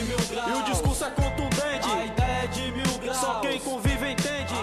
de 0.00 0.06
mil 0.06 0.16
graus. 0.28 0.48
E 0.48 0.52
o 0.52 0.64
discurso 0.64 1.04
é 1.04 1.10
contundente. 1.10 1.88
A 1.88 2.06
ideia 2.06 2.44
é 2.44 2.46
de 2.46 2.72
mil 2.72 2.98
graus. 2.98 3.16
Só 3.18 3.40
quem 3.40 3.60
convive 3.60 4.10
entende. 4.10 4.54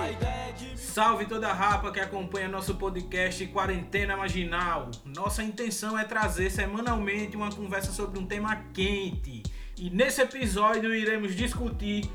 Salve 0.76 1.26
toda 1.28 1.48
a 1.48 1.54
rapa 1.54 1.92
que 1.92 2.00
acompanha 2.00 2.48
nosso 2.48 2.76
podcast 2.76 3.46
Quarentena 3.48 4.18
Marginal. 4.18 4.90
Nossa 5.06 5.44
intenção 5.44 5.98
é 5.98 6.04
trazer 6.04 6.50
semanalmente 6.50 7.38
uma 7.38 7.52
conversa 7.52 7.92
sobre 7.92 8.20
um 8.20 8.26
tema 8.26 8.56
quente. 8.74 9.44
E 9.78 9.92
nesse 9.92 10.22
episódio 10.22 10.94
iremos 10.96 11.36
discutir 11.36 12.10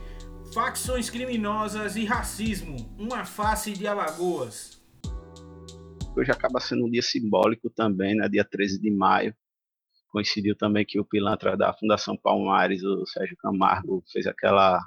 facções 0.52 1.08
criminosas 1.08 1.94
e 1.94 2.04
racismo, 2.04 2.92
uma 2.98 3.24
face 3.24 3.72
de 3.72 3.86
Alagoas. 3.86 4.82
Hoje 6.16 6.32
acaba 6.32 6.60
sendo 6.60 6.84
um 6.84 6.90
dia 6.90 7.02
simbólico 7.02 7.70
também, 7.70 8.16
né? 8.16 8.28
dia 8.28 8.44
13 8.44 8.80
de 8.80 8.90
maio. 8.90 9.32
Coincidiu 10.12 10.54
também 10.54 10.84
que 10.84 11.00
o 11.00 11.04
pilantra 11.06 11.56
da 11.56 11.72
Fundação 11.72 12.16
Palmares, 12.16 12.82
o 12.84 13.06
Sérgio 13.06 13.36
Camargo, 13.38 14.04
fez 14.12 14.26
aquela 14.26 14.78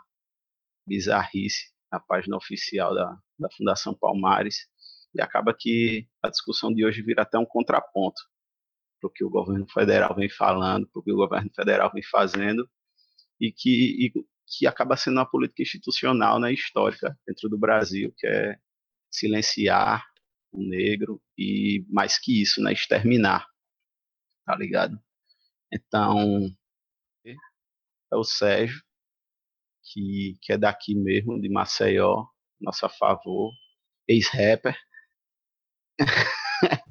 bizarrice 0.87 1.73
na 1.91 1.99
página 1.99 2.37
oficial 2.37 2.93
da, 2.93 3.17
da 3.39 3.49
Fundação 3.57 3.95
Palmares. 3.95 4.67
E 5.15 5.21
acaba 5.21 5.51
que 5.57 6.07
a 6.21 6.29
discussão 6.29 6.71
de 6.71 6.85
hoje 6.85 7.01
vira 7.01 7.23
até 7.23 7.39
um 7.39 7.45
contraponto 7.45 8.21
para 9.01 9.07
o 9.07 9.11
que 9.11 9.23
o 9.23 9.29
governo 9.29 9.65
federal 9.67 10.15
vem 10.15 10.29
falando, 10.29 10.87
para 10.87 10.99
o 10.99 11.03
que 11.03 11.11
o 11.11 11.15
governo 11.15 11.49
federal 11.55 11.91
vem 11.91 12.03
fazendo, 12.03 12.69
e 13.41 13.51
que, 13.51 14.05
e 14.05 14.13
que 14.45 14.67
acaba 14.67 14.95
sendo 14.95 15.15
uma 15.17 15.29
política 15.29 15.63
institucional, 15.63 16.39
né, 16.39 16.53
histórica 16.53 17.17
dentro 17.25 17.49
do 17.49 17.57
Brasil, 17.57 18.13
que 18.15 18.27
é 18.27 18.57
silenciar 19.09 20.05
o 20.51 20.61
negro 20.63 21.21
e 21.37 21.83
mais 21.89 22.19
que 22.19 22.41
isso, 22.41 22.61
né, 22.61 22.73
exterminar, 22.73 23.47
tá 24.45 24.55
ligado? 24.55 24.99
Então 25.75 26.49
é 28.11 28.15
o 28.15 28.23
Sérgio 28.23 28.81
que, 29.83 30.37
que 30.41 30.53
é 30.53 30.57
daqui 30.57 30.95
mesmo, 30.95 31.39
de 31.39 31.49
Maceió, 31.49 32.25
nosso 32.59 32.85
a 32.85 32.89
favor, 32.89 33.51
ex-rapper, 34.07 34.75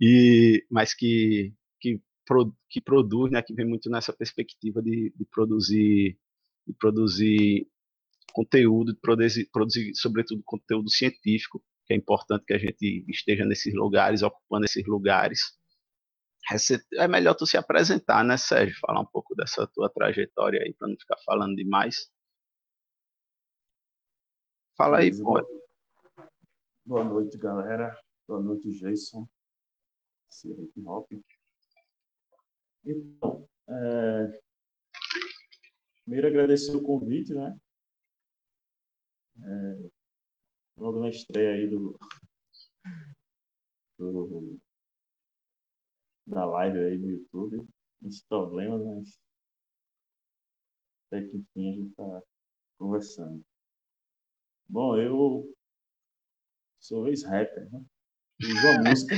e 0.00 0.64
mas 0.70 0.94
que 0.94 1.54
que, 1.80 2.00
pro, 2.26 2.54
que 2.68 2.80
produz, 2.80 3.30
né, 3.32 3.42
que 3.42 3.54
vem 3.54 3.66
muito 3.66 3.90
nessa 3.90 4.12
perspectiva 4.12 4.82
de, 4.82 5.12
de 5.16 5.24
produzir 5.26 6.18
de 6.66 6.74
produzir 6.74 7.68
conteúdo, 8.32 8.92
de 8.94 9.00
produzir, 9.00 9.48
produzir, 9.52 9.92
sobretudo, 9.94 10.42
conteúdo 10.44 10.90
científico, 10.90 11.62
que 11.86 11.94
é 11.94 11.96
importante 11.96 12.44
que 12.46 12.54
a 12.54 12.58
gente 12.58 13.04
esteja 13.08 13.44
nesses 13.44 13.74
lugares, 13.74 14.22
ocupando 14.22 14.66
esses 14.66 14.86
lugares. 14.86 15.58
É 16.94 17.06
melhor 17.06 17.34
tu 17.34 17.46
se 17.46 17.56
apresentar, 17.56 18.24
né, 18.24 18.36
Sérgio? 18.36 18.78
Falar 18.80 19.00
um 19.00 19.06
pouco 19.06 19.34
dessa 19.34 19.66
tua 19.66 19.88
trajetória 19.88 20.62
aí, 20.62 20.74
para 20.74 20.88
não 20.88 20.96
ficar 20.96 21.16
falando 21.24 21.54
demais. 21.54 22.10
Fala 24.76 24.98
aí, 24.98 25.10
pô. 25.16 25.40
Boa 26.84 27.04
noite, 27.04 27.38
galera. 27.38 27.96
Boa 28.26 28.40
noite, 28.40 28.70
Jason. 28.72 29.28
Hip 30.44 30.80
Hop. 30.86 31.08
Então, 32.84 33.48
é, 33.68 34.40
Primeiro, 36.10 36.26
agradecer 36.26 36.74
o 36.74 36.82
convite, 36.82 37.32
né? 37.32 37.56
É, 39.44 39.90
logo 40.76 40.98
na 40.98 41.08
estreia 41.08 41.54
aí 41.54 41.68
do, 41.68 41.96
do, 43.96 44.60
da 46.30 46.44
live 46.44 46.78
aí 46.78 46.98
do 46.98 47.10
YouTube. 47.10 47.66
Muitos 48.00 48.22
problemas, 48.22 48.82
mas 48.84 49.20
até 51.06 51.26
que 51.26 51.36
enfim 51.36 51.70
a 51.70 51.72
gente 51.72 51.90
está 51.90 52.22
conversando. 52.78 53.44
Bom, 54.68 54.96
eu 54.96 55.52
sou 56.80 57.08
ex-rapper, 57.08 57.70
né? 57.70 57.84
Fiz 58.40 58.64
uma 58.64 58.82
música. 58.88 59.16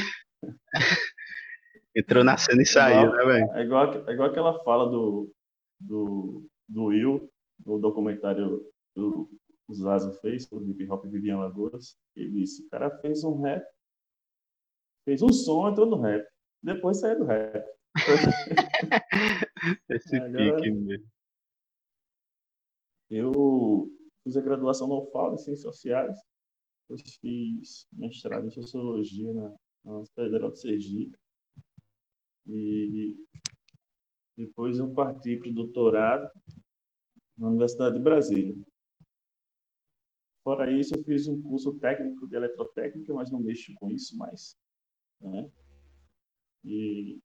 Entrou 1.94 2.24
na 2.24 2.36
cena 2.36 2.62
e 2.62 2.66
saiu, 2.66 3.12
né, 3.12 3.24
velho? 3.24 3.52
É 3.52 3.62
igual, 3.62 4.08
é 4.08 4.12
igual 4.12 4.30
aquela 4.30 4.64
fala 4.64 4.90
do, 4.90 5.30
do 5.78 6.48
do 6.68 6.84
Will, 6.86 7.30
no 7.64 7.78
documentário 7.78 8.66
do 8.96 9.28
o 9.68 9.74
Zazo 9.74 10.12
fez, 10.20 10.50
o 10.50 10.62
hip 10.62 10.86
hop 10.90 11.06
Vivian 11.06 11.38
Lagoas, 11.38 11.96
ele 12.16 12.30
disse, 12.32 12.66
o 12.66 12.68
cara 12.68 12.90
fez 12.98 13.24
um 13.24 13.40
rap, 13.40 13.64
fez 15.04 15.22
um 15.22 15.32
som, 15.32 15.68
entrou 15.68 15.86
no 15.86 16.00
rap, 16.00 16.26
depois 16.62 17.00
saiu 17.00 17.18
do 17.18 17.24
rap. 17.24 17.66
Esse 19.90 20.16
Agora, 20.16 20.56
pique 20.56 20.70
mesmo. 20.70 21.10
Eu 23.10 23.90
fiz 24.24 24.36
a 24.36 24.40
graduação 24.40 24.86
no 24.88 25.02
UFAL, 25.02 25.34
em 25.34 25.38
Ciências 25.38 25.62
Sociais, 25.62 26.18
eu 26.88 26.96
fiz 27.20 27.86
mestrado 27.92 28.46
em 28.46 28.50
Sociologia 28.50 29.32
na, 29.32 29.54
na 29.84 30.04
Federal 30.14 30.50
de 30.50 30.60
Sergipe, 30.60 31.18
e 32.46 33.16
depois 34.36 34.78
eu 34.78 34.92
parti 34.92 35.36
para 35.36 35.50
o 35.50 35.54
doutorado 35.54 36.30
na 37.36 37.48
Universidade 37.48 37.96
de 37.96 38.02
Brasília. 38.02 38.54
Fora 40.42 40.70
isso, 40.72 40.94
eu 40.96 41.04
fiz 41.04 41.28
um 41.28 41.40
curso 41.40 41.78
técnico 41.78 42.26
de 42.26 42.34
eletrotécnica, 42.34 43.14
mas 43.14 43.30
não 43.30 43.40
mexo 43.40 43.72
com 43.74 43.90
isso 43.90 44.16
mais. 44.16 44.56
Né? 45.20 45.48
E 46.64 47.20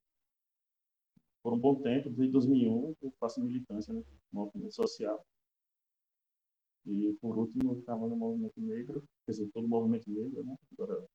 por 1.47 1.53
um 1.53 1.59
bom 1.59 1.81
tempo, 1.81 2.09
desde 2.09 2.33
2001, 2.33 2.95
eu 3.01 3.11
faço 3.19 3.41
militância 3.41 3.93
no 3.93 4.05
movimento 4.33 4.75
social. 4.75 5.25
E, 6.85 7.13
por 7.21 7.37
último, 7.37 7.71
eu 7.71 7.79
estava 7.79 8.07
no 8.07 8.17
movimento 8.17 8.59
negro, 8.59 9.01
quer 9.25 9.31
dizer, 9.31 9.49
todo 9.53 9.65
o 9.65 9.69
movimento 9.69 10.09
negro, 10.09 10.43
né? 10.43 10.55
agora 10.73 11.07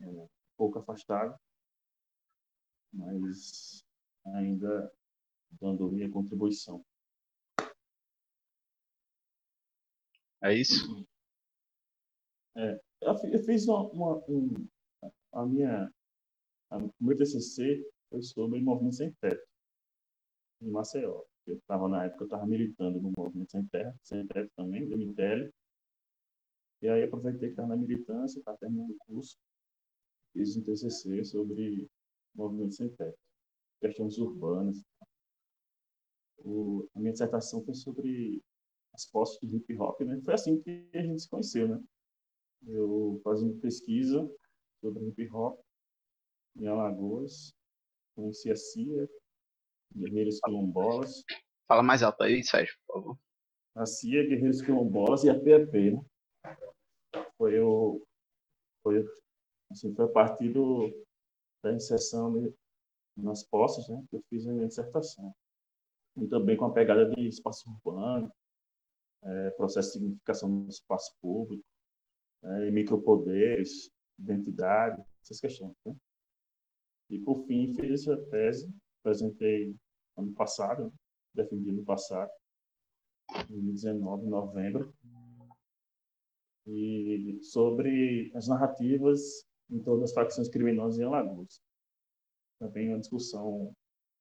é, 0.00 0.06
um 0.06 0.28
pouco 0.56 0.78
afastado, 0.78 1.38
mas 2.92 3.84
ainda 4.26 4.92
dando 5.60 5.90
minha 5.90 6.10
contribuição. 6.10 6.84
É 10.42 10.54
isso? 10.54 11.06
É, 12.56 12.80
eu 13.02 13.44
fiz 13.44 13.68
uma, 13.68 13.88
uma 13.92 14.16
um, 14.28 14.68
a 15.32 15.46
minha 15.46 15.92
o 16.70 16.92
meu 17.00 17.16
TCC 17.16 17.84
foi 18.08 18.22
sobre 18.22 18.60
movimento 18.60 18.96
sem 18.96 19.12
teto 19.14 19.44
em 20.60 20.70
Maceió. 20.70 21.24
Eu 21.46 21.56
estava 21.56 21.88
na 21.88 22.04
época 22.04 22.22
eu 22.22 22.26
estava 22.26 22.46
militando 22.46 23.00
no 23.00 23.12
movimento 23.16 23.50
sem 23.50 23.66
terra, 23.66 23.94
sem 24.02 24.26
teto 24.26 24.50
também, 24.56 24.88
do 24.88 24.96
MTL. 24.96 25.50
E 26.82 26.88
aí 26.88 27.02
aproveitei 27.02 27.48
que 27.48 27.52
estava 27.52 27.68
na 27.68 27.76
militância, 27.76 28.38
estava 28.38 28.56
terminando 28.58 28.90
o 28.90 28.98
curso, 29.06 29.36
fiz 30.32 30.56
um 30.56 30.62
TCC 30.62 31.24
sobre 31.24 31.88
movimento 32.34 32.74
sem 32.74 32.88
teto, 32.90 33.18
questões 33.80 34.18
urbanas. 34.18 34.82
O, 36.38 36.88
a 36.94 37.00
minha 37.00 37.12
dissertação 37.12 37.62
foi 37.64 37.74
sobre 37.74 38.42
as 38.94 39.04
postas 39.06 39.50
do 39.50 39.56
hip 39.56 39.76
hop, 39.76 40.00
né? 40.02 40.20
Foi 40.22 40.34
assim 40.34 40.60
que 40.60 40.88
a 40.94 41.02
gente 41.02 41.22
se 41.22 41.28
conheceu, 41.28 41.68
né? 41.68 41.82
Eu 42.66 43.20
fazendo 43.24 43.58
pesquisa 43.60 44.30
sobre 44.80 45.06
hip 45.08 45.28
hop 45.32 45.60
em 46.56 46.66
Alagoas, 46.66 47.52
conheci 48.14 48.50
a 48.50 48.56
CIA, 48.56 49.08
Guerreiros 49.94 50.40
Quilombolas. 50.40 51.24
Fala 51.66 51.82
mais 51.82 52.02
alto 52.02 52.22
aí, 52.22 52.42
Sérgio, 52.42 52.76
por 52.86 52.94
favor. 52.94 53.18
A 53.74 53.86
CIA, 53.86 54.26
Guerreiros 54.26 54.62
Quilombolas 54.62 55.24
e 55.24 55.30
a 55.30 55.38
PEP, 55.38 55.92
né? 55.92 56.02
Foi 57.36 57.58
o 57.60 58.02
foi 58.82 59.04
assim, 59.70 59.94
foi 59.94 60.04
a 60.06 60.08
partir 60.08 60.52
do, 60.52 60.90
da 61.62 61.72
inserção 61.72 62.32
de, 62.32 62.54
nas 63.16 63.44
postas, 63.44 63.88
né, 63.88 64.02
que 64.08 64.16
eu 64.16 64.22
fiz 64.28 64.46
a 64.46 64.52
minha 64.52 64.66
dissertação. 64.66 65.34
E 66.16 66.26
também 66.26 66.56
com 66.56 66.64
a 66.64 66.72
pegada 66.72 67.08
de 67.08 67.28
espaço 67.28 67.70
urbano, 67.70 68.32
é, 69.22 69.50
processo 69.50 69.92
de 69.92 69.92
significação 69.98 70.64
do 70.64 70.70
espaço 70.70 71.14
público, 71.20 71.64
é, 72.42 72.70
micropoderes, 72.70 73.90
identidade, 74.18 75.02
essas 75.22 75.40
questões. 75.40 75.74
Né? 75.84 75.94
E, 77.10 77.18
por 77.18 77.44
fim, 77.46 77.74
fiz 77.74 78.06
essa 78.06 78.16
tese, 78.26 78.72
apresentei 79.00 79.74
ano 80.16 80.32
passado, 80.32 80.84
né? 80.84 80.92
defendi 81.34 81.72
no 81.72 81.84
passado, 81.84 82.30
em 83.48 83.52
2019, 83.52 84.26
em 84.26 84.28
novembro, 84.28 84.94
e 86.66 87.38
sobre 87.42 88.30
as 88.34 88.46
narrativas 88.46 89.44
em 89.68 89.82
todas 89.82 90.10
as 90.10 90.14
facções 90.14 90.48
criminosas 90.48 91.00
em 91.00 91.04
Alagoas. 91.04 91.60
Também 92.58 92.88
uma 92.88 93.00
discussão 93.00 93.74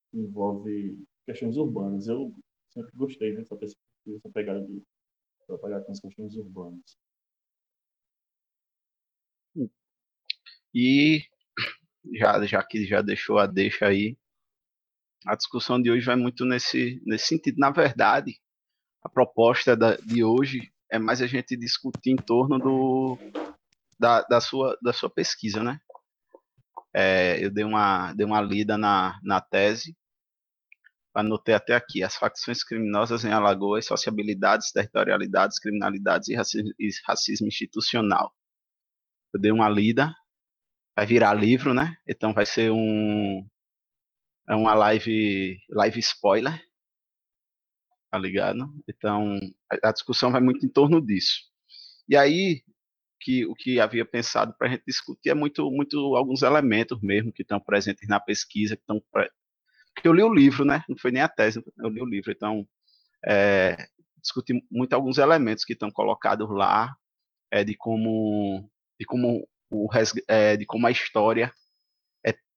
que 0.10 0.18
envolve 0.18 0.98
questões 1.26 1.58
urbanas. 1.58 2.08
Eu 2.08 2.34
sempre 2.72 2.92
gostei 2.96 3.36
dessa 3.36 3.56
perspectiva 3.56 4.18
essa 4.18 4.30
pegada 4.30 4.66
de 4.66 4.82
trabalhar 5.46 5.82
com 5.82 5.92
as 5.92 6.00
questões 6.00 6.36
urbanas. 6.36 6.98
E 10.74 11.24
já, 12.14 12.46
já 12.46 12.64
que 12.64 12.86
já 12.86 13.02
deixou 13.02 13.38
a 13.40 13.46
deixa 13.46 13.88
aí, 13.88 14.18
a 15.26 15.36
discussão 15.36 15.82
de 15.82 15.92
hoje 15.92 16.06
vai 16.06 16.16
muito 16.16 16.46
nesse, 16.46 17.02
nesse 17.06 17.28
sentido. 17.28 17.58
Na 17.60 17.72
verdade, 17.72 18.40
a 19.04 19.10
proposta 19.10 19.76
da, 19.76 19.96
de 19.98 20.24
hoje 20.24 20.72
é 20.90 20.98
mais 20.98 21.22
a 21.22 21.28
gente 21.28 21.58
discutir 21.58 22.12
em 22.12 22.16
torno 22.16 22.58
do, 22.58 23.18
da, 24.00 24.22
da, 24.24 24.42
sua, 24.42 24.78
da 24.82 24.94
sua 24.94 25.10
pesquisa, 25.10 25.62
né? 25.62 25.80
É, 26.94 27.44
eu 27.44 27.52
dei 27.52 27.64
uma, 27.64 28.14
dei 28.14 28.26
uma 28.26 28.42
lida 28.42 28.78
na, 28.78 29.20
na 29.24 29.40
tese, 29.40 29.96
anotei 31.14 31.54
até 31.54 31.76
aqui, 31.76 32.04
as 32.04 32.16
facções 32.16 32.64
criminosas 32.64 33.24
em 33.24 33.32
Alagoas, 33.32 33.86
sociabilidades, 33.86 34.72
territorialidades, 34.72 35.60
criminalidades 35.60 36.30
e 36.30 36.36
racismo, 36.36 36.74
e 36.80 36.90
racismo 37.06 37.48
institucional. 37.48 38.34
Eu 39.34 39.40
dei 39.40 39.52
uma 39.52 39.70
lida, 39.70 40.14
vai 41.00 41.06
virar 41.06 41.34
livro, 41.34 41.74
né? 41.74 41.96
Então 42.06 42.34
vai 42.34 42.46
ser 42.46 42.72
um, 42.72 43.48
é 44.50 44.54
uma 44.54 44.74
live, 44.74 45.58
live 45.70 46.00
spoiler, 46.00 46.62
tá 48.12 48.18
ligado? 48.18 48.70
Então, 48.86 49.40
a, 49.82 49.94
discussão 49.94 50.30
vai 50.30 50.42
muito 50.42 50.66
em 50.66 50.70
torno 50.70 51.00
disso. 51.02 51.40
E 52.10 52.18
aí, 52.18 52.64
que 53.22 53.46
o 53.46 53.56
que 53.56 53.80
havia 53.80 54.04
pensado 54.06 54.54
para 54.58 54.68
a 54.68 54.72
gente 54.72 54.84
discutir 54.86 55.30
é 55.30 55.34
muito, 55.34 55.72
muito 55.72 56.18
alguns 56.18 56.42
elementos 56.42 57.00
mesmo 57.02 57.32
que 57.32 57.44
estão 57.44 57.62
presentes 57.62 58.06
na 58.10 58.20
pesquisa, 58.20 58.76
que 58.76 58.84
estão 58.84 59.02
porque 59.96 60.08
eu 60.08 60.14
li 60.14 60.24
o 60.24 60.34
livro, 60.34 60.66
né? 60.66 60.84
Não 60.90 60.98
foi 60.98 61.12
nem 61.12 61.22
a 61.22 61.30
tese, 61.30 61.64
eu 61.78 61.90
li 61.90 62.02
o 62.02 62.06
livro, 62.06 62.30
então 62.30 62.68
é, 63.26 63.88
discuti 64.22 64.54
muito 64.70 64.94
alguns 64.94 65.18
elementos 65.18 65.64
que 65.64 65.74
estão 65.74 65.90
colocados 65.92 66.50
lá, 66.50 66.94
é, 67.52 67.64
de 67.64 67.76
como 67.76 68.70
de 69.00 69.06
como 69.06 69.48
o 69.70 69.88
é, 70.28 70.58
de 70.58 70.66
como 70.66 70.88
a 70.88 70.92
história 70.92 71.52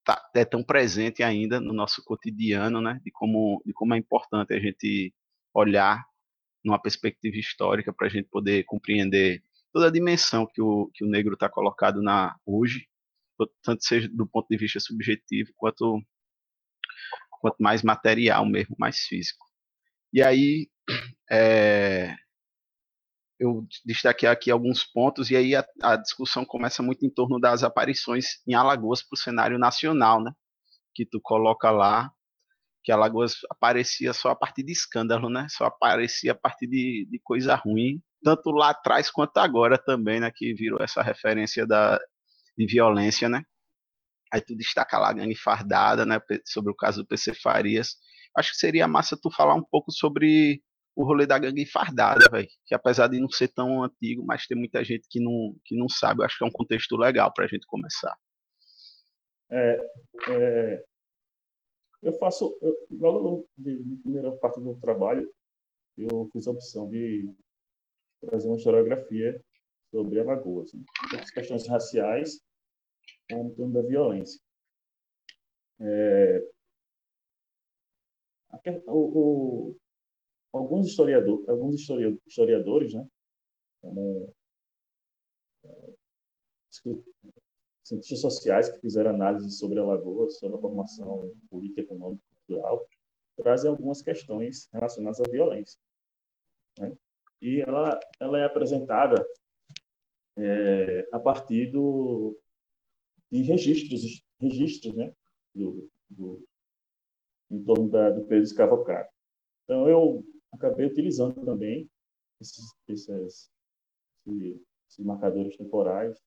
tá, 0.04 0.30
é 0.34 0.44
tão 0.44 0.62
presente 0.62 1.22
ainda 1.22 1.60
no 1.60 1.72
nosso 1.72 2.02
cotidiano, 2.04 2.80
né? 2.80 3.00
De 3.04 3.10
como, 3.10 3.62
de 3.64 3.72
como 3.72 3.94
é 3.94 3.98
importante 3.98 4.52
a 4.52 4.60
gente 4.60 5.14
olhar 5.54 6.04
numa 6.64 6.80
perspectiva 6.80 7.36
histórica 7.36 7.92
para 7.92 8.06
a 8.06 8.10
gente 8.10 8.28
poder 8.28 8.64
compreender 8.64 9.42
toda 9.72 9.88
a 9.88 9.90
dimensão 9.90 10.46
que 10.46 10.60
o, 10.60 10.90
que 10.94 11.04
o 11.04 11.08
negro 11.08 11.34
está 11.34 11.48
colocado 11.48 12.02
na 12.02 12.36
hoje, 12.46 12.86
tanto 13.62 13.84
seja 13.84 14.08
do 14.08 14.26
ponto 14.26 14.46
de 14.48 14.56
vista 14.56 14.78
subjetivo 14.78 15.52
quanto 15.56 16.00
quanto 17.40 17.56
mais 17.58 17.82
material 17.82 18.46
mesmo, 18.46 18.76
mais 18.78 19.00
físico. 19.00 19.44
E 20.12 20.22
aí 20.22 20.68
é, 21.30 22.14
eu 23.38 23.66
destaquei 23.84 24.28
aqui 24.28 24.50
alguns 24.50 24.84
pontos, 24.84 25.30
e 25.30 25.36
aí 25.36 25.54
a, 25.56 25.64
a, 25.82 25.96
discussão 25.96 26.44
começa 26.44 26.82
muito 26.82 27.04
em 27.04 27.10
torno 27.10 27.40
das 27.40 27.64
aparições 27.64 28.40
em 28.46 28.54
Alagoas 28.54 29.02
para 29.02 29.16
o 29.16 29.18
cenário 29.18 29.58
nacional, 29.58 30.22
né? 30.22 30.32
Que 30.94 31.04
tu 31.04 31.20
coloca 31.20 31.70
lá 31.70 32.10
que 32.84 32.92
Alagoas 32.92 33.36
aparecia 33.50 34.12
só 34.12 34.30
a 34.30 34.36
partir 34.36 34.62
de 34.64 34.72
escândalo, 34.72 35.28
né? 35.28 35.46
Só 35.48 35.66
aparecia 35.66 36.32
a 36.32 36.34
partir 36.34 36.66
de, 36.66 37.06
de 37.10 37.20
coisa 37.22 37.54
ruim, 37.54 38.02
tanto 38.22 38.50
lá 38.50 38.70
atrás 38.70 39.10
quanto 39.10 39.38
agora 39.38 39.78
também, 39.78 40.20
né? 40.20 40.30
Que 40.34 40.54
virou 40.54 40.82
essa 40.82 41.02
referência 41.02 41.66
da, 41.66 41.98
de 42.56 42.66
violência, 42.66 43.28
né? 43.28 43.42
Aí 44.32 44.40
tu 44.40 44.56
destaca 44.56 44.98
lá 44.98 45.10
a 45.10 45.12
gangue 45.12 45.36
fardada, 45.36 46.06
né? 46.06 46.20
Sobre 46.46 46.72
o 46.72 46.76
caso 46.76 47.02
do 47.02 47.06
PC 47.06 47.34
Farias. 47.34 47.96
Acho 48.36 48.52
que 48.52 48.56
seria 48.56 48.88
massa 48.88 49.16
tu 49.20 49.30
falar 49.30 49.54
um 49.54 49.64
pouco 49.64 49.92
sobre 49.92 50.62
o 50.94 51.04
rolê 51.04 51.26
da 51.26 51.38
gangue 51.38 51.66
fardada, 51.66 52.28
velho. 52.30 52.48
Que 52.66 52.74
apesar 52.74 53.08
de 53.08 53.20
não 53.20 53.28
ser 53.28 53.48
tão 53.48 53.82
antigo, 53.82 54.24
mas 54.24 54.46
tem 54.46 54.56
muita 54.56 54.84
gente 54.84 55.06
que 55.08 55.20
não, 55.20 55.56
que 55.64 55.76
não 55.76 55.88
sabe. 55.88 56.20
Eu 56.20 56.26
acho 56.26 56.38
que 56.38 56.44
é 56.44 56.46
um 56.46 56.52
contexto 56.52 56.96
legal 56.96 57.32
para 57.32 57.44
a 57.44 57.48
gente 57.48 57.66
começar. 57.66 58.16
É, 59.50 59.90
é, 60.28 60.84
eu 62.02 62.12
faço, 62.14 62.56
eu, 62.62 62.74
logo 62.90 63.48
na 63.58 63.98
primeira 64.02 64.32
parte 64.38 64.60
do 64.60 64.74
trabalho, 64.80 65.30
eu 65.96 66.28
fiz 66.32 66.46
a 66.46 66.50
opção 66.50 66.88
de 66.88 67.30
trazer 68.20 68.48
uma 68.48 68.56
historiografia 68.56 69.42
sobre 69.90 70.20
Alagoas, 70.20 70.72
né? 70.72 70.82
as 71.20 71.30
questões 71.30 71.66
raciais, 71.68 72.40
como 73.30 73.54
tema 73.54 73.72
da 73.72 73.82
violência. 73.82 74.40
É, 75.80 76.48
o, 78.86 79.70
o, 79.70 79.76
alguns 80.52 80.88
historiadores, 80.88 81.48
alguns 81.48 81.88
historiadores, 82.26 82.94
né, 82.94 83.06
como 83.80 84.34
é, 85.64 85.94
cientistas 87.82 88.20
sociais 88.20 88.68
que 88.70 88.80
fizeram 88.80 89.10
análise 89.10 89.50
sobre 89.50 89.78
a 89.78 89.84
lagoa, 89.84 90.28
sobre 90.30 90.56
a 90.56 90.60
formação 90.60 91.32
política, 91.50 91.82
econômica 91.82 92.22
cultural, 92.46 92.86
trazem 93.36 93.70
algumas 93.70 94.02
questões 94.02 94.68
relacionadas 94.72 95.20
à 95.20 95.24
violência. 95.30 95.78
Né? 96.78 96.96
E 97.40 97.60
ela, 97.60 97.98
ela 98.20 98.38
é 98.38 98.44
apresentada 98.44 99.26
é, 100.36 101.08
a 101.12 101.18
partir 101.18 101.70
do, 101.70 102.38
de 103.30 103.42
registros, 103.42 104.24
registros 104.40 104.94
né, 104.94 105.12
do, 105.54 105.90
do, 106.08 106.44
em 107.50 107.62
torno 107.64 107.90
da, 107.90 108.10
do 108.10 108.24
peso 108.26 108.44
escravocrata. 108.44 109.12
Então, 109.64 109.88
eu 109.88 110.24
acabei 110.52 110.86
utilizando 110.86 111.44
também 111.44 111.88
esses, 112.40 112.64
esses, 112.88 113.50
esses 114.26 115.04
marcadores 115.04 115.56
temporais 115.56 116.20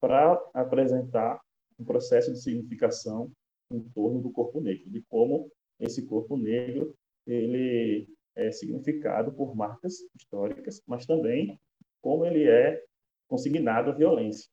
para 0.00 0.34
apresentar 0.54 1.40
um 1.78 1.84
processo 1.84 2.32
de 2.32 2.42
significação 2.42 3.32
em 3.72 3.82
torno 3.90 4.20
do 4.20 4.30
corpo 4.30 4.60
negro, 4.60 4.90
de 4.90 5.02
como 5.08 5.50
esse 5.80 6.06
corpo 6.06 6.36
negro 6.36 6.94
ele 7.26 8.08
é 8.34 8.52
significado 8.52 9.32
por 9.32 9.56
marcas 9.56 9.94
históricas, 10.14 10.82
mas 10.86 11.06
também 11.06 11.58
como 12.00 12.24
ele 12.24 12.48
é 12.48 12.84
consignado 13.26 13.90
à 13.90 13.94
violência. 13.94 14.48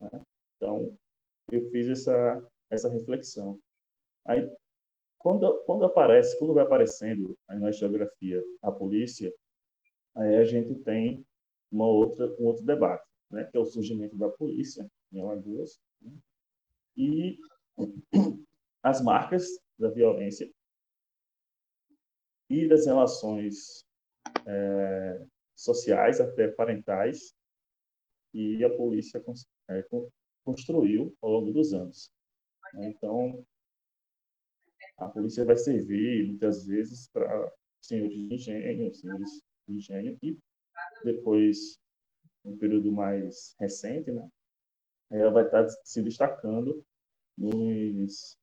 Né? 0.00 0.22
Então, 0.56 0.96
eu 1.50 1.68
fiz 1.70 1.88
essa, 1.88 2.48
essa 2.70 2.88
reflexão. 2.88 3.58
Aí, 4.24 4.48
quando, 5.20 5.62
quando 5.64 5.84
aparece, 5.84 6.38
quando 6.38 6.54
vai 6.54 6.64
aparecendo 6.64 7.38
na 7.48 7.70
historiografia 7.70 8.42
a 8.62 8.72
polícia, 8.72 9.32
aí 10.16 10.36
a 10.36 10.44
gente 10.44 10.74
tem 10.76 11.24
uma 11.70 11.86
outra, 11.86 12.26
um 12.40 12.46
outro 12.46 12.64
debate, 12.64 13.06
né, 13.30 13.44
que 13.44 13.56
é 13.56 13.60
o 13.60 13.66
surgimento 13.66 14.16
da 14.16 14.30
polícia 14.30 14.90
em 15.12 15.20
Alagoas 15.20 15.78
né, 16.00 16.12
e 16.96 17.38
as 18.82 19.02
marcas 19.02 19.46
da 19.78 19.90
violência 19.90 20.50
e 22.48 22.66
das 22.66 22.86
relações 22.86 23.84
é, 24.46 25.26
sociais, 25.54 26.18
até 26.18 26.48
parentais, 26.48 27.34
que 28.32 28.64
a 28.64 28.74
polícia 28.74 29.22
é, 29.68 29.84
construiu 30.44 31.14
ao 31.20 31.30
longo 31.30 31.52
dos 31.52 31.74
anos. 31.74 32.10
Então, 32.74 33.44
a 35.00 35.08
polícia 35.08 35.44
vai 35.44 35.56
servir 35.56 36.28
muitas 36.28 36.66
vezes 36.66 37.08
para 37.08 37.52
senhores 37.80 38.14
de 38.14 38.34
engenho, 38.34 38.94
senhores 38.94 39.42
de 39.66 39.74
engenho 39.74 40.18
e 40.22 40.38
depois, 41.04 41.78
um 42.44 42.56
período 42.56 42.92
mais 42.92 43.54
recente, 43.58 44.12
né, 44.12 44.28
ela 45.10 45.30
vai 45.30 45.44
estar 45.44 45.66
se 45.84 46.02
destacando 46.02 46.84
nos, 47.36 48.38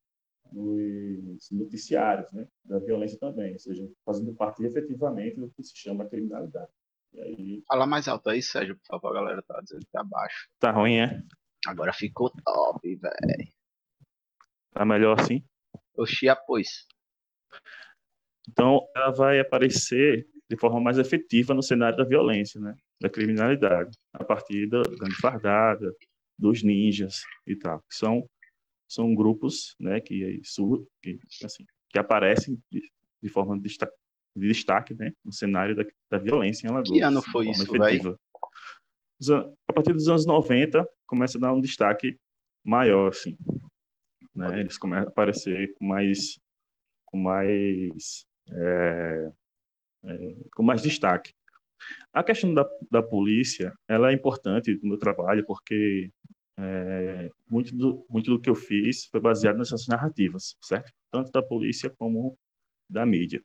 nos 0.51 1.49
noticiários 1.51 2.31
né, 2.33 2.47
da 2.65 2.79
violência 2.79 3.17
também, 3.19 3.53
ou 3.53 3.59
seja, 3.59 3.87
fazendo 4.03 4.33
parte 4.35 4.63
efetivamente 4.65 5.39
do 5.39 5.49
que 5.51 5.63
se 5.63 5.75
chama 5.75 6.09
criminalidade. 6.09 6.71
Aí... 7.15 7.63
Fala 7.67 7.85
mais 7.85 8.07
alto 8.07 8.29
aí, 8.29 8.41
Sérgio, 8.41 8.75
por 8.77 8.85
favor, 8.85 9.11
a 9.11 9.21
galera 9.21 9.43
tá 9.43 9.59
dizendo 9.61 9.85
que 9.85 9.91
tá 9.91 10.03
baixo. 10.03 10.49
Tá 10.59 10.71
ruim, 10.71 10.97
é? 10.97 11.23
Agora 11.67 11.93
ficou 11.93 12.31
top, 12.43 12.95
velho. 12.95 13.51
Tá 14.71 14.85
melhor 14.85 15.19
assim? 15.19 15.43
Oxi, 15.97 16.29
após. 16.29 16.85
Então, 18.47 18.87
ela 18.95 19.11
vai 19.11 19.39
aparecer 19.39 20.27
de 20.49 20.55
forma 20.55 20.79
mais 20.79 20.97
efetiva 20.97 21.53
no 21.53 21.61
cenário 21.61 21.97
da 21.97 22.05
violência, 22.05 22.59
né? 22.61 22.75
da 23.01 23.09
criminalidade, 23.09 23.97
a 24.13 24.23
partir 24.23 24.67
da 24.67 24.81
grande 24.81 25.15
fardada, 25.15 25.93
dos 26.37 26.63
ninjas 26.63 27.21
e 27.45 27.55
tal. 27.55 27.83
São, 27.89 28.27
são 28.87 29.13
grupos 29.13 29.75
né, 29.79 29.99
que, 29.99 30.41
que, 31.01 31.19
assim, 31.43 31.65
que 31.89 31.99
aparecem 31.99 32.57
de, 32.71 32.81
de 33.21 33.29
forma 33.29 33.55
de 33.57 33.63
destaque, 33.63 33.93
de 34.35 34.47
destaque 34.47 34.93
né, 34.93 35.11
no 35.23 35.31
cenário 35.31 35.75
da, 35.75 35.85
da 36.09 36.17
violência 36.17 36.65
em 36.65 36.69
Alagoas. 36.69 36.89
Que 36.91 37.01
ano 37.01 37.21
foi 37.21 37.49
isso, 37.49 37.63
efetiva. 37.63 38.17
A 39.67 39.73
partir 39.73 39.93
dos 39.93 40.07
anos 40.07 40.25
90, 40.25 40.87
começa 41.05 41.37
a 41.37 41.41
dar 41.41 41.53
um 41.53 41.61
destaque 41.61 42.17
maior, 42.63 43.09
assim 43.09 43.37
né? 44.37 44.59
Eles 44.59 44.77
começam 44.77 45.07
a 45.07 45.09
aparecer 45.09 45.73
com 45.73 45.85
mais, 45.85 46.39
com 47.05 47.17
mais, 47.17 48.25
é, 48.49 49.31
é, 50.05 50.35
com 50.55 50.63
mais 50.63 50.81
destaque. 50.81 51.33
A 52.13 52.23
questão 52.23 52.53
da, 52.53 52.67
da 52.89 53.03
polícia, 53.03 53.73
ela 53.87 54.11
é 54.11 54.13
importante 54.13 54.79
no 54.81 54.89
meu 54.89 54.97
trabalho 54.97 55.45
porque 55.45 56.11
é, 56.59 57.29
muito, 57.49 57.75
do, 57.75 58.05
muito 58.09 58.31
do 58.31 58.39
que 58.39 58.49
eu 58.49 58.55
fiz 58.55 59.05
foi 59.05 59.19
baseado 59.19 59.57
nessas 59.57 59.87
narrativas, 59.87 60.55
certo? 60.61 60.91
tanto 61.11 61.31
da 61.31 61.41
polícia 61.41 61.89
como 61.97 62.37
da 62.89 63.05
mídia. 63.05 63.43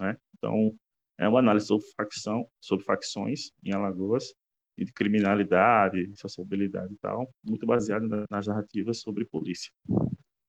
Né? 0.00 0.16
Então, 0.36 0.76
é 1.18 1.28
uma 1.28 1.38
análise 1.38 1.66
sobre 1.66 1.86
facção, 1.96 2.48
sobre 2.60 2.84
facções 2.84 3.52
em 3.64 3.72
Alagoas 3.72 4.34
e 4.76 4.84
de 4.84 4.92
criminalidade, 4.92 6.10
sociabilidade 6.16 6.92
e 6.92 6.98
tal, 6.98 7.30
muito 7.42 7.66
baseada 7.66 8.26
nas 8.30 8.46
narrativas 8.46 9.00
sobre 9.00 9.24
polícia 9.24 9.72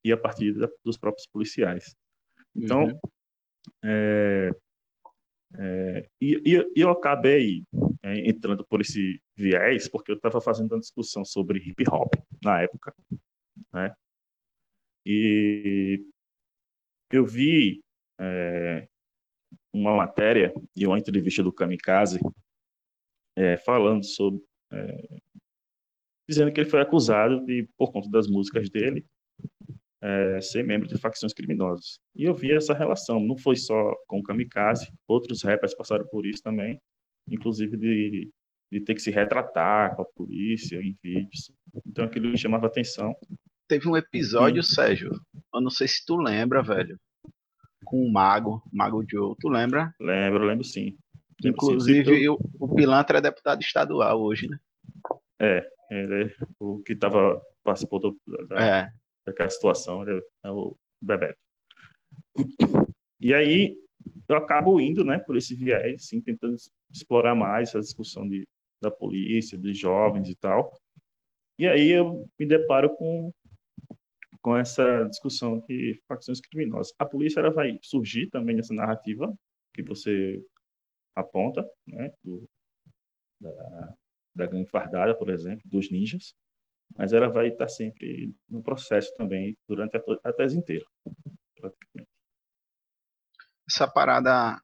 e 0.03 0.11
a 0.11 0.17
partir 0.17 0.53
da, 0.53 0.69
dos 0.83 0.97
próprios 0.97 1.27
policiais. 1.27 1.95
Então, 2.55 2.85
uhum. 2.85 2.99
é, 3.83 4.51
é, 5.55 6.09
e, 6.21 6.41
e, 6.45 6.65
eu 6.75 6.89
acabei 6.89 7.63
é, 8.03 8.29
entrando 8.29 8.65
por 8.65 8.81
esse 8.81 9.21
viés 9.35 9.87
porque 9.87 10.11
eu 10.11 10.15
estava 10.15 10.41
fazendo 10.41 10.73
uma 10.73 10.79
discussão 10.79 11.23
sobre 11.23 11.59
hip 11.59 11.83
hop 11.89 12.13
na 12.43 12.61
época, 12.61 12.93
né? 13.73 13.93
E 15.05 16.05
eu 17.11 17.25
vi 17.25 17.81
é, 18.19 18.87
uma 19.71 19.95
matéria 19.95 20.53
e 20.75 20.85
uma 20.85 20.99
entrevista 20.99 21.41
do 21.41 21.53
Kamikaze 21.53 22.19
é, 23.37 23.55
falando 23.57 24.03
sobre 24.03 24.41
é, 24.73 25.19
dizendo 26.27 26.51
que 26.51 26.59
ele 26.59 26.69
foi 26.69 26.81
acusado 26.81 27.45
de 27.45 27.69
por 27.77 27.91
conta 27.91 28.09
das 28.09 28.27
músicas 28.27 28.69
dele 28.69 29.05
é, 30.01 30.41
ser 30.41 30.63
membro 30.63 30.87
de 30.87 30.97
facções 30.97 31.33
criminosas. 31.33 31.99
E 32.15 32.23
eu 32.23 32.33
vi 32.33 32.51
essa 32.51 32.73
relação, 32.73 33.19
não 33.19 33.37
foi 33.37 33.55
só 33.55 33.93
com 34.07 34.19
o 34.19 34.23
Kamikaze, 34.23 34.91
outros 35.07 35.43
rappers 35.43 35.75
passaram 35.75 36.05
por 36.07 36.25
isso 36.25 36.41
também, 36.43 36.79
inclusive 37.29 37.77
de, 37.77 38.31
de 38.71 38.81
ter 38.81 38.95
que 38.95 39.01
se 39.01 39.11
retratar 39.11 39.95
com 39.95 40.01
a 40.01 40.05
polícia 40.05 40.77
em 40.81 40.97
vídeos. 41.01 41.51
Então 41.85 42.05
aquilo 42.05 42.29
me 42.29 42.37
chamava 42.37 42.67
atenção. 42.67 43.15
Teve 43.67 43.87
um 43.87 43.97
episódio, 43.97 44.63
Sérgio, 44.63 45.11
eu 45.53 45.61
não 45.61 45.69
sei 45.69 45.87
se 45.87 46.05
tu 46.05 46.15
lembra, 46.17 46.63
velho, 46.63 46.97
com 47.85 48.01
o 48.01 48.11
Mago, 48.11 48.61
Mago 48.71 49.03
Joe, 49.09 49.35
tu 49.39 49.49
lembra? 49.49 49.93
Lembro, 49.99 50.45
lembro 50.45 50.63
sim. 50.63 50.97
Inclusive, 51.43 52.23
eu... 52.23 52.37
o 52.59 52.73
Pilantra 52.73 53.19
é 53.19 53.21
deputado 53.21 53.61
estadual 53.61 54.21
hoje, 54.21 54.47
né? 54.47 54.57
É, 55.39 55.69
ele 55.91 56.25
é 56.25 56.31
o 56.59 56.79
que 56.79 56.95
tava, 56.95 57.41
participou 57.63 57.99
do, 57.99 58.17
da, 58.47 58.59
é 58.59 58.91
daquela 59.25 59.49
situação, 59.49 60.07
é, 60.07 60.19
é 60.45 60.51
o 60.51 60.75
Bebeto. 61.01 61.37
E 63.19 63.33
aí 63.33 63.77
eu 64.27 64.37
acabo 64.37 64.79
indo, 64.79 65.03
né, 65.03 65.19
por 65.19 65.35
esse 65.35 65.53
viés, 65.53 66.03
assim, 66.03 66.21
tentando 66.21 66.55
explorar 66.91 67.35
mais 67.35 67.69
essa 67.69 67.81
discussão 67.81 68.27
de, 68.27 68.47
da 68.81 68.89
polícia, 68.89 69.57
dos 69.57 69.77
jovens 69.77 70.29
e 70.29 70.35
tal. 70.35 70.71
E 71.59 71.67
aí 71.67 71.89
eu 71.89 72.25
me 72.39 72.45
deparo 72.45 72.95
com 72.95 73.31
com 74.39 74.55
essa 74.55 75.03
discussão 75.09 75.59
de 75.67 76.01
facções 76.07 76.39
criminosas. 76.39 76.93
A 76.97 77.05
polícia 77.05 77.41
ela 77.41 77.49
vai 77.49 77.77
surgir 77.81 78.27
também 78.27 78.55
nessa 78.55 78.73
narrativa 78.73 79.33
que 79.73 79.83
você 79.83 80.41
aponta, 81.19 81.67
né, 81.87 82.11
do, 82.23 82.47
da, 83.41 83.95
da 84.35 84.45
gangue 84.45 84.69
fardada, 84.69 85.17
por 85.17 85.29
exemplo, 85.29 85.61
dos 85.65 85.91
ninjas, 85.91 86.35
mas 86.95 87.13
ela 87.13 87.27
vai 87.29 87.49
estar 87.49 87.67
sempre 87.67 88.33
no 88.47 88.61
processo 88.61 89.13
também 89.15 89.57
durante 89.67 89.97
a, 89.97 90.01
a 90.23 90.33
tese 90.33 90.57
inteira. 90.57 90.85
Essa 93.69 93.87
parada 93.87 94.61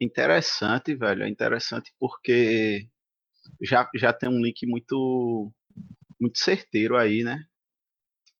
interessante, 0.00 0.94
velho, 0.94 1.22
é 1.22 1.28
interessante 1.28 1.94
porque 1.98 2.88
já, 3.60 3.88
já 3.94 4.12
tem 4.12 4.28
um 4.28 4.42
link 4.42 4.66
muito 4.66 5.52
muito 6.18 6.38
certeiro 6.38 6.96
aí, 6.96 7.24
né? 7.24 7.42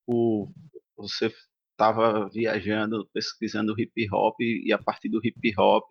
O, 0.07 0.53
você 0.97 1.33
estava 1.73 2.29
viajando, 2.29 3.09
pesquisando 3.13 3.75
hip 3.81 4.07
hop 4.13 4.39
e 4.41 4.71
a 4.73 4.79
partir 4.79 5.09
do 5.09 5.21
hip 5.25 5.55
hop 5.59 5.91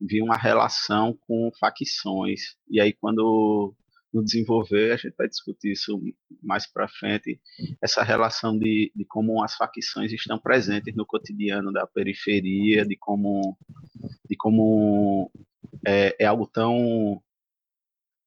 vi 0.00 0.22
uma 0.22 0.36
relação 0.36 1.16
com 1.26 1.50
facções. 1.58 2.56
E 2.70 2.80
aí 2.80 2.92
quando 2.92 3.74
no 4.16 4.24
desenvolver, 4.24 4.92
a 4.92 4.96
gente 4.96 5.14
vai 5.16 5.28
discutir 5.28 5.72
isso 5.72 6.00
mais 6.42 6.66
para 6.66 6.88
frente, 6.88 7.38
essa 7.82 8.02
relação 8.02 8.58
de, 8.58 8.90
de 8.96 9.04
como 9.04 9.44
as 9.44 9.54
facções 9.54 10.10
estão 10.10 10.38
presentes 10.38 10.94
no 10.94 11.04
cotidiano 11.04 11.70
da 11.70 11.86
periferia, 11.86 12.86
de 12.86 12.96
como, 12.96 13.58
de 14.28 14.34
como 14.36 15.30
é, 15.86 16.16
é 16.18 16.24
algo 16.24 16.46
tão, 16.46 17.22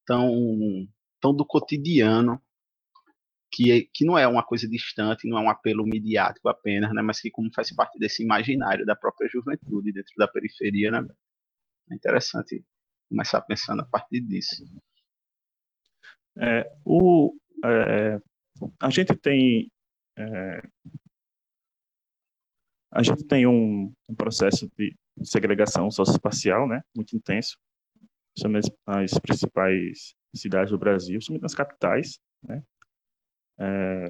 tão, 0.06 0.88
tão 1.20 1.34
do 1.34 1.44
cotidiano 1.44 2.40
que, 3.52 3.72
é, 3.72 3.82
que 3.92 4.06
não 4.06 4.16
é 4.16 4.28
uma 4.28 4.44
coisa 4.44 4.70
distante, 4.70 5.28
não 5.28 5.40
é 5.40 5.42
um 5.42 5.50
apelo 5.50 5.84
midiático 5.86 6.50
apenas, 6.50 6.94
né, 6.94 7.02
mas 7.02 7.20
que 7.20 7.32
como 7.32 7.52
faz 7.52 7.74
parte 7.74 7.98
desse 7.98 8.24
imaginário 8.24 8.86
da 8.86 8.96
própria 8.96 9.28
juventude 9.28 9.92
dentro 9.92 10.14
da 10.18 10.28
periferia, 10.28 10.92
né? 10.92 11.08
É 11.92 11.96
interessante 11.96 12.64
começar 13.10 13.42
pensando 13.42 13.82
a 13.82 13.86
partir 13.86 14.22
disso. 14.22 14.64
É, 16.38 16.72
o, 16.86 17.36
é, 17.66 18.20
a 18.80 18.90
gente 18.90 19.16
tem 19.16 19.72
é, 20.18 20.62
a 22.92 23.04
gente 23.04 23.26
tem 23.26 23.46
um, 23.46 23.94
um 24.08 24.16
processo 24.16 24.70
de 24.78 24.96
segregação 25.24 25.92
socioespacial, 25.92 26.68
né, 26.68 26.82
muito 26.96 27.16
intenso. 27.16 27.58
São 28.38 28.52
as, 28.56 28.66
as 28.86 29.20
principais 29.20 30.14
cidades 30.36 30.72
do 30.72 30.78
Brasil, 30.78 31.22
são 31.22 31.38
nas 31.38 31.56
capitais, 31.56 32.20
né. 32.44 32.64
É, 33.60 34.08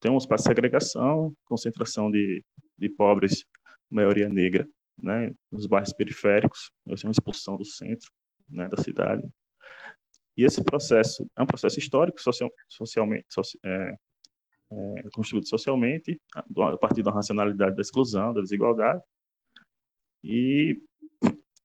tem 0.00 0.10
um 0.10 0.18
espaço 0.18 0.44
de 0.44 0.48
segregação, 0.48 1.34
concentração 1.44 2.10
de, 2.10 2.44
de 2.78 2.88
pobres, 2.90 3.44
maioria 3.90 4.28
negra, 4.28 4.68
né, 4.98 5.32
nos 5.50 5.66
bairros 5.66 5.92
periféricos, 5.92 6.70
uma 6.86 7.10
expulsão 7.10 7.56
do 7.56 7.64
centro, 7.64 8.10
né, 8.48 8.68
da 8.68 8.82
cidade. 8.82 9.22
E 10.36 10.44
esse 10.44 10.62
processo 10.62 11.28
é 11.36 11.42
um 11.42 11.46
processo 11.46 11.78
histórico, 11.78 12.20
social, 12.20 12.50
socialmente, 12.68 13.26
soci, 13.30 13.58
é, 13.64 13.96
é, 14.70 15.02
construído 15.14 15.48
socialmente, 15.48 16.20
a 16.34 16.76
partir 16.76 17.02
da 17.02 17.10
racionalidade 17.10 17.74
da 17.74 17.82
exclusão, 17.82 18.34
da 18.34 18.40
desigualdade. 18.40 19.02
E 20.22 20.80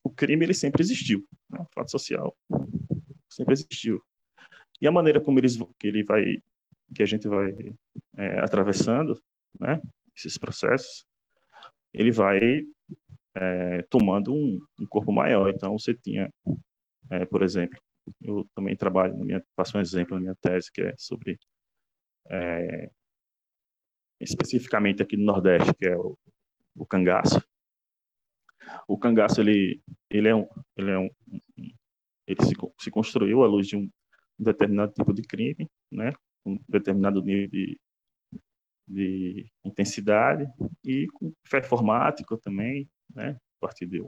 o 0.03 0.09
crime 0.09 0.45
ele 0.45 0.53
sempre 0.53 0.81
existiu, 0.81 1.27
né? 1.49 1.59
o 1.59 1.67
fato 1.73 1.91
social 1.91 2.35
sempre 3.29 3.53
existiu. 3.53 4.01
E 4.81 4.87
a 4.87 4.91
maneira 4.91 5.21
como 5.21 5.39
eles, 5.39 5.57
que 5.79 5.87
ele 5.87 6.03
vai, 6.03 6.41
que 6.93 7.03
a 7.03 7.05
gente 7.05 7.27
vai 7.27 7.53
é, 8.17 8.39
atravessando, 8.39 9.21
né, 9.59 9.81
esses 10.15 10.37
processos, 10.37 11.05
ele 11.93 12.11
vai 12.11 12.61
é, 13.35 13.81
tomando 13.83 14.33
um, 14.33 14.59
um, 14.79 14.85
corpo 14.87 15.11
maior. 15.11 15.49
Então 15.49 15.77
você 15.77 15.93
tinha, 15.93 16.31
é, 17.09 17.25
por 17.25 17.43
exemplo, 17.43 17.79
eu 18.21 18.47
também 18.55 18.75
trabalho, 18.75 19.17
na 19.17 19.25
minha, 19.25 19.43
faço 19.55 19.77
um 19.77 19.81
exemplo 19.81 20.15
na 20.15 20.21
minha 20.21 20.35
tese, 20.41 20.71
que 20.71 20.81
é 20.81 20.93
sobre, 20.97 21.37
é, 22.29 22.89
especificamente 24.19 25.01
aqui 25.01 25.17
no 25.17 25.25
Nordeste, 25.25 25.73
que 25.75 25.85
é 25.87 25.97
o, 25.97 26.17
o 26.75 26.85
cangaço. 26.85 27.41
O 28.87 28.97
cangaço, 28.97 29.41
ele, 29.41 29.81
ele 30.09 30.27
é 30.27 30.35
um, 30.35 30.47
ele 30.77 30.91
é 30.91 30.97
um, 30.99 31.09
ele 32.27 32.43
se, 32.43 32.53
se 32.79 32.91
construiu 32.91 33.43
à 33.43 33.47
luz 33.47 33.67
de 33.67 33.75
um 33.75 33.89
determinado 34.37 34.93
tipo 34.93 35.13
de 35.13 35.21
crime, 35.23 35.69
né, 35.91 36.13
um 36.45 36.57
determinado 36.67 37.21
nível 37.21 37.49
de, 37.49 37.79
de 38.87 39.51
intensidade 39.63 40.45
e 40.83 41.07
com 41.13 41.33
performático 41.49 42.37
também, 42.37 42.89
né, 43.15 43.31
a 43.31 43.59
partir 43.59 43.85
de 43.85 44.01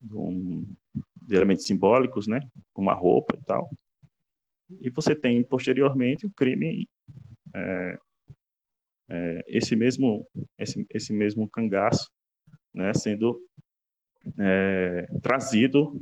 de, 0.00 0.16
um, 0.16 0.66
de 1.22 1.34
elementos 1.34 1.64
simbólicos, 1.64 2.26
né, 2.26 2.40
como 2.72 2.90
a 2.90 2.94
roupa 2.94 3.36
e 3.36 3.44
tal. 3.44 3.70
E 4.80 4.90
você 4.90 5.14
tem 5.14 5.42
posteriormente 5.42 6.26
o 6.26 6.30
crime, 6.30 6.88
é, 7.54 7.98
é, 9.08 9.44
esse 9.46 9.76
mesmo 9.76 10.26
esse, 10.58 10.86
esse 10.90 11.12
mesmo 11.12 11.48
cangaço, 11.48 12.10
né, 12.74 12.92
sendo 12.92 13.40
é, 14.38 15.06
trazido 15.22 16.00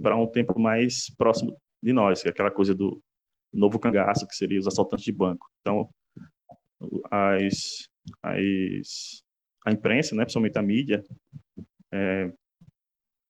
para 0.00 0.16
um 0.16 0.26
tempo 0.26 0.58
mais 0.58 1.10
próximo 1.16 1.56
de 1.82 1.92
nós, 1.92 2.22
que 2.22 2.28
é 2.28 2.30
aquela 2.30 2.50
coisa 2.50 2.74
do 2.74 3.02
novo 3.52 3.78
cangaço, 3.78 4.26
que 4.26 4.34
seria 4.34 4.58
os 4.58 4.66
assaltantes 4.66 5.04
de 5.04 5.12
banco. 5.12 5.48
Então, 5.60 5.88
as, 7.10 7.88
as, 8.22 9.23
a 9.64 9.72
imprensa, 9.72 10.14
né, 10.14 10.24
principalmente 10.24 10.58
a 10.58 10.62
mídia, 10.62 11.04
é, 11.92 12.32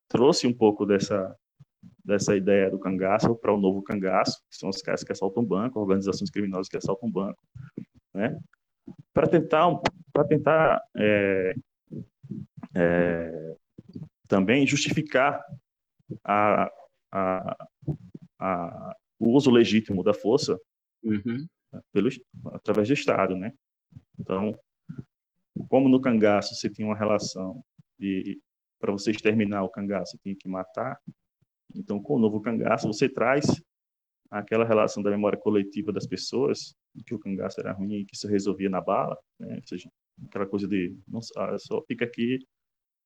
trouxe 0.09 0.47
um 0.47 0.53
pouco 0.53 0.85
dessa 0.85 1.37
dessa 2.05 2.37
ideia 2.37 2.71
do 2.71 2.79
cangaço 2.79 3.35
para 3.35 3.53
o 3.53 3.61
novo 3.61 3.83
cangaço, 3.83 4.43
que 4.51 4.57
são 4.57 4.69
os 4.69 4.83
caras 4.83 5.03
que 5.03 5.13
assaltam 5.13 5.45
banco, 5.45 5.81
organizações 5.81 6.31
criminosas 6.31 6.69
que 6.69 6.77
assaltam 6.77 7.11
banco, 7.11 7.39
né? 8.13 8.39
Para 9.13 9.27
tentar 9.27 9.81
para 10.13 10.25
tentar 10.25 10.83
é, 10.97 11.55
é, 12.75 13.57
também 14.29 14.67
justificar 14.67 15.43
a, 16.23 16.71
a, 17.11 17.67
a, 18.39 18.97
o 19.19 19.31
uso 19.31 19.51
legítimo 19.51 20.03
da 20.03 20.13
força 20.13 20.59
uhum. 21.03 21.47
pelo, 21.93 22.09
através 22.53 22.89
do 22.89 22.95
Estado, 22.95 23.37
né? 23.37 23.53
Então, 24.19 24.59
como 25.69 25.89
no 25.89 26.01
cangaço 26.01 26.55
você 26.55 26.69
tinha 26.69 26.87
uma 26.87 26.97
relação 26.97 27.63
de 27.99 28.41
para 28.79 28.93
você 28.93 29.13
exterminar 29.13 29.63
o 29.63 29.71
cangaço, 29.71 30.13
você 30.13 30.19
tinha 30.19 30.37
que 30.37 30.47
matar. 30.47 31.01
Então, 31.75 32.03
com 32.03 32.17
o 32.17 32.19
novo 32.19 32.41
cangaço, 32.41 32.87
você 32.87 33.09
traz 33.09 33.47
aquela 34.31 34.65
relação 34.65 35.03
da 35.03 35.11
memória 35.11 35.39
coletiva 35.39 35.91
das 35.91 36.07
pessoas, 36.07 36.75
que 37.07 37.15
o 37.15 37.19
cangaço 37.19 37.61
era 37.61 37.73
ruim 37.73 38.01
e 38.01 38.05
que 38.05 38.17
se 38.17 38.27
resolvia 38.27 38.69
na 38.69 38.81
bala, 38.81 39.17
né? 39.39 39.57
ou 39.57 39.67
seja, 39.67 39.89
aquela 40.27 40.47
coisa 40.47 40.69
de 40.69 40.95
não, 41.09 41.21
só 41.23 41.83
fica 41.87 42.05
aqui, 42.05 42.39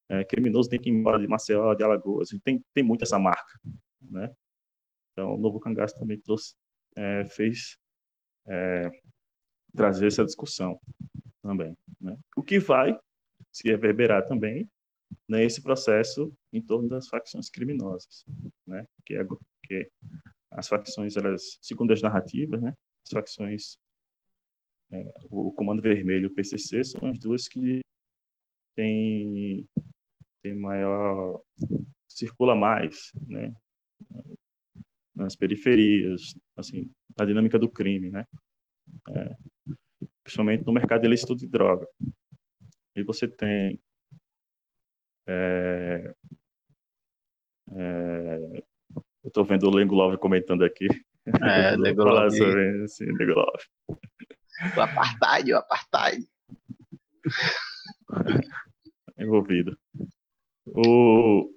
é, 0.09 0.25
criminoso 0.25 0.69
tem 0.69 0.81
que 0.81 0.91
ir 0.91 0.93
embora 0.93 1.19
de 1.19 1.29
Maceió, 1.29 1.75
de 1.75 1.85
Alagoas, 1.85 2.31
tem, 2.43 2.61
tem 2.75 2.83
muito 2.83 3.03
essa 3.03 3.19
marca, 3.19 3.61
né? 4.01 4.35
Então, 5.13 5.35
o 5.35 5.39
novo 5.39 5.61
cangaço 5.61 5.95
também 5.99 6.19
trouxe, 6.19 6.55
é, 6.97 7.25
fez 7.27 7.77
é, 8.47 8.91
trazer 9.77 10.07
essa 10.07 10.25
discussão 10.25 10.81
também, 11.43 11.77
né? 12.01 12.17
O 12.37 12.43
que 12.43 12.59
vai 12.59 12.99
se 13.53 13.69
reverberar 13.69 14.27
também 14.27 14.69
nesse 15.29 15.63
processo 15.63 16.33
em 16.53 16.61
torno 16.61 16.89
das 16.89 17.09
facções 17.09 17.49
criminosas, 17.49 18.25
né? 18.67 18.87
Que, 19.05 19.17
é, 19.17 19.27
que 19.65 19.91
as 20.51 20.69
facções, 20.69 21.17
elas, 21.17 21.59
segundo 21.61 21.93
as 21.93 22.03
narrativas, 22.03 22.61
né? 22.61 22.75
As 23.05 23.11
facções, 23.11 23.79
é, 24.91 25.13
o 25.31 25.53
Comando 25.53 25.83
Vermelho 25.83 26.25
e 26.25 26.27
o 26.27 26.35
PCC 26.35 26.85
são 26.85 27.09
as 27.09 27.19
duas 27.19 27.49
que 27.49 27.81
têm, 28.75 29.67
têm 30.43 30.55
maior, 30.55 31.41
circula 32.09 32.55
mais, 32.55 33.13
né? 33.27 33.55
Nas 35.15 35.35
periferias, 35.35 36.35
assim, 36.57 36.91
na 37.19 37.25
dinâmica 37.25 37.59
do 37.59 37.69
crime, 37.69 38.11
né? 38.11 38.25
É, 39.11 39.37
principalmente 40.29 40.67
no 40.67 40.73
mercado 40.75 41.07
ilícito 41.07 41.35
de 41.35 41.47
droga. 41.47 41.89
E 42.95 43.03
você 43.03 43.27
tem 43.27 43.81
é, 45.27 46.15
é, 47.73 48.63
eu 49.25 49.29
estou 49.29 49.45
vendo 49.45 49.67
o 49.67 49.75
Lengo 49.75 49.95
Love 49.95 50.19
comentando 50.19 50.65
aqui. 50.65 50.87
É, 51.43 51.77
Lengo 51.77 52.05
Love. 52.05 52.37
Sobre, 52.37 52.87
Lengo 53.13 53.41
Love. 53.41 53.65
O 54.77 54.81
apartheid, 54.81 55.53
o 55.53 55.57
apartheid. 55.57 56.29
Envolvido. 59.19 59.79
O, 60.67 61.51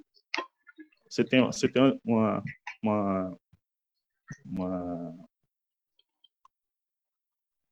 você 1.10 1.24
tem, 1.26 1.42
você 1.44 1.68
tem 1.68 2.00
uma, 2.06 2.44
uma, 2.82 3.38
uma, 4.46 5.31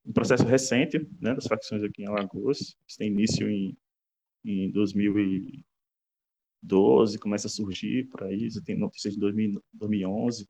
um 0.10 0.14
processo 0.14 0.44
recente 0.44 1.00
né, 1.22 1.36
das 1.36 1.46
facções 1.46 1.84
aqui 1.84 2.02
em 2.02 2.08
Alagoas, 2.08 2.76
que 2.88 2.98
tem 2.98 3.08
início 3.08 3.48
em, 3.48 3.78
em 4.44 4.72
2000 4.72 5.14
2012 6.64 7.18
começa 7.20 7.48
a 7.48 7.50
surgir 7.50 8.06
por 8.10 8.24
aí, 8.24 8.50
você 8.50 8.62
tem 8.62 8.78
notícias 8.78 9.14
de 9.14 9.20
2000, 9.20 9.64
2011, 9.74 10.48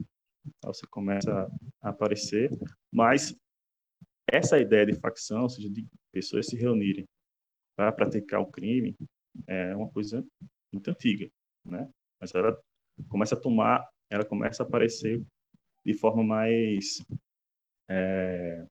então 0.48 0.74
você 0.74 0.88
começa 0.88 1.52
a 1.82 1.90
aparecer, 1.90 2.50
mas 2.92 3.36
essa 4.32 4.60
ideia 4.60 4.86
de 4.86 4.96
facção, 4.96 5.44
ou 5.44 5.50
seja, 5.50 5.70
de 5.70 5.88
pessoas 6.12 6.48
se 6.48 6.56
reunirem 6.56 7.08
para 7.76 7.92
praticar 7.92 8.42
o 8.42 8.52
crime, 8.52 8.96
é 9.48 9.76
uma 9.76 9.90
coisa 9.90 10.26
muito 10.72 10.90
antiga, 10.90 11.30
né? 11.66 11.90
Mas 12.20 12.34
ela 12.34 12.60
começa 13.08 13.36
a 13.36 13.40
tomar, 13.40 13.88
ela 14.10 14.26
começa 14.26 14.64
a 14.64 14.66
aparecer 14.66 15.24
de 15.86 15.94
forma 15.94 16.24
mais 16.24 17.02
é, 17.90 18.66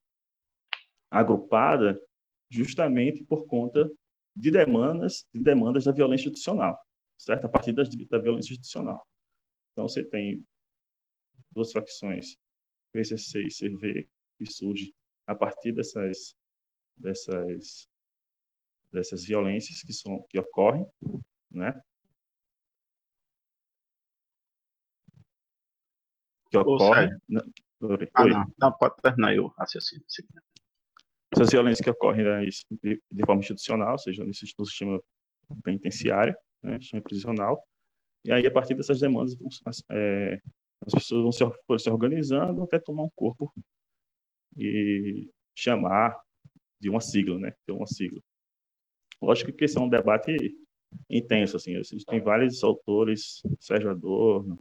agrupada, 1.10 2.00
justamente 2.50 3.24
por 3.24 3.46
conta 3.46 3.90
de 4.34 4.50
demandas, 4.50 5.26
de 5.32 5.42
demandas 5.42 5.84
da 5.84 5.92
violência 5.92 6.28
institucional 6.28 6.78
certo? 7.18 7.46
A 7.46 7.48
partir 7.48 7.72
das, 7.72 7.88
da 7.88 8.18
violência 8.18 8.52
institucional. 8.52 9.06
Então, 9.72 9.88
você 9.88 10.04
tem 10.04 10.44
duas 11.50 11.72
facções, 11.72 12.36
PCC 12.92 13.42
e 13.42 13.48
CV, 13.48 14.08
que 14.38 14.46
surge 14.46 14.94
a 15.26 15.34
partir 15.34 15.72
dessas, 15.72 16.34
dessas, 16.96 17.88
dessas 18.92 19.24
violências 19.24 19.82
que, 19.82 19.92
são, 19.92 20.24
que 20.30 20.38
ocorrem, 20.38 20.86
né? 21.50 21.80
Que 26.50 26.56
ocorrem... 26.56 27.10
ah, 28.14 28.24
não. 28.24 28.54
não, 28.58 28.72
pode 28.72 28.96
terminar 29.02 29.28
aí 29.28 29.38
o 29.38 29.48
raciocínio. 29.48 30.04
Essas 31.38 31.52
violências 31.52 31.84
que 31.84 31.90
ocorrem 31.90 32.24
né, 32.24 32.44
de, 32.82 33.00
de 33.12 33.24
forma 33.24 33.40
institucional, 33.40 33.92
ou 33.92 33.98
seja, 33.98 34.24
no 34.24 34.34
sistema 34.34 35.00
penitenciário, 35.62 36.36
né, 36.60 36.80
sistema 36.80 37.00
prisional. 37.00 37.62
E 38.24 38.32
aí, 38.32 38.44
a 38.44 38.50
partir 38.50 38.74
dessas 38.74 38.98
demandas, 38.98 39.36
as, 39.64 39.84
é, 39.92 40.40
as 40.84 40.94
pessoas 40.94 41.22
vão 41.22 41.32
se, 41.32 41.78
se 41.78 41.90
organizando 41.90 42.64
até 42.64 42.80
tomar 42.80 43.04
um 43.04 43.10
corpo 43.14 43.52
e 44.56 45.30
chamar 45.56 46.20
de 46.80 46.90
uma 46.90 47.00
sigla, 47.00 47.38
né? 47.38 47.52
Ter 47.64 47.72
uma 47.72 47.86
sigla. 47.86 48.20
Lógico 49.22 49.52
que 49.52 49.64
esse 49.64 49.78
é 49.78 49.80
um 49.80 49.88
debate 49.88 50.36
intenso, 51.08 51.56
assim. 51.56 51.76
A 51.76 51.82
gente 51.84 52.04
tem 52.04 52.20
vários 52.20 52.64
autores, 52.64 53.42
Sérgio 53.60 53.90
Adorno, 53.90 54.58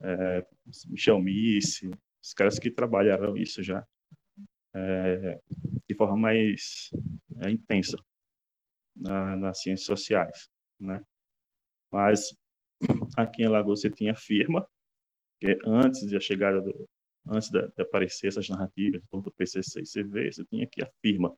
é, 0.00 0.44
Michel 0.88 1.20
Misse, 1.20 1.88
os 2.20 2.34
caras 2.34 2.58
que 2.58 2.72
trabalharam 2.72 3.36
isso 3.36 3.62
já 3.62 3.86
é, 4.78 5.40
de 5.88 5.94
forma 5.94 6.16
mais 6.16 6.90
é, 7.42 7.50
intensa 7.50 7.96
na, 8.94 9.36
nas 9.36 9.60
ciências 9.60 9.86
sociais, 9.86 10.48
né? 10.78 11.02
Mas 11.92 12.36
aqui 13.16 13.42
em 13.42 13.46
Alagoas 13.46 13.80
você 13.80 13.90
tinha 13.90 14.14
firma, 14.14 14.68
que 15.40 15.58
antes 15.66 16.10
da 16.10 16.20
chegada 16.20 16.60
do 16.60 16.88
antes 17.30 17.50
de, 17.50 17.60
de 17.68 17.82
aparecer 17.82 18.28
essas 18.28 18.48
narrativas 18.48 19.02
do 19.12 19.30
PCC 19.32 19.80
e 19.80 19.84
CV, 19.84 20.32
você 20.32 20.44
tinha 20.46 20.64
aqui 20.64 20.82
a 20.82 20.90
firma, 21.02 21.36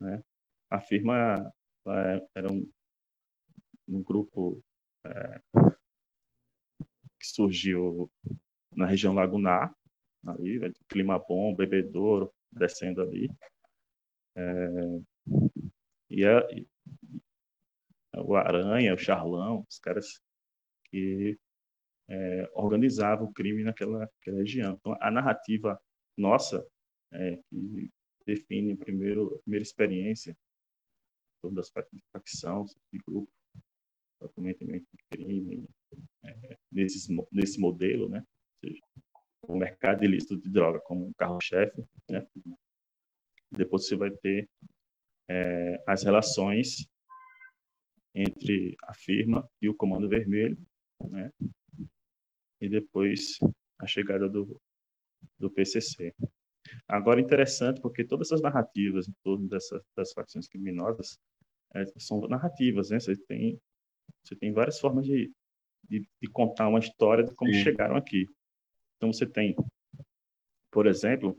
né? 0.00 0.22
A 0.70 0.80
firma 0.80 1.52
era 2.34 2.52
um, 2.52 2.68
um 3.86 4.02
grupo 4.02 4.62
é, 5.04 5.40
que 7.20 7.26
surgiu 7.26 8.10
na 8.72 8.86
região 8.86 9.14
lagunar, 9.14 9.74
ali, 10.26 10.58
né, 10.58 10.72
clima 10.88 11.18
bom, 11.18 11.54
bebedouro, 11.54 12.32
descendo 12.52 13.02
ali. 13.02 13.28
É, 14.36 14.68
e, 16.10 16.24
a, 16.24 16.46
o 18.22 18.34
Aranha, 18.36 18.94
o 18.94 18.98
Charlão, 18.98 19.64
os 19.68 19.78
caras 19.78 20.20
que 20.86 21.38
é, 22.08 22.50
organizavam 22.54 23.26
o 23.26 23.32
crime 23.32 23.64
naquela, 23.64 24.00
naquela, 24.00 24.38
região. 24.38 24.74
Então, 24.74 24.96
a 25.00 25.10
narrativa 25.10 25.80
nossa, 26.16 26.66
é, 27.12 27.36
que 27.50 27.90
define 28.24 28.76
primeiro, 28.76 29.36
a 29.36 29.38
primeira 29.42 29.62
experiência 29.62 30.36
toda 31.42 31.60
as 31.60 31.70
facção, 32.12 32.64
de 32.92 32.98
grupo, 33.06 33.30
documentamento 34.20 34.86
de 34.92 35.04
crime, 35.10 35.68
é, 36.24 36.58
nesses, 36.72 37.08
nesse 37.30 37.60
modelo, 37.60 38.08
né? 38.08 38.18
Ou 38.20 38.70
seja, 38.70 38.82
o 39.48 39.56
mercado 39.56 40.04
ilícito 40.04 40.36
de 40.36 40.50
droga 40.50 40.80
como 40.80 41.14
carro-chefe, 41.14 41.84
né? 42.10 42.26
Depois 43.50 43.86
você 43.86 43.96
vai 43.96 44.10
ter 44.10 44.48
é, 45.28 45.82
as 45.86 46.02
relações 46.02 46.88
entre 48.14 48.76
a 48.82 48.94
firma 48.94 49.48
e 49.60 49.68
o 49.68 49.74
Comando 49.74 50.08
Vermelho, 50.08 50.58
né? 51.08 51.30
E 52.60 52.68
depois 52.68 53.38
a 53.78 53.86
chegada 53.86 54.28
do, 54.28 54.60
do 55.38 55.50
PCC. 55.50 56.14
Agora, 56.88 57.20
interessante, 57.20 57.80
porque 57.80 58.04
todas 58.04 58.28
essas 58.28 58.40
narrativas 58.40 59.08
em 59.08 59.14
torno 59.22 59.48
dessas, 59.48 59.82
das 59.94 60.12
facções 60.12 60.48
criminosas 60.48 61.18
é, 61.74 61.84
são 61.98 62.20
narrativas, 62.22 62.90
né? 62.90 62.98
Você 62.98 63.16
tem, 63.16 63.60
você 64.24 64.34
tem 64.34 64.52
várias 64.52 64.80
formas 64.80 65.04
de, 65.04 65.30
de, 65.88 66.08
de 66.20 66.28
contar 66.30 66.68
uma 66.68 66.78
história 66.78 67.24
de 67.24 67.34
como 67.34 67.52
Sim. 67.52 67.62
chegaram 67.62 67.96
aqui. 67.96 68.26
Então, 68.96 69.12
você 69.12 69.26
tem, 69.26 69.54
por 70.70 70.86
exemplo, 70.86 71.36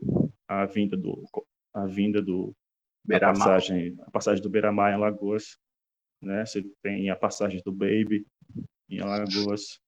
a 0.48 0.65
vinda 0.65 0.96
do, 0.96 1.24
a 1.74 1.86
vinda 1.86 2.22
do 2.22 2.56
a 3.10 3.20
passagem, 3.20 3.96
a 4.02 4.12
passagem 4.12 4.43
do 4.43 4.50
Beira-Mar 4.50 4.91
em 4.91 4.96
Alagoas, 4.96 5.58
né? 6.22 6.46
Você 6.46 6.63
tem 6.82 7.10
a 7.10 7.15
passagem 7.15 7.62
do 7.63 7.72
Baby 7.72 8.26
em 8.89 9.00
Alagoas, 9.00 9.80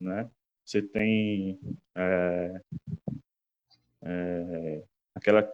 né? 0.00 0.30
Você 0.64 0.82
tem 0.82 1.58
é, 1.96 2.60
é, 4.02 4.84
aquela 5.14 5.48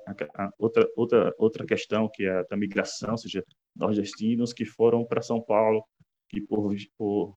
outra 0.58 0.88
outra 0.96 1.34
outra 1.38 1.66
questão 1.66 2.10
que 2.12 2.24
é 2.24 2.30
a 2.30 2.42
da 2.42 2.56
migração, 2.56 3.12
ou 3.12 3.18
seja, 3.18 3.44
nordestinos 3.74 4.52
que 4.52 4.64
foram 4.64 5.04
para 5.04 5.22
São 5.22 5.40
Paulo 5.40 5.84
que 6.28 6.40
por, 6.40 6.74
por 6.96 7.34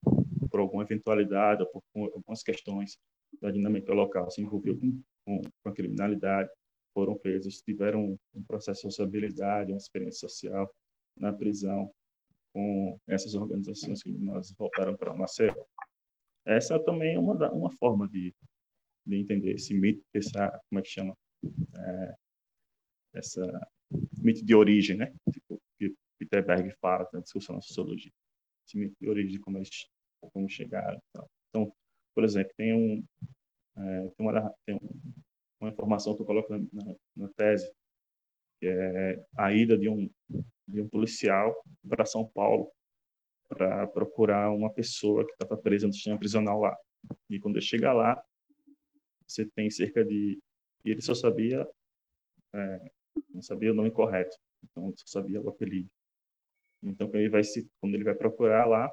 por 0.50 0.60
alguma 0.60 0.82
eventualidade 0.82 1.62
ou 1.62 1.82
por 1.94 2.12
algumas 2.14 2.42
questões 2.42 2.98
da 3.40 3.50
dinâmica 3.50 3.92
local 3.92 4.30
se 4.30 4.40
envolveu 4.40 4.78
com, 4.78 5.02
com, 5.24 5.42
com 5.42 5.68
a 5.68 5.72
criminalidade, 5.72 6.50
foram 6.94 7.16
presos, 7.16 7.62
tiveram 7.62 8.18
um 8.34 8.42
processo 8.44 8.80
de 8.80 8.94
sociabilidade, 8.94 9.72
uma 9.72 9.78
experiência 9.78 10.28
social 10.28 10.72
na 11.16 11.32
prisão 11.32 11.92
com 12.52 12.98
essas 13.06 13.34
organizações 13.34 14.02
que 14.02 14.10
nós 14.10 14.52
voltaram 14.52 14.96
para 14.96 15.14
Maceió. 15.14 15.64
Essa 16.44 16.78
também 16.78 17.14
é 17.14 17.18
uma, 17.18 17.50
uma 17.52 17.70
forma 17.70 18.08
de, 18.08 18.34
de 19.06 19.16
entender 19.16 19.54
esse 19.54 19.72
mito, 19.72 20.02
essa, 20.12 20.60
como 20.68 20.80
é 20.80 20.82
que 20.82 20.90
chama? 20.90 21.16
É, 21.76 22.14
essa 23.14 23.70
mito 24.18 24.44
de 24.44 24.54
origem, 24.54 24.96
né? 24.96 25.14
Tipo, 25.32 25.60
que 25.78 25.94
Peter 26.18 26.44
Berg 26.44 26.70
fala 26.80 27.08
na 27.12 27.20
discussão 27.20 27.56
da 27.56 27.62
sociologia. 27.62 28.12
Esse 28.66 28.78
mito 28.78 28.94
de 29.00 29.08
origem, 29.08 29.40
como 29.40 29.58
eles 29.58 29.88
como 30.32 30.48
chegaram. 30.48 31.00
Então, 31.48 31.72
por 32.14 32.24
exemplo, 32.24 32.52
tem 32.56 32.74
um 32.74 33.04
é, 33.76 34.08
tem, 34.16 34.26
uma, 34.26 34.54
tem 34.66 34.80
uma 35.60 35.70
informação 35.70 36.14
que 36.14 36.22
eu 36.22 36.26
coloco 36.26 36.52
na, 36.52 36.94
na 37.16 37.28
tese, 37.30 37.72
que 38.60 38.66
é 38.66 39.24
a 39.36 39.52
ida 39.52 39.78
de 39.78 39.88
um 39.88 40.10
de 40.68 40.80
um 40.80 40.88
policial 40.88 41.54
para 41.88 42.04
São 42.04 42.26
Paulo 42.26 42.70
para 43.48 43.86
procurar 43.86 44.50
uma 44.50 44.72
pessoa 44.72 45.26
que 45.26 45.32
estava 45.32 45.60
presa 45.60 45.86
no 45.86 45.92
sistema 45.92 46.18
prisional 46.18 46.60
lá. 46.60 46.76
E 47.28 47.38
quando 47.38 47.56
ele 47.56 47.64
chega 47.64 47.92
lá, 47.92 48.22
você 49.26 49.44
tem 49.46 49.70
cerca 49.70 50.04
de. 50.04 50.40
E 50.84 50.90
ele 50.90 51.02
só 51.02 51.14
sabia. 51.14 51.68
É, 52.54 52.90
não 53.30 53.42
sabia 53.42 53.72
o 53.72 53.74
nome 53.74 53.90
correto. 53.90 54.36
Então, 54.64 54.92
só 54.96 55.20
sabia 55.20 55.40
o 55.40 55.48
apelido. 55.48 55.90
Então, 56.82 57.10
ele 57.14 57.28
vai, 57.28 57.44
se, 57.44 57.68
quando 57.80 57.94
ele 57.94 58.04
vai 58.04 58.14
procurar 58.14 58.66
lá, 58.66 58.90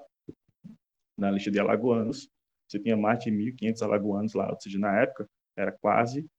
na 1.17 1.31
lista 1.31 1.51
de 1.51 1.59
alagoanos, 1.59 2.29
você 2.69 2.79
tinha 2.79 2.95
mais 2.95 3.19
de 3.19 3.31
1.500 3.31 3.81
alagoanos 3.81 4.33
lá. 4.33 4.49
Ou 4.49 4.59
seja, 4.59 4.77
na 4.77 5.01
época, 5.01 5.27
era 5.57 5.71
quase 5.71 6.29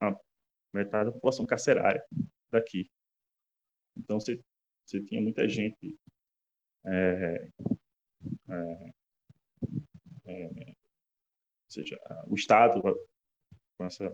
a 0.00 0.14
metade 0.72 1.06
da 1.06 1.12
população 1.12 1.46
carcerária 1.46 2.04
daqui. 2.50 2.90
Então, 3.96 4.20
você 4.20 4.40
você 4.90 5.00
tinha 5.04 5.20
muita 5.20 5.48
gente 5.48 5.96
é, 6.84 7.48
é, 8.48 8.92
é, 10.26 10.46
ou 10.46 10.74
seja, 11.68 11.98
o 12.26 12.34
Estado 12.34 12.82
com 13.78 13.84
essa, 13.84 14.12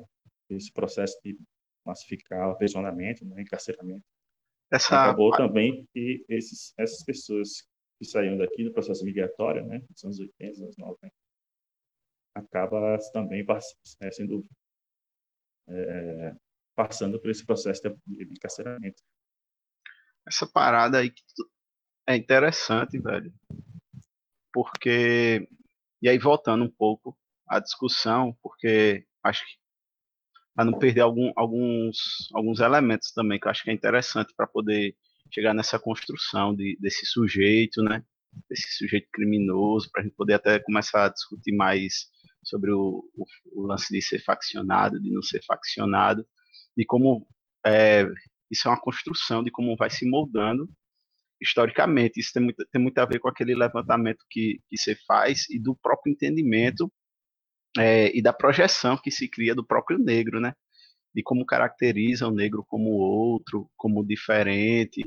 esse 0.51 0.71
processo 0.73 1.19
de 1.25 1.39
massificar 1.85 2.49
o 2.49 2.53
aprisionamento, 2.53 3.25
né, 3.25 3.41
encarceramento, 3.41 4.05
essa... 4.71 5.05
acabou 5.05 5.31
também 5.31 5.87
que 5.95 6.25
esses, 6.29 6.75
essas 6.77 7.03
pessoas 7.05 7.67
que 7.99 8.05
saíram 8.05 8.37
daqui 8.37 8.65
do 8.65 8.73
processo 8.73 9.05
migratório, 9.05 9.65
né, 9.65 9.83
nos 9.89 10.05
anos 10.05 10.19
80, 10.19 10.63
anos 10.63 10.77
90, 10.77 11.15
acaba 12.37 12.99
também 13.13 13.45
é, 14.01 14.11
sendo 14.11 14.45
é, 15.69 16.35
passando 16.75 17.21
por 17.21 17.31
esse 17.31 17.45
processo 17.45 17.83
de 18.07 18.25
encarceramento. 18.25 19.03
Essa 20.27 20.47
parada 20.47 20.99
aí 20.99 21.13
é 22.07 22.17
interessante, 22.17 22.99
velho. 22.99 23.33
Porque. 24.53 25.49
E 26.03 26.09
aí, 26.09 26.19
voltando 26.19 26.65
um 26.65 26.71
pouco 26.71 27.17
à 27.49 27.59
discussão, 27.59 28.37
porque 28.43 29.07
acho 29.23 29.45
que. 29.45 29.67
Para 30.55 30.65
não 30.65 30.79
perder 30.79 31.03
algum, 31.03 31.31
alguns, 31.37 32.31
alguns 32.33 32.61
elementos 32.61 33.13
também, 33.13 33.39
que 33.39 33.47
eu 33.47 33.51
acho 33.51 33.63
que 33.63 33.71
é 33.71 33.75
interessante 33.75 34.33
para 34.35 34.47
poder 34.47 34.97
chegar 35.31 35.53
nessa 35.53 35.79
construção 35.79 36.55
de, 36.55 36.79
desse 36.81 37.05
sujeito, 37.05 37.83
né? 37.83 38.03
Desse 38.49 38.71
sujeito 38.79 39.07
criminoso, 39.13 39.91
para 39.91 40.01
a 40.01 40.05
gente 40.05 40.15
poder 40.15 40.35
até 40.35 40.59
começar 40.59 41.05
a 41.05 41.09
discutir 41.11 41.53
mais 41.53 42.11
sobre 42.47 42.71
o, 42.71 43.05
o, 43.15 43.25
o, 43.53 43.67
lance 43.67 43.93
de 43.93 44.01
ser 44.01 44.21
faccionado, 44.23 45.01
de 45.01 45.11
não 45.11 45.21
ser 45.21 45.43
faccionado, 45.45 46.25
e 46.77 46.85
como 46.85 47.27
é, 47.67 48.07
isso 48.51 48.69
é 48.69 48.71
uma 48.71 48.81
construção 48.81 49.43
de 49.43 49.51
como 49.51 49.77
vai 49.77 49.91
se 49.91 50.09
moldando 50.09 50.69
historicamente. 51.41 52.21
Isso 52.21 52.33
tem 52.33 52.43
muito, 52.43 52.65
tem 52.71 52.81
muito 52.81 52.99
a 52.99 53.05
ver 53.05 53.19
com 53.19 53.29
aquele 53.29 53.55
levantamento 53.55 54.25
que, 54.31 54.61
que 54.69 54.79
você 54.79 54.97
faz 55.07 55.51
e 55.51 55.59
do 55.59 55.77
próprio 55.77 56.13
entendimento 56.13 56.91
é, 57.79 58.17
e 58.17 58.23
da 58.23 58.33
projeção 58.33 58.97
que 58.97 59.11
se 59.11 59.29
cria 59.29 59.55
do 59.55 59.67
próprio 59.67 59.99
negro, 59.99 60.41
né? 60.41 60.55
De 61.15 61.23
como 61.23 61.45
caracteriza 61.45 62.29
o 62.29 62.35
negro 62.35 62.65
como 62.67 62.91
outro, 62.91 63.69
como 63.77 64.07
diferente. 64.07 65.03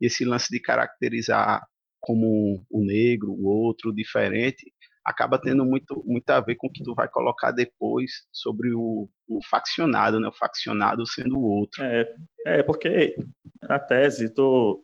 Esse 0.00 0.24
lance 0.24 0.48
de 0.50 0.60
caracterizar 0.60 1.62
como 2.00 2.64
o 2.70 2.84
negro, 2.84 3.32
o 3.32 3.46
outro, 3.46 3.90
o 3.90 3.94
diferente, 3.94 4.70
acaba 5.04 5.38
tendo 5.38 5.64
muito, 5.64 6.02
muito 6.06 6.28
a 6.30 6.40
ver 6.40 6.56
com 6.56 6.68
o 6.68 6.72
que 6.72 6.82
tu 6.82 6.94
vai 6.94 7.08
colocar 7.08 7.52
depois 7.52 8.26
sobre 8.32 8.72
o, 8.72 9.08
o 9.28 9.40
faccionado, 9.44 10.18
né? 10.18 10.28
O 10.28 10.32
faccionado 10.32 11.06
sendo 11.06 11.38
o 11.38 11.44
outro. 11.44 11.82
É, 11.84 12.14
é 12.46 12.62
porque 12.62 13.14
a 13.62 13.78
tese, 13.78 14.26
estou 14.26 14.82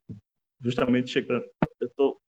justamente 0.60 1.10
chegando, 1.10 1.44
eu 1.80 1.88
estou 1.88 2.20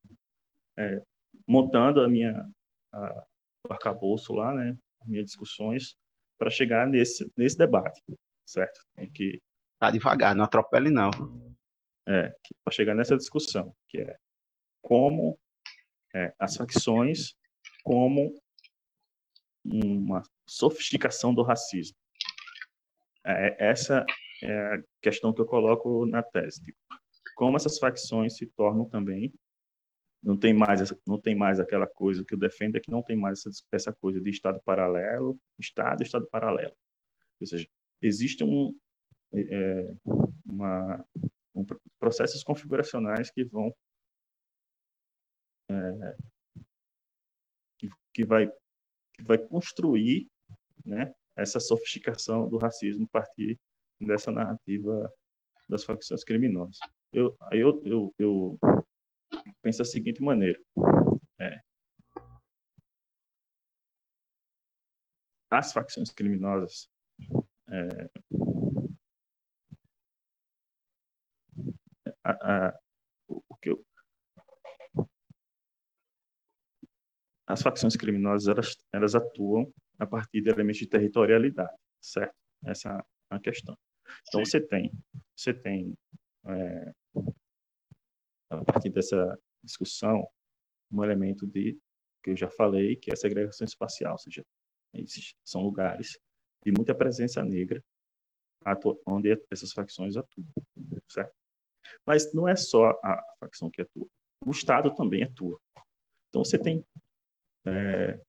é, 0.79 1.03
montando 1.47 2.01
a 2.01 2.09
minha 2.09 2.49
a, 2.93 3.27
o 3.69 3.73
arcabouço 3.73 4.33
lá, 4.33 4.55
né? 4.55 4.77
As 5.03 5.09
minhas 5.09 5.27
discussões 5.27 5.95
para 6.39 6.51
chegar 6.51 6.87
nesse, 6.87 7.31
nesse 7.37 7.59
debate, 7.59 8.01
certo? 8.47 8.81
Em 8.97 9.11
que 9.11 9.39
tá 9.79 9.91
devagar, 9.91 10.35
não 10.35 10.45
atropele 10.45 10.91
não. 10.91 11.11
É, 12.09 12.35
para 12.65 12.73
chegar 12.73 12.95
nessa 12.95 13.17
discussão, 13.17 13.75
que 13.89 13.99
é 13.99 14.17
como 14.83 15.39
é, 16.15 16.35
as 16.39 16.57
facções 16.57 17.35
como 17.83 18.35
uma 19.65 20.23
sofisticação 20.47 21.35
do 21.35 21.43
racismo. 21.43 21.97
É, 23.25 23.71
essa 23.71 24.05
é 24.43 24.75
a 24.75 24.83
questão 25.01 25.33
que 25.33 25.41
eu 25.41 25.47
coloco 25.47 26.05
na 26.07 26.23
tese. 26.23 26.63
Tipo, 26.63 26.79
como 27.37 27.57
essas 27.57 27.79
facções 27.79 28.37
se 28.37 28.47
tornam 28.47 28.89
também 28.89 29.33
não 30.23 30.37
tem 30.37 30.55
mais 30.55 30.81
não 31.07 31.21
tem 31.21 31.35
mais 31.35 31.59
aquela 31.59 31.87
coisa 31.87 32.25
que 32.25 32.35
eu 32.35 32.39
defendo 32.39 32.77
é 32.77 32.81
que 32.81 32.91
não 32.91 33.03
tem 33.03 33.17
mais 33.17 33.45
essa, 33.45 33.65
essa 33.73 33.93
coisa 33.93 34.21
de 34.21 34.31
estado 34.31 34.61
paralelo, 34.65 35.39
estado, 35.59 36.03
estado 36.03 36.29
paralelo. 36.29 36.75
Ou 37.41 37.47
seja, 37.47 37.69
existe 38.01 38.45
um, 38.45 38.73
é, 39.35 39.95
uma, 40.47 41.05
um 41.55 41.67
processos 41.99 42.45
configuracionais 42.45 43.31
que 43.33 43.45
vão 43.45 43.75
é, 45.69 46.17
que 48.13 48.25
vai, 48.25 48.49
que 49.15 49.23
vai 49.23 49.39
construir 49.39 50.29
né, 50.85 51.15
essa 51.37 51.61
sofisticação 51.61 52.49
do 52.49 52.59
racismo 52.59 53.05
a 53.05 53.09
partir 53.09 53.59
dessa 54.01 54.31
narrativa 54.31 55.13
das 55.69 55.85
facções 55.85 56.25
criminosas. 56.25 56.79
Eu, 57.13 57.37
eu, 57.53 57.83
eu, 57.85 58.15
eu 58.19 58.59
penso 59.63 59.79
da 59.79 59.85
seguinte 59.85 60.23
maneira. 60.23 60.61
É, 61.41 61.61
as 65.51 65.73
facções 65.73 66.11
criminosas 66.11 66.89
é, 67.69 68.11
a, 72.25 72.31
a, 72.69 72.79
o 73.29 73.57
que 73.57 73.71
eu, 73.71 73.85
as 77.53 77.61
facções 77.61 77.97
criminosas 77.97 78.49
elas, 78.49 78.77
elas 78.93 79.15
atuam 79.15 79.71
a 79.99 80.07
partir 80.07 80.41
de 80.41 80.49
elementos 80.49 80.79
de 80.79 80.87
territorialidade, 80.87 81.77
certo? 82.01 82.35
Essa 82.65 82.99
é 83.31 83.35
a 83.35 83.39
questão. 83.39 83.77
Então 84.29 84.43
Sim. 84.45 84.51
você 84.51 84.61
tem, 84.61 84.93
você 85.37 85.53
tem 85.53 85.95
é, 86.47 86.93
a 88.49 88.65
partir 88.65 88.89
dessa 88.89 89.39
discussão 89.63 90.27
um 90.91 91.05
elemento 91.05 91.47
de 91.47 91.79
que 92.23 92.31
eu 92.31 92.37
já 92.37 92.49
falei, 92.49 92.97
que 92.97 93.11
é 93.11 93.15
a 93.15 93.17
segregação 93.17 93.65
espacial, 93.67 94.13
ou 94.13 94.19
seja, 94.19 94.45
esses 94.95 95.35
são 95.45 95.63
lugares 95.63 96.19
de 96.65 96.73
muita 96.73 96.95
presença 96.95 97.45
negra 97.45 97.83
onde 99.07 99.37
essas 99.51 99.73
facções 99.73 100.17
atuam, 100.17 100.47
certo? 101.09 101.35
Mas 102.07 102.33
não 102.33 102.49
é 102.49 102.55
só 102.55 102.91
a 103.03 103.21
facção 103.41 103.69
que 103.71 103.83
atua, 103.83 104.07
o 104.47 104.51
Estado 104.51 104.95
também 104.95 105.25
atua. 105.25 105.61
Então 106.29 106.45
você 106.45 106.57
tem 106.57 106.85
é, 107.67 108.21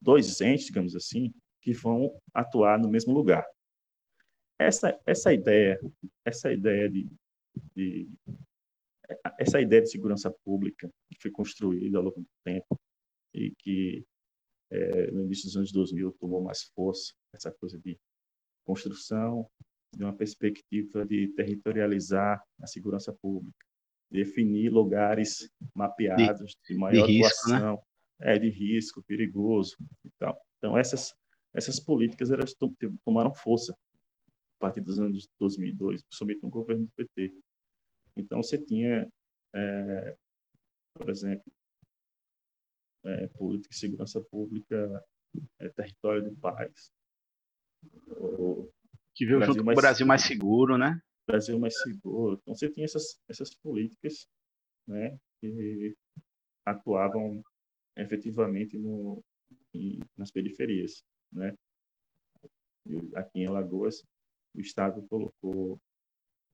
dois 0.00 0.40
entes, 0.40 0.66
digamos 0.66 0.94
assim, 0.94 1.32
que 1.60 1.72
vão 1.72 2.18
atuar 2.32 2.78
no 2.78 2.88
mesmo 2.88 3.12
lugar. 3.12 3.44
Essa, 4.58 4.98
essa 5.04 5.32
ideia, 5.32 5.78
essa 6.24 6.52
ideia 6.52 6.88
de, 6.88 7.08
de 7.74 8.08
essa 9.38 9.60
ideia 9.60 9.82
de 9.82 9.90
segurança 9.90 10.30
pública 10.44 10.90
que 11.10 11.20
foi 11.20 11.30
construída 11.30 11.98
ao 11.98 12.04
longo 12.04 12.20
do 12.20 12.28
tempo 12.44 12.78
e 13.34 13.52
que 13.58 14.04
é, 14.70 15.10
no 15.10 15.24
início 15.24 15.44
dos 15.46 15.56
anos 15.56 15.72
2000 15.72 16.12
tomou 16.18 16.42
mais 16.42 16.62
força, 16.74 17.14
essa 17.32 17.52
coisa 17.52 17.78
de 17.78 17.98
construção 18.64 19.48
de 19.94 20.02
uma 20.02 20.12
perspectiva 20.12 21.06
de 21.06 21.28
territorializar 21.28 22.42
a 22.60 22.66
segurança 22.66 23.12
pública, 23.12 23.56
definir 24.10 24.70
lugares 24.70 25.50
mapeados 25.74 26.56
de, 26.66 26.74
de 26.74 26.78
maior 26.78 27.06
de 27.06 27.12
risco, 27.12 27.50
né? 27.50 27.78
É, 28.20 28.38
de 28.38 28.48
risco, 28.48 29.02
perigoso 29.02 29.76
e 30.04 30.10
tal. 30.18 30.38
Então, 30.58 30.76
essas, 30.76 31.14
essas 31.54 31.80
políticas 31.80 32.30
elas 32.30 32.54
tomaram 33.04 33.34
força 33.34 33.72
a 33.72 34.58
partir 34.58 34.80
dos 34.80 34.98
anos 34.98 35.28
2002, 35.38 36.02
principalmente 36.02 36.42
no 36.42 36.50
governo 36.50 36.86
do 36.86 36.92
PT. 36.92 37.32
Então, 38.16 38.42
você 38.42 38.58
tinha 38.58 39.06
é, 39.54 40.16
por 40.94 41.10
exemplo, 41.10 41.52
é, 43.04 43.26
política 43.28 43.74
e 43.74 43.78
segurança 43.78 44.20
pública, 44.30 45.04
é, 45.60 45.68
território 45.70 46.28
de 46.28 46.34
paz. 46.36 46.90
O, 48.08 48.70
que 49.14 49.24
veio 49.24 49.42
junto 49.42 49.64
com 49.64 49.70
o 49.70 49.74
Brasil 49.74 50.06
mais 50.06 50.22
seguro, 50.22 50.76
né? 50.76 51.00
Brasil 51.26 51.58
mais 51.58 51.78
seguro. 51.80 52.38
Então 52.42 52.54
você 52.54 52.70
tinha 52.70 52.84
essas, 52.84 53.18
essas 53.28 53.54
políticas 53.54 54.28
né, 54.86 55.18
que 55.40 55.96
atuavam 56.64 57.42
efetivamente 57.96 58.78
no, 58.78 59.22
em, 59.74 60.00
nas 60.16 60.30
periferias. 60.30 61.04
Né? 61.32 61.54
aqui 63.16 63.40
em 63.40 63.46
Alagoas, 63.46 64.02
o 64.54 64.60
Estado 64.60 65.02
colocou 65.08 65.80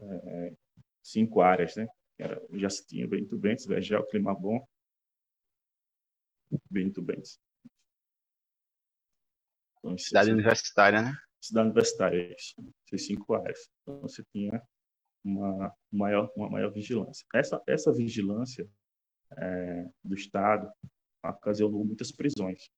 é, 0.01 0.55
cinco 1.03 1.41
áreas, 1.41 1.77
né? 1.77 1.87
Era, 2.19 2.41
já 2.53 2.71
se 2.71 2.87
tinha 2.87 3.07
Bento 3.07 3.37
Bentes, 3.39 3.67
Vergel, 3.67 4.07
Clima 4.07 4.35
Bom, 4.35 4.67
Bento 6.71 7.03
Bentes. 7.03 7.39
Então, 9.79 9.99
cidade 9.99 10.31
universitária, 10.31 11.03
né? 11.03 11.13
Cidade 11.41 11.67
universitária, 11.67 12.35
isso. 12.35 12.55
Essas 12.87 13.07
cinco 13.07 13.35
áreas. 13.35 13.69
Então, 13.83 14.01
você 14.01 14.23
tinha 14.33 14.63
uma 15.25 15.75
maior, 15.91 16.33
uma 16.37 16.49
maior 16.49 16.73
vigilância. 16.73 17.27
Essa, 17.35 17.63
essa 17.67 17.93
vigilância 17.93 18.69
é, 19.37 19.91
do 20.05 20.15
Estado 20.15 20.73
ocasionou 21.25 21.85
muitas 21.85 22.11
prisões. 22.11 22.71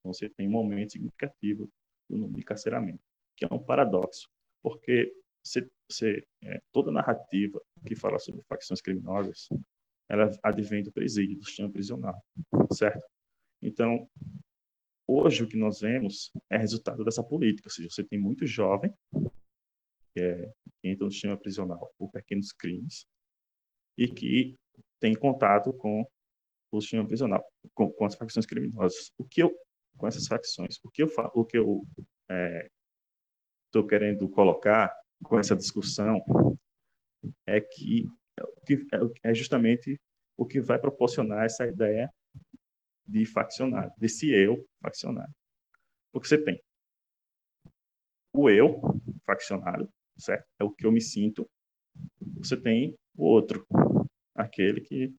Então, 0.00 0.12
você 0.12 0.28
tem 0.28 0.48
um 0.48 0.52
momento 0.52 0.92
significativo 0.92 1.70
do 2.08 2.16
número 2.16 2.38
de 2.38 2.44
carceramento, 2.44 3.02
que 3.36 3.44
é 3.44 3.48
um 3.52 3.58
paradoxo, 3.58 4.28
porque 4.62 5.14
você, 5.44 5.68
você, 5.90 6.26
é, 6.42 6.60
toda 6.72 6.90
narrativa 6.90 7.60
que 7.86 7.94
fala 7.94 8.18
sobre 8.18 8.42
facções 8.42 8.80
criminosas, 8.80 9.48
ela 10.08 10.30
advém 10.42 10.82
do 10.82 10.92
presídio, 10.92 11.38
do 11.38 11.44
sistema 11.44 11.70
prisional, 11.70 12.22
certo? 12.72 13.06
Então, 13.62 14.08
hoje 15.06 15.42
o 15.42 15.48
que 15.48 15.56
nós 15.56 15.80
vemos 15.80 16.30
é 16.50 16.56
resultado 16.56 17.04
dessa 17.04 17.22
política, 17.22 17.68
ou 17.68 17.72
seja, 17.72 17.90
você 17.90 18.04
tem 18.04 18.18
muito 18.18 18.46
jovem 18.46 18.92
que, 20.14 20.20
é, 20.20 20.52
que 20.80 20.88
entra 20.88 21.04
no 21.04 21.12
sistema 21.12 21.36
prisional 21.36 21.92
por 21.98 22.10
pequenos 22.10 22.52
crimes 22.52 23.06
e 23.96 24.08
que 24.08 24.56
tem 25.00 25.14
contato 25.14 25.72
com 25.72 26.06
o 26.70 26.80
sistema 26.80 27.06
prisional, 27.06 27.44
com, 27.74 27.90
com 27.90 28.04
as 28.04 28.14
facções 28.14 28.46
criminosas. 28.46 29.12
O 29.18 29.24
que 29.24 29.42
eu 29.42 29.54
com 29.98 30.06
essas 30.06 30.26
facções. 30.26 30.78
O 30.84 30.90
que 30.90 31.02
eu 31.02 31.08
o 31.34 31.44
que 31.44 31.58
eu 31.58 31.82
estou 33.66 33.84
é, 33.84 33.88
querendo 33.88 34.28
colocar 34.30 34.94
com 35.22 35.38
essa 35.38 35.56
discussão 35.56 36.22
é 37.46 37.60
que 37.60 38.06
é 39.24 39.34
justamente 39.34 40.00
o 40.36 40.46
que 40.46 40.60
vai 40.60 40.78
proporcionar 40.78 41.44
essa 41.44 41.66
ideia 41.66 42.08
de 43.04 43.26
faccionário, 43.26 43.92
desse 43.98 44.30
eu 44.30 44.64
faccionário. 44.80 45.34
Porque 46.12 46.28
você 46.28 46.38
tem 46.38 46.62
o 48.32 48.48
eu 48.48 48.80
faccionário, 49.26 49.88
certo? 50.16 50.46
É 50.60 50.64
o 50.64 50.70
que 50.70 50.86
eu 50.86 50.92
me 50.92 51.00
sinto. 51.00 51.48
Você 52.36 52.56
tem 52.56 52.96
o 53.16 53.24
outro, 53.24 53.66
aquele 54.34 54.80
que 54.80 55.12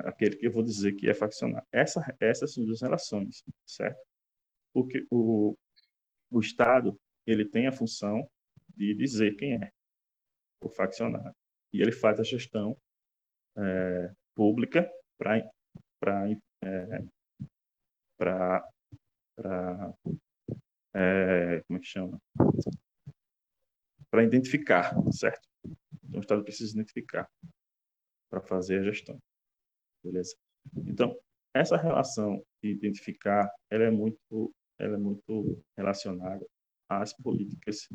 aquele 0.00 0.36
que 0.36 0.46
eu 0.46 0.52
vou 0.52 0.62
dizer 0.62 0.92
que 0.94 1.08
é 1.08 1.14
faccionário. 1.14 1.66
Essa, 1.72 2.02
essas 2.20 2.52
são 2.52 2.64
duas 2.64 2.82
relações, 2.82 3.44
certo? 3.66 4.00
Porque 4.72 5.06
o, 5.10 5.56
o 6.30 6.40
Estado 6.40 6.98
ele 7.26 7.44
tem 7.44 7.66
a 7.66 7.72
função 7.72 8.28
de 8.76 8.94
dizer 8.94 9.36
quem 9.36 9.54
é 9.54 9.72
o 10.60 10.68
faccionário 10.68 11.34
e 11.72 11.80
ele 11.80 11.92
faz 11.92 12.18
a 12.20 12.24
gestão 12.24 12.76
é, 13.56 14.12
pública 14.34 14.90
para 15.18 15.38
é, 15.38 15.48
para 18.16 18.68
é, 20.94 21.60
como 21.66 21.78
é 21.78 21.80
que 21.80 21.86
chama 21.86 22.20
para 24.10 24.22
identificar 24.22 24.94
certo 25.12 25.48
então 26.02 26.18
o 26.18 26.20
Estado 26.20 26.44
precisa 26.44 26.72
identificar 26.72 27.28
para 28.30 28.40
fazer 28.40 28.80
a 28.80 28.84
gestão 28.84 29.18
beleza? 30.04 30.36
Então, 30.86 31.16
essa 31.54 31.76
relação 31.76 32.44
de 32.62 32.70
identificar, 32.70 33.50
ela 33.70 33.84
é 33.84 33.90
muito, 33.90 34.54
ela 34.78 34.94
é 34.94 34.98
muito 34.98 35.62
relacionada 35.76 36.44
às 36.88 37.12
políticas 37.12 37.88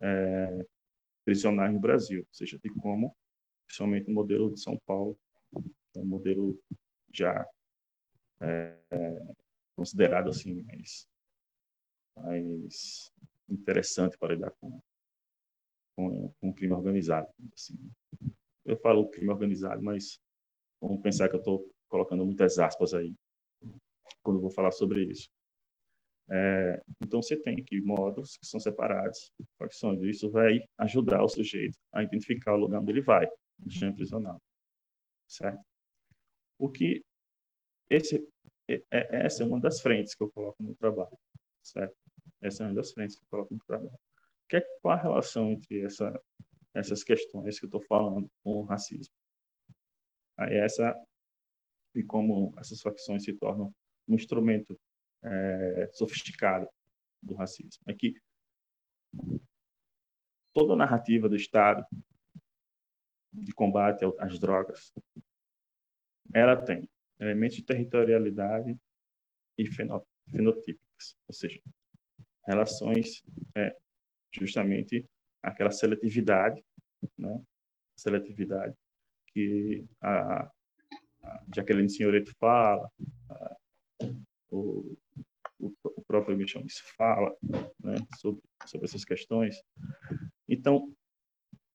é, 0.00 0.66
prisionais 1.24 1.72
no 1.72 1.80
Brasil, 1.80 2.20
ou 2.20 2.34
seja, 2.34 2.58
de 2.58 2.70
como, 2.80 3.14
principalmente 3.66 4.10
o 4.10 4.14
modelo 4.14 4.52
de 4.52 4.60
São 4.60 4.78
Paulo, 4.86 5.18
é 5.96 6.00
um 6.00 6.06
modelo 6.06 6.58
já 7.12 7.46
é, 8.40 8.76
considerado 9.76 10.30
assim 10.30 10.62
mais, 10.62 11.06
mais 12.16 13.12
interessante 13.48 14.18
para 14.18 14.34
lidar 14.34 14.50
com, 14.60 14.80
com 15.96 16.34
o 16.42 16.54
crime 16.54 16.72
organizado. 16.72 17.28
Assim. 17.52 17.78
Eu 18.64 18.76
falo 18.78 19.08
crime 19.10 19.30
organizado, 19.30 19.82
mas 19.82 20.20
Vamos 20.86 21.00
pensar 21.00 21.30
que 21.30 21.36
eu 21.36 21.38
estou 21.38 21.66
colocando 21.88 22.26
muitas 22.26 22.58
aspas 22.58 22.92
aí 22.92 23.14
quando 24.22 24.40
vou 24.40 24.50
falar 24.50 24.70
sobre 24.70 25.04
isso. 25.04 25.30
É, 26.30 26.82
então 27.02 27.22
você 27.22 27.36
tem 27.40 27.58
aqui 27.58 27.80
modos 27.80 28.36
que 28.36 28.46
são 28.46 28.60
separados, 28.60 29.32
facções. 29.58 30.02
Isso 30.02 30.30
vai 30.30 30.60
ajudar 30.78 31.22
o 31.22 31.28
sujeito 31.28 31.78
a 31.92 32.02
identificar 32.02 32.54
o 32.54 32.58
lugar 32.58 32.80
onde 32.80 32.92
ele 32.92 33.00
vai, 33.00 33.26
no 33.58 33.70
sistema 33.70 33.94
prisional, 33.94 34.42
certo? 35.26 35.62
O 36.58 36.70
que 36.70 37.02
esse 37.88 38.26
é, 38.68 38.82
é, 38.90 39.26
essa 39.26 39.42
é 39.42 39.46
uma 39.46 39.60
das 39.60 39.80
frentes 39.80 40.14
que 40.14 40.22
eu 40.22 40.30
coloco 40.32 40.62
no 40.62 40.74
trabalho, 40.74 41.18
certo? 41.62 41.96
Essa 42.42 42.64
é 42.64 42.66
uma 42.66 42.74
das 42.74 42.92
frentes 42.92 43.16
que 43.16 43.24
eu 43.24 43.28
coloco 43.30 43.54
no 43.54 43.60
trabalho. 43.66 43.98
Que, 44.50 44.60
qual 44.82 44.94
a 44.94 45.00
relação 45.00 45.50
entre 45.50 45.82
essa, 45.82 46.12
essas 46.74 47.02
questões 47.02 47.58
que 47.58 47.64
eu 47.64 47.68
estou 47.68 47.82
falando 47.82 48.30
com 48.42 48.58
o 48.58 48.64
racismo? 48.64 49.14
Essa 50.38 50.94
e 51.94 52.02
como 52.02 52.52
essas 52.58 52.80
facções 52.80 53.22
se 53.22 53.32
tornam 53.34 53.72
um 54.08 54.14
instrumento 54.14 54.78
é, 55.22 55.88
sofisticado 55.92 56.68
do 57.22 57.34
racismo. 57.34 57.82
É 57.86 57.94
que 57.94 58.14
toda 60.52 60.74
a 60.74 60.76
narrativa 60.76 61.28
do 61.28 61.36
Estado 61.36 61.86
de 63.32 63.52
combate 63.52 64.04
às 64.18 64.38
drogas, 64.38 64.92
ela 66.32 66.56
tem 66.56 66.88
elementos 67.18 67.56
de 67.56 67.64
territorialidade 67.64 68.76
e 69.56 69.66
fenotípicas, 69.66 71.16
ou 71.28 71.34
seja, 71.34 71.60
relações 72.46 73.22
é, 73.56 73.76
justamente 74.32 75.08
aquela 75.42 75.70
seletividade, 75.70 76.64
né? 77.16 77.42
seletividade 77.96 78.76
que 79.34 79.84
a, 80.00 80.50
a 81.22 81.44
Jaqueline 81.54 81.90
Senhoreto 81.90 82.32
fala, 82.38 82.88
a, 83.28 83.56
o, 84.50 84.96
o, 85.58 86.02
próprio 86.06 86.36
Michel 86.36 86.62
fala 86.96 87.36
né, 87.82 87.96
sobre, 88.18 88.42
sobre 88.66 88.86
essas 88.86 89.04
questões. 89.04 89.60
Então, 90.48 90.94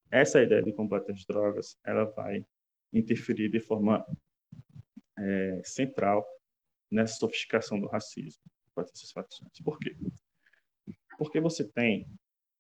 essa 0.10 0.41
ideia 0.41 0.63
de 0.63 0.74
combate 0.74 1.12
às 1.12 1.26
drogas, 1.26 1.78
ela 1.86 2.06
vai 2.06 2.45
interferir 2.93 3.50
de 3.50 3.60
forma 3.60 4.06
é, 5.17 5.62
central 5.63 6.26
nessa 6.89 7.15
sofisticação 7.15 7.80
do 7.80 7.88
racismo 7.88 8.41
essas 8.82 9.12
facções. 9.12 9.52
Por 9.63 9.78
quê? 9.80 9.95
Porque 11.17 11.39
você 11.39 11.67
tem 11.67 12.08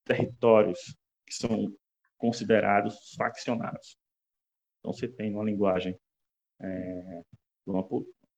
territórios 0.05 0.97
que 1.25 1.33
são 1.33 1.73
considerados 2.17 3.13
faccionados. 3.15 3.97
Então, 4.79 4.93
você 4.93 5.07
tem 5.07 5.33
uma 5.33 5.43
linguagem 5.43 5.97
é, 6.61 7.21
uma, 7.65 7.85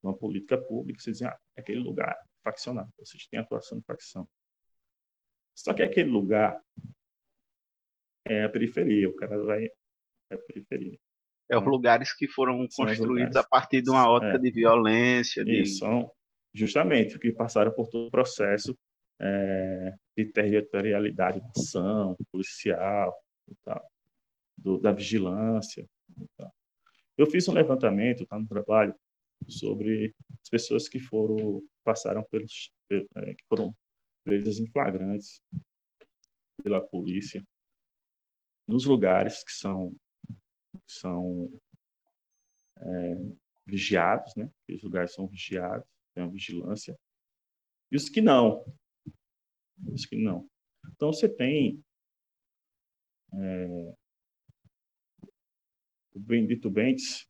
uma 0.03 0.17
política 0.17 0.57
pública, 0.57 0.99
você 0.99 1.11
diz, 1.11 1.21
ah, 1.23 1.37
é 1.55 1.61
aquele 1.61 1.79
lugar 1.79 2.15
faccionado, 2.43 2.91
seja, 3.03 3.25
tem 3.29 3.39
atuação 3.39 3.79
de 3.79 3.85
facção. 3.85 4.27
Só 5.55 5.73
que 5.73 5.83
aquele 5.83 6.09
lugar 6.09 6.59
é 8.25 8.43
a 8.43 8.49
periferia, 8.49 9.09
o 9.09 9.15
cara 9.15 9.37
vai 9.43 9.65
é 9.65 10.35
a 10.35 10.37
periferia. 10.37 10.97
É 11.49 11.57
os 11.57 11.65
lugares 11.65 12.15
que 12.15 12.27
foram 12.27 12.65
são 12.69 12.85
construídos 12.85 13.35
a 13.35 13.43
partir 13.43 13.81
de 13.81 13.89
uma 13.89 14.09
ótica 14.09 14.35
é. 14.35 14.39
de 14.39 14.51
violência. 14.51 15.43
De... 15.43 15.61
Isso, 15.61 15.79
são 15.79 16.09
justamente 16.53 17.19
que 17.19 17.31
passaram 17.33 17.73
por 17.73 17.89
todo 17.89 18.07
o 18.07 18.11
processo 18.11 18.77
é, 19.19 19.93
de 20.17 20.25
territorialidade 20.31 21.41
da 21.41 21.49
ação 21.49 22.15
policial, 22.31 23.13
do, 24.57 24.77
da 24.77 24.93
vigilância, 24.93 25.85
eu 27.17 27.25
fiz 27.25 27.47
um 27.47 27.53
levantamento, 27.53 28.25
tá 28.25 28.39
no 28.39 28.47
trabalho, 28.47 28.95
sobre 29.47 30.15
as 30.41 30.49
pessoas 30.49 30.87
que 30.87 30.99
foram 30.99 31.61
passaram 31.83 32.23
pelos 32.29 32.71
é, 32.91 33.33
que 33.33 33.43
foram 33.47 33.75
presas 34.23 34.59
em 34.59 34.67
flagrantes 34.67 35.41
pela 36.61 36.79
polícia 36.79 37.43
nos 38.67 38.85
lugares 38.85 39.43
que 39.43 39.51
são 39.51 39.95
são 40.87 41.51
é, 42.77 43.15
vigiados, 43.65 44.35
né? 44.35 44.51
Aqueles 44.63 44.83
lugares 44.83 45.13
são 45.13 45.27
vigiados, 45.27 45.87
tem 46.13 46.23
uma 46.23 46.31
vigilância. 46.31 46.97
E 47.91 47.95
os 47.95 48.09
que 48.09 48.21
não. 48.21 48.65
Os 49.91 50.05
que 50.05 50.17
não. 50.17 50.47
Então, 50.93 51.11
você 51.11 51.29
tem 51.29 51.83
é, 53.33 53.95
Bendito 56.21 56.69
Bentes 56.69 57.27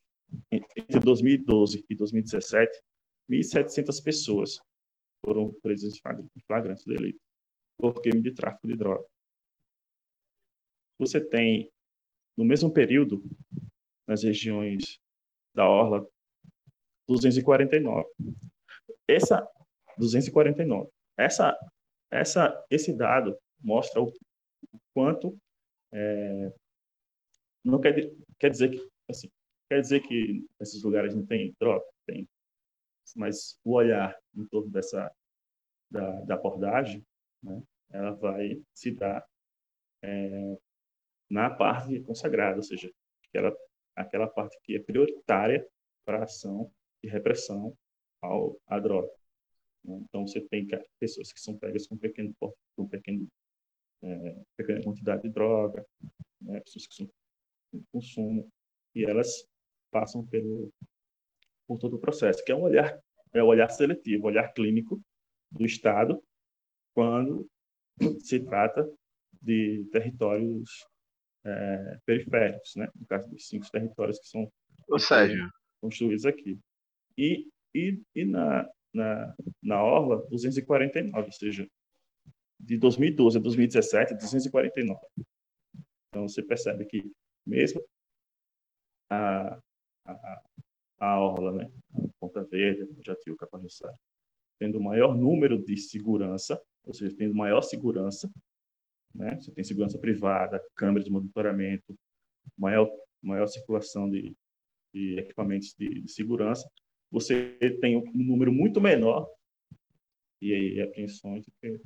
entre 0.51 1.01
2012 1.01 1.85
e 1.89 1.95
2017, 1.95 2.83
1.700 3.31 4.03
pessoas 4.03 4.59
foram 5.25 5.53
presas 5.63 5.95
em 5.95 6.01
flagrante 6.47 6.85
delito 6.87 7.21
por 7.77 8.01
crime 8.01 8.23
de 8.23 8.33
tráfico 8.33 8.67
de 8.67 8.77
droga. 8.77 9.07
Você 10.99 11.21
tem, 11.21 11.71
no 12.37 12.45
mesmo 12.45 12.73
período, 12.73 13.23
nas 14.07 14.23
regiões 14.23 15.01
da 15.55 15.69
Orla, 15.69 16.09
249. 17.09 18.09
Essa 19.09 19.49
249. 19.97 20.91
Essa, 21.17 21.59
essa, 22.11 22.67
esse 22.71 22.93
dado 22.93 23.37
mostra 23.61 24.01
o 24.01 24.13
quanto 24.95 25.37
é, 25.93 26.53
não 27.65 27.81
quer, 27.81 28.11
quer 28.39 28.51
dizer 28.51 28.71
que 28.71 28.89
assim, 29.09 29.29
quer 29.69 29.81
dizer 29.81 30.01
que 30.01 30.47
esses 30.61 30.83
lugares 30.83 31.15
não 31.15 31.27
tem 31.27 31.55
droga, 31.59 31.85
tem, 32.07 32.29
mas 33.17 33.59
o 33.65 33.73
olhar 33.73 34.17
em 34.37 34.47
torno 34.47 34.71
dessa 34.71 35.11
da, 35.91 36.21
da 36.21 36.35
abordagem, 36.35 37.05
né, 37.43 37.63
ela 37.91 38.13
vai 38.13 38.63
se 38.75 38.91
dar 38.93 39.27
é, 40.03 40.59
na 41.31 41.51
parte 41.51 42.01
consagrada, 42.01 42.59
ou 42.59 42.63
seja, 42.63 42.93
aquela, 43.27 43.57
aquela 43.97 44.27
parte 44.29 44.59
que 44.63 44.77
é 44.77 44.81
prioritária 44.81 45.67
para 46.05 46.21
a 46.21 46.25
ação 46.25 46.71
de 47.03 47.09
repressão 47.09 47.77
ao, 48.23 48.59
à 48.67 48.79
droga. 48.79 49.11
Né? 49.85 50.01
Então, 50.05 50.27
você 50.27 50.41
tem 50.41 50.67
pessoas 50.99 51.33
que 51.33 51.41
são 51.41 51.57
pegas 51.59 51.87
com 51.87 51.97
pequeno, 51.97 52.35
com 52.77 52.89
pequeno, 52.89 53.27
é, 54.03 54.43
pequena 54.57 54.83
quantidade 54.83 55.23
de 55.23 55.31
droga, 55.31 55.85
né? 56.41 56.61
pessoas 56.61 56.87
que 56.87 56.95
são 56.95 57.11
em 57.75 57.83
consumo, 57.93 58.49
e 58.95 59.05
elas 59.05 59.47
passam 59.91 60.27
pelo, 60.27 60.73
por 61.67 61.79
todo 61.79 61.97
o 61.97 62.01
processo, 62.01 62.43
que 62.45 62.53
é 62.53 62.55
um 62.55 62.63
olhar, 62.63 62.99
é 63.33 63.43
um 63.43 63.47
olhar 63.47 63.69
seletivo, 63.69 64.25
um 64.25 64.27
olhar 64.27 64.53
clínico 64.53 65.01
do 65.51 65.65
Estado, 65.65 66.23
quando 66.95 67.47
se 68.21 68.41
trata 68.41 68.89
de 69.41 69.87
territórios 69.93 70.87
é, 71.45 71.99
periféricos, 72.05 72.75
né? 72.77 72.89
no 72.95 73.07
caso 73.07 73.29
dos 73.29 73.47
cinco 73.47 73.71
territórios 73.71 74.19
que 74.19 74.29
são 74.29 74.51
Ou 74.89 74.99
seja, 74.99 75.49
construídos 75.81 76.27
aqui. 76.27 76.59
E, 77.19 77.51
e, 77.75 78.01
e 78.15 78.25
na, 78.25 78.71
na, 78.95 79.35
na 79.63 79.83
Orla, 79.83 80.25
249, 80.31 81.27
ou 81.27 81.33
seja, 81.33 81.69
de 82.61 82.79
2012 82.79 83.39
a 83.39 83.41
2017, 83.41 84.15
249. 84.15 85.01
Então, 86.09 86.29
você 86.29 86.43
percebe 86.43 86.87
que 86.87 87.11
mesmo 87.45 87.85
a, 89.11 89.59
a, 90.07 90.43
a 91.01 91.21
Orla, 91.21 91.53
né, 91.53 91.71
a 91.95 92.09
Ponta 92.21 92.45
Verde, 92.45 92.89
Jatiuca, 93.05 93.47
Capajuçara, 93.47 93.99
tendo 94.59 94.81
maior 94.81 95.17
número 95.17 95.63
de 95.63 95.77
segurança, 95.77 96.61
ou 96.85 96.95
seja, 96.95 97.15
tendo 97.17 97.35
maior 97.35 97.63
segurança, 97.63 98.31
né? 99.15 99.37
Você 99.41 99.53
tem 99.53 99.65
segurança 99.65 99.99
privada, 99.99 100.63
câmeras 100.75 101.05
de 101.05 101.11
monitoramento, 101.11 101.95
maior, 102.57 102.91
maior 103.23 103.47
circulação 103.47 104.09
de, 104.09 104.35
de 104.93 105.19
equipamentos 105.19 105.75
de, 105.79 106.03
de, 106.03 106.11
segurança. 106.11 106.69
Você 107.11 107.57
tem 107.81 107.97
um 107.97 108.13
número 108.15 108.53
muito 108.53 108.81
menor 108.81 109.29
e 110.41 110.55
aí 110.55 110.81
apreensões 110.81 111.45
do 111.45 111.53
que 111.61 111.81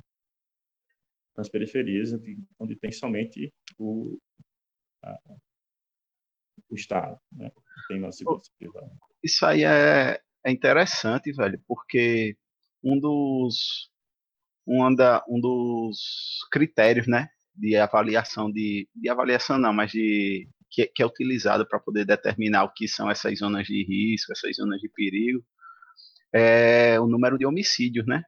nas 1.35 1.49
periferias, 1.49 2.11
onde 2.59 2.75
tem 2.75 2.91
somente 2.91 3.51
o, 3.77 4.19
a, 5.03 5.17
o 6.69 6.75
Estado, 6.75 7.19
né? 7.31 7.51
Tem 7.87 8.11
segurança 8.11 8.51
privada. 8.57 8.91
Isso 9.23 9.45
aí 9.45 9.63
é, 9.63 10.21
é 10.43 10.51
interessante, 10.51 11.31
velho, 11.31 11.59
porque 11.67 12.37
um 12.83 12.99
dos 12.99 13.89
um, 14.67 14.93
da, 14.93 15.23
um 15.27 15.39
dos 15.39 16.45
critérios, 16.51 17.07
né, 17.07 17.29
de 17.55 17.75
avaliação 17.75 18.51
de, 18.51 18.87
de 18.95 19.09
avaliação 19.09 19.57
não, 19.57 19.73
mas 19.73 19.91
de 19.91 20.47
que, 20.73 20.87
que 20.87 21.03
é 21.03 21.05
utilizado 21.05 21.65
para 21.67 21.79
poder 21.79 22.03
determinar 22.05 22.63
o 22.63 22.73
que 22.73 22.87
são 22.87 23.09
essas 23.09 23.37
zonas 23.39 23.67
de 23.67 23.83
risco, 23.83 24.33
essas 24.33 24.55
zonas 24.57 24.81
de 24.81 24.89
perigo, 24.89 25.45
é 26.33 26.99
o 26.99 27.07
número 27.07 27.37
de 27.37 27.45
homicídios, 27.45 28.05
né? 28.07 28.23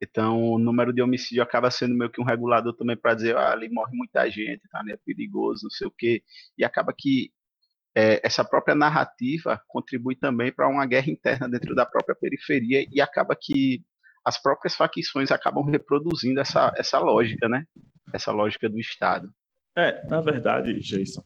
Então, 0.00 0.40
o 0.40 0.58
número 0.58 0.92
de 0.92 1.02
homicídio 1.02 1.42
acaba 1.42 1.70
sendo 1.72 1.96
meio 1.96 2.10
que 2.10 2.20
um 2.20 2.24
regulador 2.24 2.72
também 2.76 2.96
para 2.96 3.14
dizer, 3.14 3.36
ah, 3.36 3.50
ali 3.52 3.68
morre 3.68 3.96
muita 3.96 4.30
gente, 4.30 4.62
tá, 4.70 4.82
né? 4.84 4.92
É 4.92 4.96
perigoso, 4.96 5.64
não 5.64 5.70
sei 5.70 5.88
o 5.88 5.90
quê. 5.90 6.22
E 6.56 6.64
acaba 6.64 6.94
que 6.96 7.32
é, 7.96 8.20
essa 8.24 8.44
própria 8.44 8.76
narrativa 8.76 9.60
contribui 9.66 10.14
também 10.14 10.52
para 10.52 10.68
uma 10.68 10.86
guerra 10.86 11.10
interna 11.10 11.48
dentro 11.48 11.74
da 11.74 11.84
própria 11.84 12.14
periferia 12.14 12.86
e 12.92 13.00
acaba 13.00 13.34
que 13.34 13.84
as 14.24 14.40
próprias 14.40 14.76
facções 14.76 15.32
acabam 15.32 15.64
reproduzindo 15.64 16.38
essa, 16.40 16.72
essa 16.76 17.00
lógica, 17.00 17.48
né? 17.48 17.64
Essa 18.14 18.30
lógica 18.30 18.68
do 18.68 18.78
Estado. 18.78 19.28
É, 19.78 20.04
na 20.08 20.20
verdade, 20.20 20.78
Jason, 20.80 21.22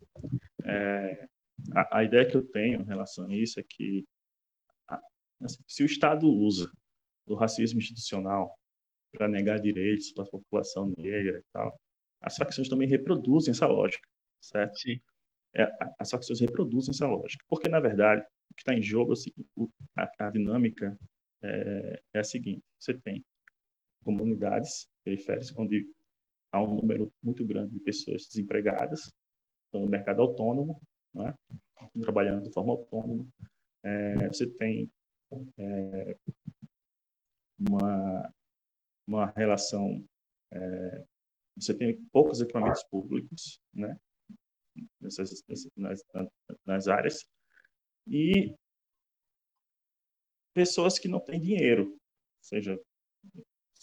é, 0.65 1.27
a, 1.75 1.99
a, 1.99 2.05
ideia 2.05 2.29
que 2.29 2.37
eu 2.37 2.47
tenho 2.47 2.83
em 2.83 2.85
relação 2.85 3.27
a 3.27 3.35
isso 3.35 3.59
é 3.59 3.65
que 3.67 4.05
a, 4.89 5.01
assim, 5.43 5.63
se 5.67 5.83
o 5.83 5.87
Estado 5.87 6.27
usa 6.29 6.71
do 7.27 7.35
racismo 7.35 7.81
institucional 7.81 8.55
para 9.13 9.29
negar 9.29 9.59
direitos 9.59 10.13
para 10.13 10.25
a 10.25 10.31
população 10.31 10.93
negra 10.99 11.39
e 11.39 11.45
tal, 11.53 11.81
as 12.21 12.37
facções 12.37 12.69
também 12.69 12.89
reproduzem 12.89 13.53
essa 13.53 13.67
lógica, 13.67 14.07
certo? 14.41 14.79
Sim 14.79 15.01
é, 15.55 15.69
as 15.99 16.11
facções 16.11 16.41
reproduzem 16.41 16.91
essa 16.91 17.07
lógica. 17.07 17.45
Porque, 17.49 17.69
na 17.69 17.81
verdade, 17.81 18.23
o 18.51 18.55
que 18.55 18.63
está 18.63 18.75
em 18.75 18.83
jogo, 18.83 19.13
assim, 19.13 19.31
a, 19.97 20.27
a, 20.27 20.31
dinâmica 20.31 20.99
é, 21.43 22.03
é, 22.15 22.19
a 22.19 22.25
seguinte: 22.25 22.63
você 22.79 22.95
tem 22.95 23.25
comunidades 24.03 24.89
periféricas 25.05 25.53
onde 25.57 25.87
há 26.53 26.63
um 26.63 26.77
número 26.77 27.13
muito 27.23 27.45
grande 27.45 27.73
de 27.73 27.81
pessoas 27.81 28.27
desempregadas, 28.27 29.11
no 29.73 29.89
mercado 29.89 30.21
autônomo, 30.21 30.81
né, 31.15 31.35
trabalhando 32.01 32.45
de 32.45 32.53
forma 32.53 32.73
autônoma. 32.73 33.27
É, 33.83 34.29
você 34.29 34.47
tem 34.47 34.91
é, 35.59 36.17
uma, 37.59 38.35
uma 39.07 39.27
relação. 39.35 40.05
É, 40.53 41.05
você 41.57 41.75
tem 41.75 42.03
poucos 42.13 42.41
equipamentos 42.41 42.85
públicos, 42.85 43.61
né? 43.75 43.99
nessas, 45.01 45.43
nas, 45.77 46.03
nas 46.65 46.89
áreas, 46.89 47.27
e 48.07 48.55
pessoas 50.55 50.99
que 50.99 51.09
não 51.09 51.21
têm 51.21 51.41
dinheiro, 51.41 51.91
ou 51.93 51.99
seja, 52.43 52.79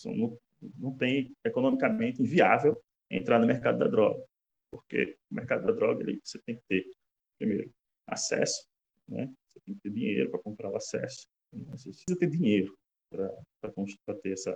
não, 0.05 0.39
não 0.77 0.95
tem 0.95 1.33
economicamente 1.45 2.21
inviável 2.21 2.81
entrar 3.09 3.39
no 3.39 3.47
mercado 3.47 3.79
da 3.79 3.87
droga, 3.87 4.23
porque 4.71 5.17
o 5.31 5.35
mercado 5.35 5.65
da 5.65 5.71
droga 5.71 6.03
ele, 6.03 6.19
você 6.23 6.39
tem 6.45 6.55
que 6.55 6.63
ter, 6.67 6.91
primeiro, 7.37 7.71
acesso, 8.07 8.67
né? 9.07 9.31
você 9.47 9.59
tem 9.61 9.75
que 9.75 9.81
ter 9.81 9.89
dinheiro 9.89 10.29
para 10.29 10.41
comprar 10.41 10.69
o 10.69 10.75
acesso, 10.75 11.27
você 11.51 11.89
precisa 11.89 12.19
ter 12.19 12.29
dinheiro 12.29 12.77
para 13.11 14.15
ter 14.21 14.33
essa 14.33 14.55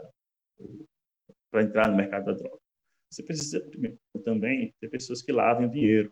para 1.49 1.64
entrar 1.64 1.89
no 1.89 1.97
mercado 1.97 2.26
da 2.26 2.34
droga. 2.34 2.60
Você 3.12 3.24
precisa 3.24 3.62
primeiro, 3.62 3.97
também 4.24 4.74
ter 4.80 4.89
pessoas 4.89 5.22
que 5.22 5.32
lavem 5.32 5.68
o 5.68 5.72
dinheiro, 5.72 6.12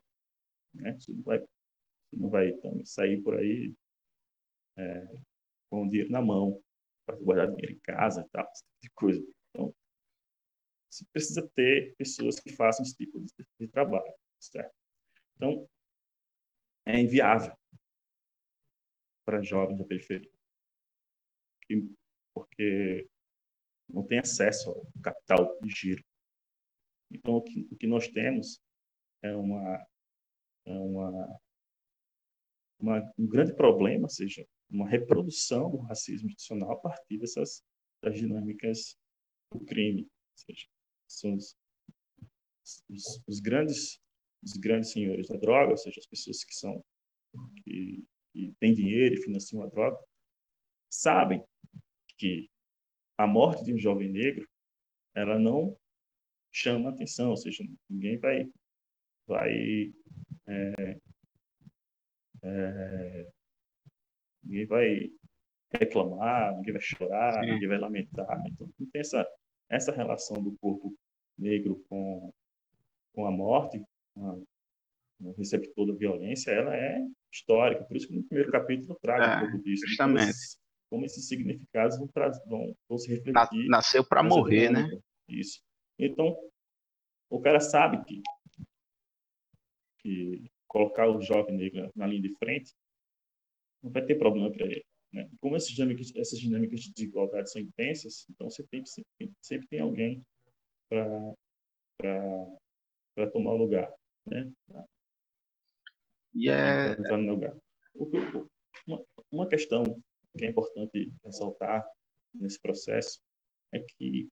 né? 0.74 0.94
Você 0.94 1.12
não 1.12 1.24
vai, 1.24 1.39
você 1.39 2.18
não 2.18 2.30
vai 2.30 2.50
então, 2.50 2.86
sair 2.86 3.22
por 3.22 3.36
aí 3.36 3.74
é, 4.78 5.08
com 5.70 5.84
o 5.84 5.89
dinheiro 5.89 6.12
na 6.12 6.22
mão, 6.22 6.62
para 7.06 7.16
guardar 7.18 7.48
dinheiro 7.48 7.74
em 7.74 7.80
casa 7.80 8.28
tal, 8.32 8.48
esse 8.52 8.64
tipo 8.64 8.82
de 8.84 8.89
coisa. 8.92 9.34
Você 10.92 11.06
precisa 11.14 11.50
ter 11.56 11.96
pessoas 11.96 12.39
que 12.39 12.52
façam 12.52 12.84
esse 12.84 12.96
tipo 12.96 13.20
de, 13.20 13.32
de 13.60 13.68
trabalho, 13.70 14.14
certo? 14.39 14.76
Então, 15.36 15.68
é 16.86 17.00
inviável 17.00 17.56
para 19.26 19.42
jovens 19.42 19.78
da 19.78 19.86
periferia, 19.86 20.30
porque 22.34 23.08
não 23.89 24.06
tem 24.06 24.20
acesso 24.20 24.70
ao 24.70 24.86
capital 25.02 25.58
de 25.62 25.70
giro. 25.70 26.04
Então, 27.10 27.36
o 27.36 27.42
que, 27.42 27.68
o 27.72 27.76
que 27.78 27.88
nós 27.88 28.08
temos 28.10 28.62
é 29.22 29.34
uma 29.36 29.88
é 30.66 30.74
uma, 30.74 31.42
uma, 32.80 33.14
um 33.18 33.28
grande 33.28 33.56
problema, 33.56 34.08
seja, 34.08 34.46
uma 34.70 34.88
reprodução 34.88 35.72
do 35.72 35.78
racismo 35.78 36.28
institucional 36.28 36.72
a 36.74 36.80
partir 36.80 37.18
dessas 37.18 37.64
das 38.02 38.16
dinâmicas 38.16 38.98
do 39.52 39.60
crime. 39.66 40.04
Ou 40.04 40.38
seja, 40.38 40.68
são 41.12 41.36
os, 41.36 41.55
os, 42.89 43.22
os, 43.28 43.39
grandes 43.39 43.99
os 44.43 44.53
grandes 44.53 44.91
senhores 44.91 45.28
da 45.28 45.38
droga, 45.38 45.72
ou 45.72 45.78
seja, 45.78 45.99
as 45.99 46.07
pessoas 46.07 46.43
que 46.43 46.53
são 46.53 46.84
que, 47.64 48.03
que 48.34 48.53
têm 48.59 48.74
dinheiro 48.74 49.16
e 49.16 49.22
financiam 49.22 49.64
a 49.64 49.68
droga, 49.68 49.97
sabem 50.89 51.43
que 52.18 52.49
a 53.18 53.28
morte 53.28 53.64
de 53.64 53.74
um 53.74 53.78
jovem 53.78 54.09
negro 54.09 54.47
ela 55.16 55.38
não 55.38 55.78
chama 56.51 56.89
atenção, 56.89 57.30
ou 57.30 57.38
seja, 57.38 57.64
ninguém 57.89 58.18
vai 58.18 58.49
vai 59.28 59.93
é, 60.47 60.99
é, 62.43 63.32
ninguém 64.43 64.66
vai 64.66 65.12
reclamar, 65.74 66.55
ninguém 66.55 66.74
vai 66.74 66.82
chorar, 66.82 67.34
Sim. 67.34 67.51
ninguém 67.51 67.68
vai 67.68 67.78
lamentar. 67.78 68.43
Então, 68.47 68.70
não 68.80 68.89
tem 68.89 69.01
essa, 69.01 69.26
essa 69.70 69.91
relação 69.91 70.41
do 70.41 70.57
corpo 70.57 70.93
negro 71.38 71.84
com, 71.90 72.34
com 73.14 73.26
a 73.26 73.32
morte, 73.32 73.84
com 74.14 74.46
o 75.22 75.32
receptor 75.34 75.88
da 75.88 75.94
violência, 75.94 76.52
ela 76.52 76.76
é 76.76 77.00
histórica. 77.32 77.84
Por 77.84 77.98
isso 77.98 78.08
que 78.08 78.16
no 78.16 78.24
primeiro 78.24 78.52
capítulo 78.52 78.98
trago 79.02 79.24
é, 79.24 79.38
um 79.38 79.40
pouco 79.52 79.64
disso. 79.64 79.88
Justamente. 79.88 80.20
Como 80.20 80.30
esses, 80.30 80.58
como 80.90 81.06
esses 81.06 81.28
significados 81.28 81.98
vão, 81.98 82.10
vão, 82.48 82.76
vão 82.90 82.98
se 82.98 83.10
refletir. 83.10 83.68
Nasceu 83.68 84.06
para 84.06 84.24
morrer, 84.24 84.72
né? 84.72 84.88
Isso. 85.28 85.62
Então, 85.98 86.36
o 87.30 87.40
cara 87.40 87.60
sabe 87.60 88.04
que, 88.04 88.22
que 90.00 90.52
colocar 90.68 91.10
o 91.10 91.22
jovem 91.22 91.56
negro 91.56 91.92
na 91.96 92.08
linha 92.08 92.22
de 92.22 92.36
frente 92.38 92.74
não 93.82 93.92
vai 93.92 94.06
ter 94.06 94.16
problema 94.16 94.52
para 94.52 94.66
ele. 94.66 94.86
Né? 95.14 95.30
Como 95.40 95.56
essas 95.56 95.70
dinâmicas, 95.70 96.16
essas 96.16 96.40
dinâmicas 96.40 96.82
de 96.82 96.94
desigualdade 96.94 97.52
são 97.52 97.62
intensas, 97.62 98.26
então 98.30 98.50
você 98.50 98.64
tem 98.68 98.86
sempre, 98.86 99.34
sempre 99.42 99.68
tem 99.68 99.80
alguém 99.80 100.24
para 101.98 103.32
tomar 103.32 103.54
o 103.54 103.58
lugar. 103.58 103.92
Né? 104.26 104.52
E 106.34 106.50
é... 106.50 106.96
no 106.98 107.34
lugar. 107.34 107.58
Uma, 108.86 109.06
uma 109.32 109.48
questão 109.48 109.84
que 110.38 110.46
é 110.46 110.50
importante 110.50 111.12
ressaltar 111.24 111.86
nesse 112.34 112.60
processo 112.60 113.22
é 113.74 113.80
que 113.80 114.30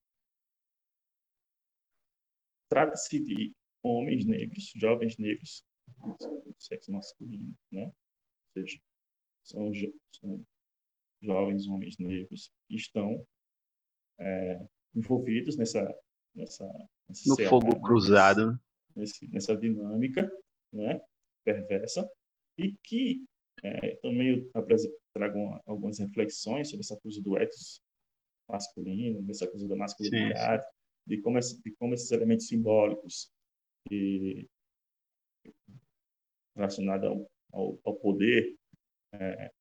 trata-se 2.69 3.19
de 3.19 3.53
homens 3.83 4.25
negros, 4.25 4.71
jovens 4.75 5.17
negros, 5.17 5.63
sexo 6.57 6.91
masculino, 6.91 7.53
né? 7.71 7.85
Ou 7.85 8.51
seja, 8.53 8.79
são, 9.43 9.71
são 10.13 10.45
jovens 11.21 11.67
homens 11.67 11.97
negros 11.97 12.51
que 12.67 12.75
estão 12.75 13.25
é, 14.19 14.67
envolvidos 14.95 15.57
nessa, 15.57 15.81
nessa, 16.35 16.65
no 17.25 17.49
fogo 17.49 17.79
cruzado. 17.81 18.59
Nesse, 18.95 19.27
nessa 19.29 19.55
dinâmica 19.55 20.29
né? 20.71 21.01
Perversa. 21.43 22.09
E 22.57 22.75
que 22.83 23.25
é, 23.63 23.95
também 23.97 24.49
trago 25.13 25.61
algumas 25.65 25.99
reflexões 25.99 26.69
sobre 26.69 26.81
essa 26.81 26.99
coisa 26.99 27.21
do 27.21 27.37
ethos 27.37 27.81
masculino 28.47 29.21
dessa 29.21 29.47
coisa 29.47 29.67
da 29.67 29.75
masculinidade 29.75 30.63
Sim. 30.63 30.69
de 31.05 31.21
como 31.21 31.37
esse, 31.37 31.61
de 31.61 31.71
como 31.75 31.93
esses 31.93 32.09
elementos 32.11 32.47
simbólicos 32.47 33.31
e 33.91 34.47
relacionados 36.55 37.07
ao, 37.07 37.31
ao, 37.53 37.79
ao 37.85 37.95
poder 37.97 38.55
é, 39.13 39.51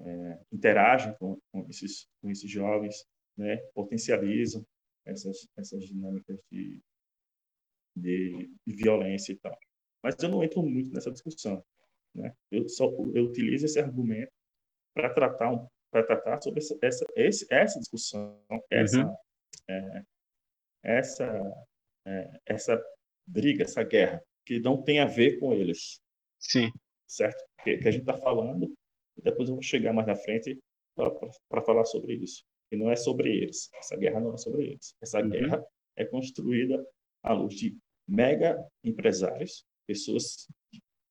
é, 0.00 0.40
interagem 0.52 1.14
com, 1.16 1.40
com, 1.50 1.66
esses, 1.70 2.06
com 2.20 2.30
esses 2.30 2.50
jovens, 2.50 3.04
né, 3.36 3.56
potencializam 3.74 4.64
essas, 5.04 5.48
essas 5.56 5.84
dinâmicas 5.84 6.38
de, 6.50 6.80
de, 7.96 8.50
de, 8.66 8.76
violência 8.76 9.32
e 9.32 9.36
tal. 9.36 9.56
Mas 10.02 10.16
eu 10.22 10.28
não 10.28 10.42
entro 10.42 10.62
muito 10.62 10.92
nessa 10.92 11.10
discussão. 11.10 11.64
Né? 12.14 12.34
Eu 12.50 12.68
só 12.68 12.84
eu 13.14 13.24
utilizo 13.24 13.66
esse 13.66 13.80
argumento 13.80 14.32
para 14.94 15.12
tratar 15.12 15.52
um, 15.52 15.66
para 15.90 16.04
tratar 16.04 16.40
sobre 16.42 16.60
essa 16.60 16.76
essa, 16.82 17.06
esse, 17.16 17.46
essa 17.50 17.78
discussão, 17.78 18.42
essa 18.70 19.06
uhum. 19.06 19.16
é, 19.68 20.02
essa 20.82 21.66
é, 22.06 22.40
essa 22.46 22.82
briga, 23.26 23.64
essa 23.64 23.82
guerra 23.82 24.22
que 24.44 24.60
não 24.60 24.82
tem 24.82 25.00
a 25.00 25.06
ver 25.06 25.38
com 25.38 25.52
eles. 25.52 26.00
Sim. 26.38 26.70
Certo? 27.06 27.42
Que, 27.62 27.78
que 27.78 27.88
a 27.88 27.90
gente 27.90 28.02
está 28.02 28.18
falando 28.18 28.72
e 29.16 29.22
depois 29.22 29.48
eu 29.48 29.54
vou 29.54 29.62
chegar 29.62 29.92
mais 29.92 30.06
na 30.06 30.16
frente 30.16 30.58
para 30.94 31.62
falar 31.62 31.84
sobre 31.84 32.14
isso. 32.14 32.44
E 32.72 32.76
não 32.76 32.90
é 32.90 32.96
sobre 32.96 33.30
eles. 33.36 33.70
Essa 33.74 33.96
guerra 33.96 34.18
não 34.18 34.32
é 34.32 34.38
sobre 34.38 34.64
eles. 34.68 34.96
Essa 35.02 35.20
uhum. 35.20 35.28
guerra 35.28 35.62
é 35.94 36.06
construída 36.06 36.82
à 37.22 37.34
luz 37.34 37.54
de 37.54 37.76
mega 38.08 38.58
empresários, 38.82 39.64
pessoas 39.86 40.48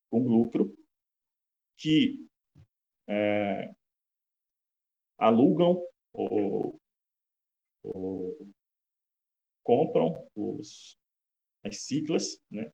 com 0.10 0.28
lucro, 0.28 0.76
que 1.78 2.20
é, 3.08 3.72
alugam 5.20 5.88
ou, 6.14 6.80
ou, 7.84 8.48
compram 9.64 10.28
os, 10.36 10.98
as 11.64 11.84
siglas, 11.84 12.42
né? 12.50 12.72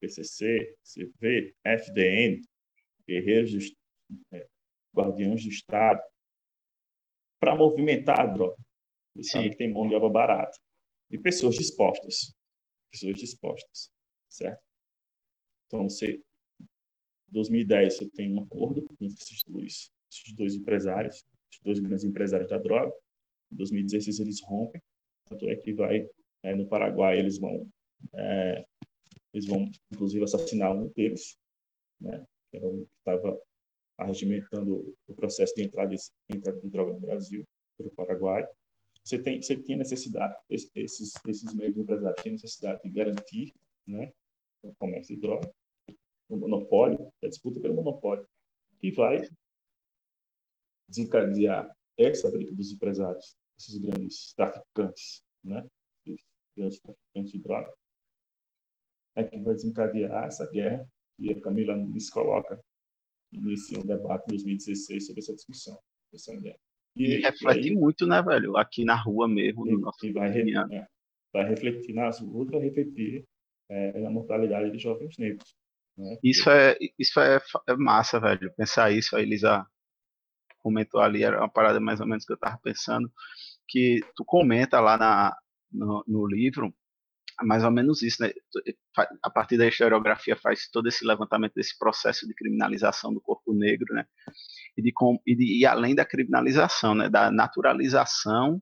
PCC, 0.00 0.76
CV, 0.82 1.54
FDN, 1.64 2.40
Guerreiros 3.06 3.74
é, 4.32 4.48
guardiões 4.94 5.42
do 5.42 5.50
Estado, 5.50 6.00
para 7.40 7.56
movimentar 7.56 8.20
a 8.20 8.26
droga. 8.26 8.56
Sabe 9.22 9.50
que 9.50 9.56
tem 9.56 9.72
mão 9.72 9.88
de 9.88 9.94
obra 9.94 10.08
barata. 10.08 10.58
E 11.10 11.18
pessoas 11.18 11.56
dispostas. 11.56 12.34
Pessoas 12.90 13.16
dispostas. 13.16 13.90
Certo? 14.28 14.62
Então, 15.66 15.88
você, 15.88 16.22
em 16.60 17.32
2010, 17.32 17.96
você 17.96 18.10
tem 18.10 18.32
um 18.32 18.42
acordo 18.42 18.86
entre 19.00 19.06
esses 19.06 19.42
dois, 19.46 19.90
esses 20.10 20.32
dois 20.34 20.54
empresários, 20.54 21.16
esses 21.16 21.62
dois 21.62 21.78
grandes 21.80 22.04
empresários 22.04 22.48
da 22.48 22.58
droga. 22.58 22.92
Em 23.52 23.56
2016, 23.56 24.20
eles 24.20 24.40
rompem. 24.42 24.80
Tanto 25.28 25.48
é 25.48 25.56
que 25.56 25.72
vai, 25.72 26.08
é, 26.42 26.54
no 26.54 26.68
Paraguai, 26.68 27.18
eles 27.18 27.38
vão, 27.38 27.68
é, 28.14 28.64
eles 29.32 29.46
vão, 29.46 29.70
inclusive, 29.92 30.24
assassinar 30.24 30.74
um 30.74 30.88
deles, 30.88 31.36
né? 32.00 32.24
que 32.50 32.56
era 32.56 32.68
que 32.70 32.86
estava 32.98 33.40
arregimentando 33.98 34.96
o 35.06 35.14
processo 35.14 35.54
de 35.54 35.64
entrada 35.64 35.94
de, 35.94 36.00
entrada 36.30 36.60
de 36.60 36.70
droga 36.70 36.92
no 36.92 37.00
Brasil, 37.00 37.44
para 37.76 37.86
o 37.86 37.90
Paraguai. 37.90 38.46
Você 39.04 39.18
tem, 39.18 39.42
você 39.42 39.56
tem 39.56 39.76
necessidade, 39.76 40.34
esses, 40.48 41.12
esses 41.26 41.54
meios 41.54 41.76
empresários 41.76 42.22
têm 42.22 42.32
necessidade 42.32 42.80
de 42.82 42.90
garantir 42.90 43.52
né, 43.86 44.12
o 44.62 44.74
comércio 44.74 45.14
de 45.14 45.20
droga, 45.20 45.50
o 46.28 46.36
monopólio, 46.36 47.10
a 47.22 47.28
disputa 47.28 47.60
pelo 47.60 47.74
monopólio, 47.74 48.28
que 48.78 48.92
vai 48.92 49.22
desencadear 50.88 51.74
essa 51.96 52.30
briga 52.30 52.52
dos 52.54 52.70
empresários, 52.72 53.36
esses 53.58 53.78
grandes 53.78 54.34
traficantes, 54.34 55.22
né, 55.42 55.66
grandes 56.56 56.80
traficantes 56.80 57.32
de 57.32 57.38
droga, 57.38 57.72
é 59.16 59.24
que 59.24 59.38
vai 59.40 59.54
desencadear 59.54 60.26
essa 60.26 60.48
guerra 60.50 60.86
e 61.18 61.32
a 61.32 61.40
Camila 61.40 61.74
nos 61.74 62.10
coloca 62.10 62.62
iniciou 63.32 63.82
um 63.82 63.86
debate 63.86 64.24
em 64.24 64.36
2016 64.36 65.06
sobre 65.06 65.20
essa 65.20 65.34
discussão. 65.34 65.78
E, 66.96 67.16
e 67.16 67.20
reflete 67.20 67.68
aí, 67.68 67.74
muito, 67.74 68.06
né, 68.06 68.22
velho? 68.22 68.56
Aqui 68.56 68.84
na 68.84 68.96
rua 68.96 69.28
mesmo, 69.28 69.64
no 69.64 69.78
nosso 69.78 70.04
e 70.04 70.12
vai, 70.12 70.30
é, 70.30 70.86
vai 71.32 71.48
refletir 71.48 71.94
nas 71.94 72.20
ruas, 72.20 72.50
vai 72.50 72.60
refletir 72.60 73.24
é, 73.70 74.00
na 74.00 74.10
mortalidade 74.10 74.70
de 74.70 74.78
jovens 74.78 75.16
negros. 75.18 75.54
Né? 75.96 76.16
Isso, 76.22 76.48
é, 76.50 76.76
isso 76.98 77.20
é, 77.20 77.38
é, 77.68 77.76
massa, 77.76 78.18
velho. 78.18 78.52
Pensar 78.56 78.90
isso, 78.90 79.16
a 79.16 79.22
Elisa 79.22 79.66
comentou 80.58 81.00
ali, 81.00 81.22
era 81.22 81.38
uma 81.38 81.48
parada 81.48 81.78
mais 81.80 82.00
ou 82.00 82.06
menos 82.06 82.24
que 82.24 82.32
eu 82.32 82.38
tava 82.38 82.58
pensando, 82.62 83.10
que 83.68 84.00
tu 84.16 84.24
comenta 84.24 84.80
lá 84.80 84.96
na, 84.96 85.36
no, 85.70 86.04
no 86.06 86.26
livro 86.26 86.74
mais 87.42 87.64
ou 87.64 87.70
menos 87.70 88.02
isso, 88.02 88.22
né? 88.22 88.32
A 89.22 89.30
partir 89.30 89.56
da 89.56 89.66
historiografia 89.66 90.36
faz 90.36 90.68
todo 90.70 90.88
esse 90.88 91.04
levantamento 91.04 91.54
desse 91.54 91.78
processo 91.78 92.26
de 92.26 92.34
criminalização 92.34 93.12
do 93.12 93.20
corpo 93.20 93.54
negro, 93.54 93.94
né? 93.94 94.04
E, 94.76 94.82
de, 94.82 94.92
e, 95.26 95.36
de, 95.36 95.58
e 95.60 95.66
além 95.66 95.94
da 95.94 96.04
criminalização, 96.04 96.94
né? 96.94 97.08
Da 97.08 97.30
naturalização 97.30 98.60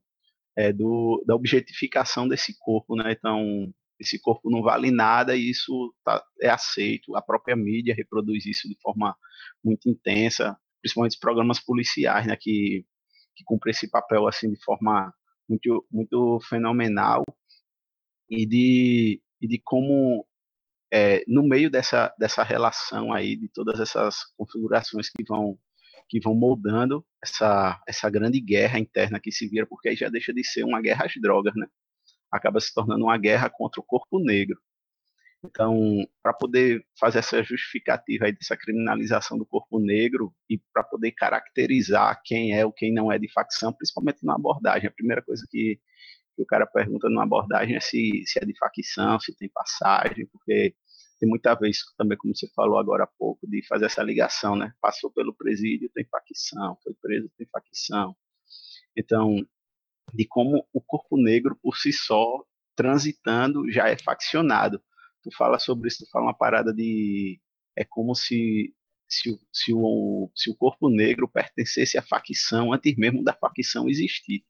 é, 0.56 0.72
do, 0.72 1.22
da 1.26 1.34
objetificação 1.34 2.28
desse 2.28 2.56
corpo, 2.58 2.96
né? 2.96 3.12
Então, 3.12 3.72
esse 3.98 4.20
corpo 4.20 4.50
não 4.50 4.62
vale 4.62 4.90
nada 4.90 5.34
e 5.34 5.50
isso 5.50 5.94
tá, 6.04 6.22
é 6.40 6.50
aceito. 6.50 7.16
A 7.16 7.22
própria 7.22 7.56
mídia 7.56 7.94
reproduz 7.94 8.44
isso 8.44 8.68
de 8.68 8.76
forma 8.82 9.16
muito 9.64 9.88
intensa, 9.88 10.56
principalmente 10.82 11.12
os 11.12 11.18
programas 11.18 11.60
policiais, 11.60 12.26
né? 12.26 12.36
Que, 12.38 12.84
que 13.34 13.44
cumprem 13.44 13.70
esse 13.70 13.90
papel 13.90 14.28
assim 14.28 14.50
de 14.50 14.62
forma 14.62 15.12
muito, 15.48 15.86
muito 15.90 16.40
fenomenal 16.48 17.24
e 18.28 18.46
de, 18.46 19.22
e 19.40 19.48
de 19.48 19.60
como, 19.64 20.26
é, 20.92 21.24
no 21.26 21.42
meio 21.42 21.70
dessa, 21.70 22.14
dessa 22.18 22.42
relação 22.42 23.12
aí, 23.12 23.36
de 23.36 23.48
todas 23.48 23.80
essas 23.80 24.24
configurações 24.36 25.08
que 25.10 25.24
vão, 25.26 25.58
que 26.08 26.20
vão 26.20 26.34
moldando 26.34 27.04
essa, 27.22 27.80
essa 27.86 28.10
grande 28.10 28.40
guerra 28.40 28.78
interna 28.78 29.20
que 29.20 29.32
se 29.32 29.48
vira, 29.48 29.66
porque 29.66 29.88
aí 29.88 29.96
já 29.96 30.08
deixa 30.08 30.32
de 30.32 30.44
ser 30.44 30.64
uma 30.64 30.80
guerra 30.80 31.06
às 31.06 31.12
drogas, 31.20 31.54
né? 31.56 31.66
Acaba 32.30 32.60
se 32.60 32.72
tornando 32.74 33.04
uma 33.04 33.18
guerra 33.18 33.50
contra 33.50 33.80
o 33.80 33.84
corpo 33.84 34.18
negro. 34.18 34.60
Então, 35.44 36.04
para 36.22 36.32
poder 36.32 36.84
fazer 36.98 37.20
essa 37.20 37.42
justificativa 37.42 38.26
aí 38.26 38.32
dessa 38.32 38.56
criminalização 38.56 39.38
do 39.38 39.46
corpo 39.46 39.78
negro 39.78 40.34
e 40.50 40.58
para 40.72 40.82
poder 40.82 41.12
caracterizar 41.12 42.20
quem 42.24 42.52
é 42.52 42.64
ou 42.64 42.72
quem 42.72 42.92
não 42.92 43.12
é 43.12 43.18
de 43.18 43.30
facção, 43.32 43.72
principalmente 43.72 44.24
na 44.24 44.34
abordagem, 44.34 44.88
a 44.88 44.92
primeira 44.92 45.22
coisa 45.22 45.46
que, 45.50 45.78
que 46.36 46.42
o 46.42 46.46
cara 46.46 46.66
pergunta 46.66 47.08
numa 47.08 47.24
abordagem 47.24 47.76
é 47.76 47.80
se, 47.80 48.22
se 48.26 48.38
é 48.38 48.44
de 48.44 48.56
facção, 48.58 49.18
se 49.18 49.34
tem 49.36 49.48
passagem, 49.48 50.26
porque 50.26 50.74
tem 51.18 51.28
muita 51.28 51.54
vez 51.54 51.78
também, 51.96 52.18
como 52.18 52.36
você 52.36 52.46
falou 52.54 52.78
agora 52.78 53.04
há 53.04 53.06
pouco, 53.06 53.48
de 53.48 53.66
fazer 53.66 53.86
essa 53.86 54.02
ligação, 54.02 54.54
né? 54.54 54.72
Passou 54.80 55.10
pelo 55.10 55.34
presídio, 55.34 55.90
tem 55.94 56.04
facção, 56.04 56.78
foi 56.84 56.94
preso, 57.00 57.30
tem 57.38 57.46
facção. 57.46 58.14
Então, 58.94 59.36
de 60.12 60.26
como 60.26 60.66
o 60.72 60.80
corpo 60.80 61.16
negro 61.16 61.56
por 61.62 61.76
si 61.76 61.92
só, 61.92 62.44
transitando, 62.76 63.70
já 63.70 63.88
é 63.88 63.96
faccionado. 63.98 64.82
Tu 65.22 65.30
fala 65.36 65.58
sobre 65.58 65.88
isso, 65.88 66.04
tu 66.04 66.10
fala 66.10 66.26
uma 66.26 66.36
parada 66.36 66.72
de. 66.72 67.40
É 67.74 67.84
como 67.84 68.14
se, 68.14 68.74
se, 69.08 69.38
se, 69.52 69.72
o, 69.74 70.30
se 70.34 70.50
o 70.50 70.54
corpo 70.54 70.88
negro 70.88 71.28
pertencesse 71.28 71.98
à 71.98 72.02
facção 72.02 72.72
antes 72.72 72.94
mesmo 72.96 73.24
da 73.24 73.32
facção 73.32 73.88
existir. 73.88 74.44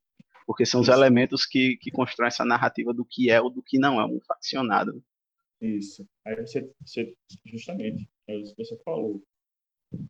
Porque 0.47 0.65
são 0.65 0.81
os 0.81 0.89
elementos 0.89 1.45
que, 1.45 1.77
que 1.79 1.91
constroem 1.91 2.29
essa 2.29 2.45
narrativa 2.45 2.95
do 2.95 3.05
que 3.05 3.31
é 3.31 3.41
ou 3.41 3.51
do 3.51 3.63
que 3.63 3.79
não 3.79 4.01
é 4.01 4.07
um 4.07 4.21
faccionado. 4.21 5.03
Isso. 5.61 6.07
Aí 6.25 6.37
você, 6.37 6.71
você 6.81 7.15
justamente, 7.45 8.09
é 8.29 8.37
isso 8.37 8.55
que 8.55 8.65
você 8.65 8.77
falou, 8.85 9.23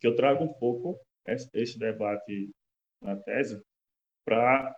que 0.01 0.07
eu 0.07 0.15
trago 0.15 0.45
um 0.45 0.53
pouco 0.55 1.01
esse, 1.27 1.49
esse 1.55 1.79
debate 1.79 2.51
na 3.01 3.17
tese 3.17 3.63
para 4.25 4.77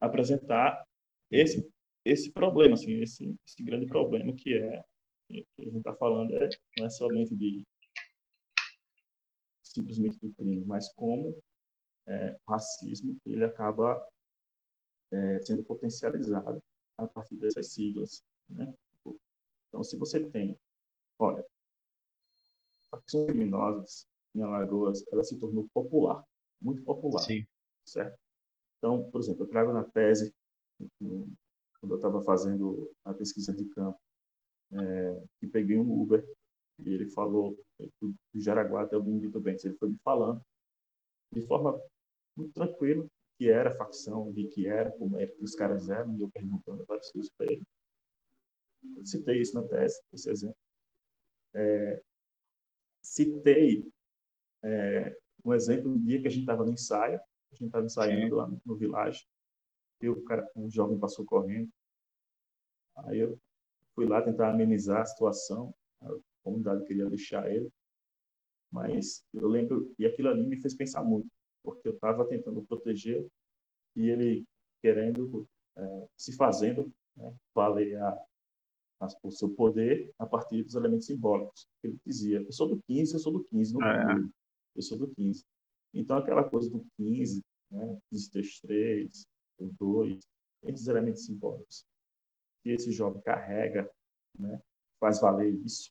apresentar 0.00 0.84
esse 1.30 1.68
esse 2.06 2.30
problema, 2.30 2.74
assim, 2.74 3.00
esse, 3.02 3.34
esse 3.44 3.62
grande 3.64 3.86
problema 3.86 4.32
que 4.32 4.54
é 4.54 4.84
que 5.28 5.44
a 5.58 5.64
gente 5.64 5.78
está 5.78 5.92
falando 5.94 6.32
é, 6.36 6.48
não 6.78 6.86
é 6.86 6.88
somente 6.88 7.34
de 7.34 7.64
simplesmente 9.60 10.16
do 10.20 10.32
crime, 10.34 10.64
mas 10.64 10.92
como 10.94 11.36
é, 12.06 12.36
o 12.46 12.52
racismo 12.52 13.16
ele 13.26 13.44
acaba 13.44 14.00
é, 15.12 15.40
sendo 15.40 15.64
potencializado 15.64 16.62
a 16.98 17.06
partir 17.06 17.36
dessas 17.36 17.72
siglas, 17.72 18.22
né? 18.48 18.72
Então, 19.68 19.84
se 19.84 19.96
você 19.96 20.24
tem, 20.30 20.58
olha, 21.18 21.44
facções 22.90 23.26
criminosas 23.26 24.06
em 24.34 24.42
Alagoas, 24.42 25.04
ela 25.12 25.24
se 25.24 25.38
tornou 25.38 25.68
popular, 25.72 26.24
muito 26.60 26.82
popular, 26.82 27.22
Sim. 27.22 27.46
certo? 27.84 28.18
Então, 28.78 29.10
por 29.10 29.20
exemplo, 29.20 29.44
eu 29.44 29.48
trago 29.48 29.72
na 29.72 29.84
tese, 29.84 30.34
quando 30.98 31.92
eu 31.92 31.96
estava 31.96 32.22
fazendo 32.22 32.90
a 33.04 33.12
pesquisa 33.12 33.52
de 33.52 33.64
campo, 33.66 33.98
é, 34.72 35.22
que 35.38 35.46
peguei 35.46 35.78
um 35.78 36.02
Uber 36.02 36.26
e 36.78 36.92
ele 36.92 37.10
falou 37.10 37.56
do 38.02 38.14
Jaraguá 38.34 38.82
até 38.82 38.96
o 38.96 39.02
Benedito 39.02 39.40
Bentes. 39.40 39.64
Ele 39.64 39.76
foi 39.76 39.88
me 39.88 39.98
falando 40.02 40.40
de 41.32 41.40
forma 41.46 41.80
muito 42.36 42.52
tranquila 42.52 43.06
que 43.36 43.50
era 43.50 43.70
facção, 43.76 44.32
de 44.32 44.46
que 44.48 44.66
era, 44.66 44.90
como 44.92 45.18
é 45.18 45.26
que 45.26 45.42
os 45.42 45.54
caras 45.54 45.88
eram, 45.88 46.16
e 46.16 46.22
eu 46.22 46.30
perguntando 46.30 46.84
várias 46.86 47.10
coisas 47.12 47.30
para 47.36 47.52
ele. 47.52 47.66
Eu 48.96 49.04
citei 49.04 49.40
isso 49.40 49.54
na 49.54 49.66
tese, 49.66 50.00
esse 50.12 50.30
exemplo. 50.30 50.56
É, 51.54 52.02
citei 53.02 53.86
é, 54.62 55.16
um 55.44 55.52
exemplo 55.52 55.90
do 55.90 55.98
dia 55.98 56.20
que 56.20 56.26
a 56.28 56.30
gente 56.30 56.40
estava 56.40 56.64
no 56.64 56.72
ensaio, 56.72 57.18
a 57.18 57.54
gente 57.54 57.66
estava 57.66 57.84
ensaiando 57.84 58.28
Sim. 58.28 58.34
lá 58.34 58.48
no, 58.48 58.60
no 58.64 58.76
vilage, 58.76 59.26
e 60.00 60.08
o 60.08 60.22
cara, 60.24 60.48
um 60.54 60.70
jovem 60.70 60.98
passou 60.98 61.24
correndo. 61.24 61.70
Aí 62.96 63.18
eu 63.18 63.38
fui 63.94 64.06
lá 64.06 64.22
tentar 64.22 64.50
amenizar 64.50 65.02
a 65.02 65.06
situação, 65.06 65.74
a 66.02 66.08
comunidade 66.42 66.84
queria 66.84 67.08
deixar 67.08 67.50
ele, 67.50 67.70
mas 68.70 69.24
eu 69.32 69.46
lembro, 69.46 69.94
e 69.98 70.06
aquilo 70.06 70.28
ali 70.28 70.46
me 70.46 70.56
fez 70.56 70.74
pensar 70.74 71.02
muito, 71.04 71.28
porque 71.66 71.88
eu 71.88 71.94
estava 71.94 72.24
tentando 72.24 72.64
proteger 72.64 73.26
e 73.96 74.08
ele 74.08 74.44
querendo, 74.80 75.44
é, 75.76 76.08
se 76.16 76.36
fazendo 76.36 76.92
né, 77.16 77.34
valer 77.52 78.00
a, 78.00 78.26
o 79.20 79.30
seu 79.32 79.52
poder 79.52 80.12
a 80.16 80.24
partir 80.24 80.62
dos 80.62 80.76
elementos 80.76 81.06
simbólicos. 81.06 81.66
Ele 81.82 81.98
dizia, 82.06 82.40
eu 82.40 82.52
sou 82.52 82.68
do 82.68 82.80
15, 82.86 83.14
eu 83.14 83.18
sou 83.18 83.32
do 83.32 83.42
15, 83.42 83.74
não 83.74 83.84
é. 83.84 84.30
eu 84.76 84.82
sou 84.82 84.96
do 84.96 85.12
15. 85.12 85.44
Então, 85.92 86.18
aquela 86.18 86.48
coisa 86.48 86.70
do 86.70 86.86
15, 86.96 87.42
né, 87.72 87.98
15 88.10 88.60
3, 88.62 89.26
o 89.58 89.72
2, 89.80 90.20
esses 90.62 90.86
elementos 90.86 91.24
simbólicos 91.24 91.84
que 92.62 92.70
esse 92.70 92.92
jovem 92.92 93.20
carrega, 93.22 93.90
né, 94.38 94.60
faz 95.00 95.20
valer 95.20 95.52
isso, 95.64 95.90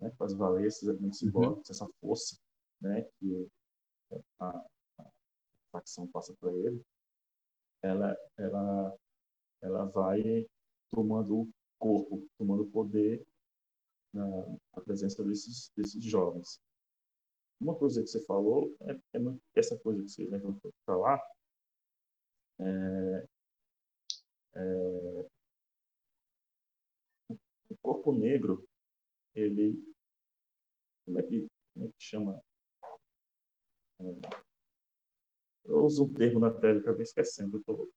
né, 0.00 0.10
faz 0.18 0.34
valer 0.34 0.66
esses 0.66 0.82
elementos 0.82 1.22
uhum. 1.22 1.28
simbólicos, 1.28 1.70
essa 1.70 1.88
força 1.98 2.36
né, 2.80 3.06
que 3.18 3.48
a, 4.40 4.46
a 4.48 4.66
facção 5.74 6.06
passa 6.06 6.32
para 6.38 6.52
ele, 6.52 6.80
ela, 7.82 8.16
ela, 8.38 8.98
ela 9.60 9.84
vai 9.86 10.46
tomando 10.90 11.50
corpo, 11.78 12.26
tomando 12.38 12.64
poder 12.66 13.26
na, 14.12 14.24
na 14.76 14.82
presença 14.84 15.24
desses, 15.24 15.72
desses 15.76 16.02
jovens. 16.04 16.60
Uma 17.60 17.76
coisa 17.76 18.02
que 18.02 18.06
você 18.08 18.24
falou 18.24 18.72
é, 18.82 18.92
é 18.92 19.18
essa 19.56 19.76
coisa 19.78 20.02
que 20.02 20.08
você 20.08 20.24
levantou 20.26 20.72
para 20.86 20.96
lá, 20.96 21.20
é, 22.60 23.28
é, 24.54 25.28
o 27.68 27.76
corpo 27.82 28.12
negro, 28.12 28.64
ele, 29.34 29.82
como 31.04 31.18
é 31.18 31.22
que, 31.22 31.46
como 31.74 31.86
é 31.86 31.88
que 31.88 31.94
chama? 31.98 32.40
É, 35.66 35.70
eu 35.70 35.84
uso 35.84 36.04
um 36.04 36.12
termo 36.12 36.40
na 36.40 36.50
tela 36.50 36.80
que 36.80 36.88
eu 36.88 37.00
esquecendo, 37.00 37.58
eu 37.58 37.64
tô, 37.64 37.90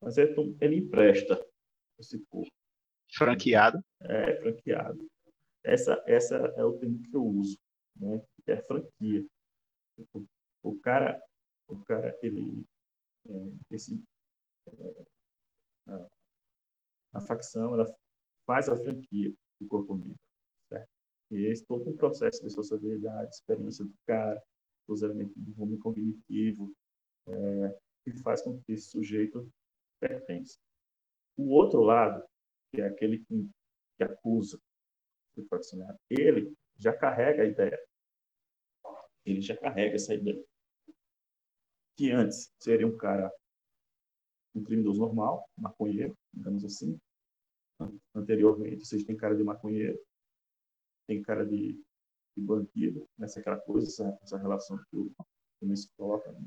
mas 0.00 0.18
é, 0.18 0.24
ele 0.60 0.76
empresta 0.76 1.44
esse 1.98 2.18
corpo. 2.26 2.52
Franqueado? 3.16 3.82
É, 4.02 4.36
franqueado. 4.36 5.08
Essa, 5.64 6.02
essa 6.06 6.36
é 6.36 6.64
o 6.64 6.78
termo 6.78 7.02
que 7.02 7.16
eu 7.16 7.24
uso, 7.24 7.58
né? 7.96 8.22
Que 8.44 8.52
é 8.52 8.62
franquia. 8.62 9.26
O, 10.14 10.26
o 10.62 10.78
cara, 10.80 11.20
o 11.68 11.82
cara, 11.84 12.16
ele, 12.22 12.64
é, 13.28 13.74
esse, 13.74 14.00
é, 14.68 15.04
a, 15.88 16.08
a, 17.14 17.20
facção, 17.22 17.74
ela 17.74 17.86
faz 18.46 18.68
a 18.68 18.76
franquia 18.76 19.32
do 19.60 19.66
corpo 19.66 19.96
negro, 19.96 20.18
certo? 20.68 20.90
E 21.30 21.46
esse 21.46 21.64
todo 21.64 21.88
um 21.88 21.96
processo 21.96 22.42
de 22.42 22.50
sociabilidade, 22.50 23.34
experiência 23.34 23.84
do 23.84 23.94
cara, 24.06 24.42
os 24.92 25.02
elementos 25.02 25.34
do 25.36 25.62
homem 25.62 25.78
cognitivo, 25.78 26.74
é, 27.28 27.78
que 28.04 28.12
faz 28.22 28.42
com 28.42 28.60
que 28.62 28.72
esse 28.72 28.88
sujeito 28.88 29.50
pertence. 30.00 30.58
O 31.36 31.50
outro 31.50 31.82
lado, 31.82 32.24
que 32.70 32.80
é 32.80 32.86
aquele 32.86 33.18
que, 33.18 33.50
que 33.96 34.04
acusa 34.04 34.60
o 35.36 35.44
faccionário, 35.44 35.98
ele 36.08 36.54
já 36.78 36.96
carrega 36.96 37.42
a 37.42 37.46
ideia. 37.46 37.78
Ele 39.24 39.40
já 39.40 39.56
carrega 39.56 39.96
essa 39.96 40.14
ideia. 40.14 40.42
Que 41.96 42.12
antes 42.12 42.52
seria 42.60 42.86
um 42.86 42.96
cara, 42.96 43.32
um 44.54 44.62
criminoso 44.62 45.00
normal, 45.00 45.48
maconheiro, 45.56 46.16
digamos 46.32 46.64
assim. 46.64 46.98
Anteriormente, 48.14 48.86
vocês 48.86 49.04
têm 49.04 49.16
cara 49.16 49.36
de 49.36 49.42
maconheiro, 49.42 49.98
tem 51.06 51.20
cara 51.22 51.44
de, 51.44 51.82
de 52.36 52.42
bandido, 52.42 53.08
nessa 53.18 53.38
né? 53.38 53.40
aquela 53.40 53.60
coisa, 53.60 53.86
essa, 53.86 54.18
essa 54.22 54.38
relação 54.38 54.78
que 54.90 54.96
o, 54.96 55.76
se 55.76 55.88
coloca. 55.96 56.30
Né? 56.32 56.46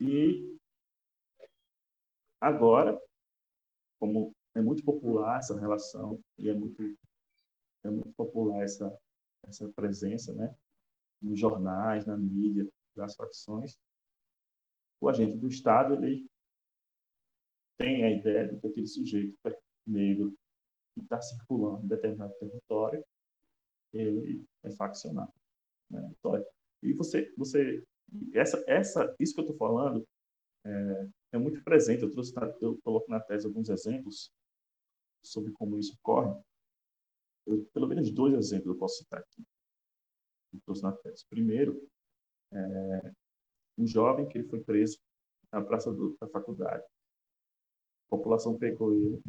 E 0.00 0.58
agora, 2.40 3.00
como 3.98 4.32
é 4.54 4.60
muito 4.60 4.84
popular 4.84 5.38
essa 5.38 5.58
relação 5.58 6.20
e 6.38 6.48
é 6.48 6.54
muito 6.54 6.82
é 7.84 7.90
muito 7.90 8.12
popular 8.14 8.62
essa 8.62 8.98
essa 9.46 9.68
presença, 9.74 10.34
né, 10.34 10.52
nos 11.22 11.38
jornais, 11.38 12.04
na 12.04 12.16
mídia, 12.16 12.68
das 12.96 13.14
facções. 13.14 13.78
O 15.00 15.08
agente 15.08 15.36
do 15.36 15.46
Estado 15.46 15.94
ele 15.94 16.26
tem 17.78 18.04
a 18.04 18.10
ideia 18.10 18.48
de 18.48 18.58
que 18.60 18.66
aquele 18.66 18.86
sujeito 18.86 19.38
negro 19.86 20.34
que 20.94 21.02
está 21.02 21.20
circulando 21.20 21.84
em 21.84 21.88
determinado 21.88 22.34
território 22.40 23.04
ele 24.00 24.44
é 24.62 24.70
faccionado. 24.70 25.32
Né? 25.90 26.12
Então, 26.18 26.44
e 26.82 26.92
você, 26.92 27.32
você, 27.36 27.82
essa, 28.34 28.62
essa, 28.66 29.14
isso 29.18 29.34
que 29.34 29.40
eu 29.40 29.44
estou 29.44 29.56
falando 29.56 30.06
é, 30.64 31.08
é 31.32 31.38
muito 31.38 31.62
presente. 31.62 32.02
Eu 32.02 32.10
trouxe, 32.10 32.32
eu 32.60 32.78
coloco 32.82 33.10
na 33.10 33.20
tese 33.20 33.46
alguns 33.46 33.68
exemplos 33.68 34.30
sobre 35.24 35.52
como 35.52 35.78
isso 35.78 35.94
ocorre. 36.00 36.40
Eu, 37.46 37.64
pelo 37.72 37.86
menos 37.86 38.10
dois 38.10 38.34
exemplos 38.34 38.68
eu 38.68 38.78
posso 38.78 38.98
citar 38.98 39.20
aqui. 39.20 39.42
que 40.50 40.60
trouxe 40.60 40.82
na 40.82 40.92
tese. 40.92 41.24
Primeiro, 41.28 41.88
é, 42.52 43.12
um 43.78 43.86
jovem 43.86 44.28
que 44.28 44.38
ele 44.38 44.48
foi 44.48 44.62
preso 44.62 44.98
na 45.52 45.62
praça 45.62 45.92
do, 45.92 46.16
da 46.20 46.28
faculdade. 46.28 46.84
A 48.06 48.08
população 48.10 48.56
pegou 48.56 48.94
ele, 48.94 49.20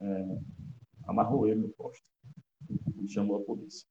é, 0.00 0.40
amarrou 1.04 1.46
ele 1.46 1.60
no 1.60 1.70
posto 1.70 2.02
e 3.00 3.08
chamou 3.08 3.36
a 3.36 3.44
polícia. 3.44 3.86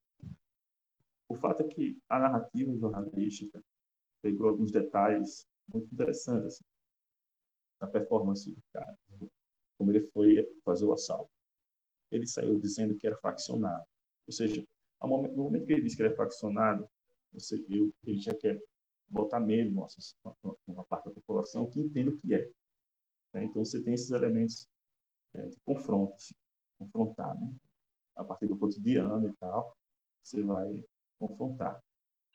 O 1.28 1.36
fato 1.36 1.62
é 1.62 1.68
que 1.68 1.98
a 2.10 2.20
narrativa 2.20 2.76
jornalística 2.76 3.64
pegou 4.22 4.50
alguns 4.50 4.72
detalhes 4.72 5.48
muito 5.72 5.94
interessantes 5.94 6.46
assim, 6.48 6.64
na 7.80 7.88
performance 7.88 8.52
do 8.52 8.62
cara, 8.74 8.98
como 9.78 9.92
ele 9.92 10.02
foi 10.12 10.46
fazer 10.66 10.86
o 10.86 10.94
assalto. 10.94 11.32
Ele 12.12 12.26
saiu 12.26 12.60
dizendo 12.60 12.98
que 12.98 13.06
era 13.06 13.16
faccionado, 13.18 13.86
ou 14.28 14.34
seja, 14.34 14.66
momento, 15.08 15.36
no 15.36 15.44
momento 15.44 15.66
que 15.66 15.74
ele 15.74 15.84
disse 15.84 15.96
que 15.96 16.04
é 16.04 16.16
faccionado, 16.16 16.90
você 17.32 17.58
viu 17.64 17.94
que 18.02 18.12
ele 18.12 18.20
já 18.20 18.34
quer 18.34 18.60
botar 19.08 19.40
medo 19.40 19.72
numa 20.68 20.84
parte 20.86 21.06
da 21.06 21.12
população 21.12 21.70
que 21.70 21.80
entende 21.80 22.10
o 22.10 22.18
que 22.18 22.34
é. 22.34 22.50
Né? 23.34 23.46
Então 23.46 23.64
você 23.64 23.82
tem 23.82 23.94
esses 23.94 24.12
elementos 24.12 24.68
é, 25.34 25.48
de 25.48 25.58
confronto, 25.62 26.14
assim, 26.14 26.34
confrontar, 26.78 27.40
né? 27.40 27.54
A 28.20 28.24
partir 28.24 28.48
do 28.48 28.58
cotidiano 28.58 29.30
e 29.30 29.34
tal, 29.38 29.76
você 30.22 30.44
vai 30.44 30.84
confrontar. 31.18 31.80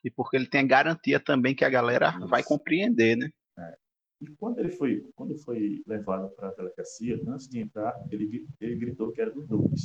E 0.03 0.09
porque 0.09 0.35
ele 0.35 0.47
tem 0.47 0.61
a 0.61 0.67
garantia 0.67 1.19
também 1.19 1.55
que 1.55 1.63
a 1.63 1.69
galera 1.69 2.09
Isso. 2.09 2.27
vai 2.27 2.43
compreender, 2.43 3.15
né? 3.15 3.29
É. 3.57 3.77
E 4.21 4.27
quando 4.35 4.59
ele 4.59 4.71
foi, 4.71 5.07
quando 5.15 5.37
foi 5.37 5.83
levado 5.85 6.29
para 6.35 6.49
a 6.49 6.53
delegacia, 6.53 7.21
antes 7.27 7.47
de 7.47 7.59
entrar, 7.59 7.93
ele, 8.09 8.47
ele 8.59 8.75
gritou 8.75 9.11
que 9.11 9.21
era 9.21 9.31
do 9.31 9.45
Douglas. 9.45 9.81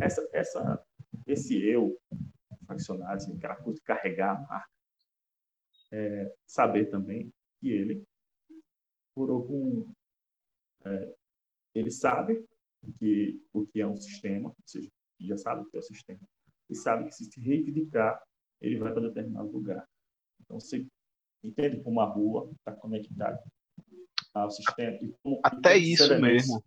Essa, 0.00 0.28
essa, 0.32 0.84
esse 1.26 1.56
eu 1.62 1.96
faccionado, 2.66 3.14
assim, 3.14 3.36
aquela 3.36 3.56
coisa 3.56 3.78
de 3.78 3.84
carregar 3.84 4.36
a 4.36 4.40
marca, 4.40 4.70
é, 5.92 6.34
saber 6.46 6.86
também 6.86 7.32
que 7.60 7.68
ele 7.70 8.02
por 9.14 9.28
algum 9.30 9.92
é, 10.84 11.14
ele 11.74 11.90
sabe 11.90 12.44
que 12.98 13.40
o 13.52 13.66
que 13.66 13.80
é 13.80 13.86
um 13.86 13.96
sistema, 13.96 14.48
ou 14.48 14.56
seja, 14.66 14.88
já 15.20 15.36
sabe 15.36 15.62
o 15.62 15.66
que 15.66 15.76
é 15.76 15.80
o 15.80 15.82
sistema, 15.82 16.20
e 16.68 16.74
sabe 16.74 17.04
que 17.04 17.14
se 17.14 17.24
se 17.24 17.40
reivindicar 17.40 18.22
ele 18.60 18.78
vai 18.78 18.92
para 18.92 19.08
determinado 19.08 19.50
lugar. 19.50 19.88
Então, 20.40 20.60
você 20.60 20.86
entende 21.42 21.80
como 21.82 22.00
a 22.00 22.04
rua 22.04 22.50
está 22.58 22.72
conectada 22.72 23.42
ao 24.34 24.50
sistema. 24.50 24.98
E 25.02 25.14
como, 25.22 25.40
Até 25.42 25.78
e 25.78 25.92
isso 25.94 26.20
mesmo. 26.20 26.62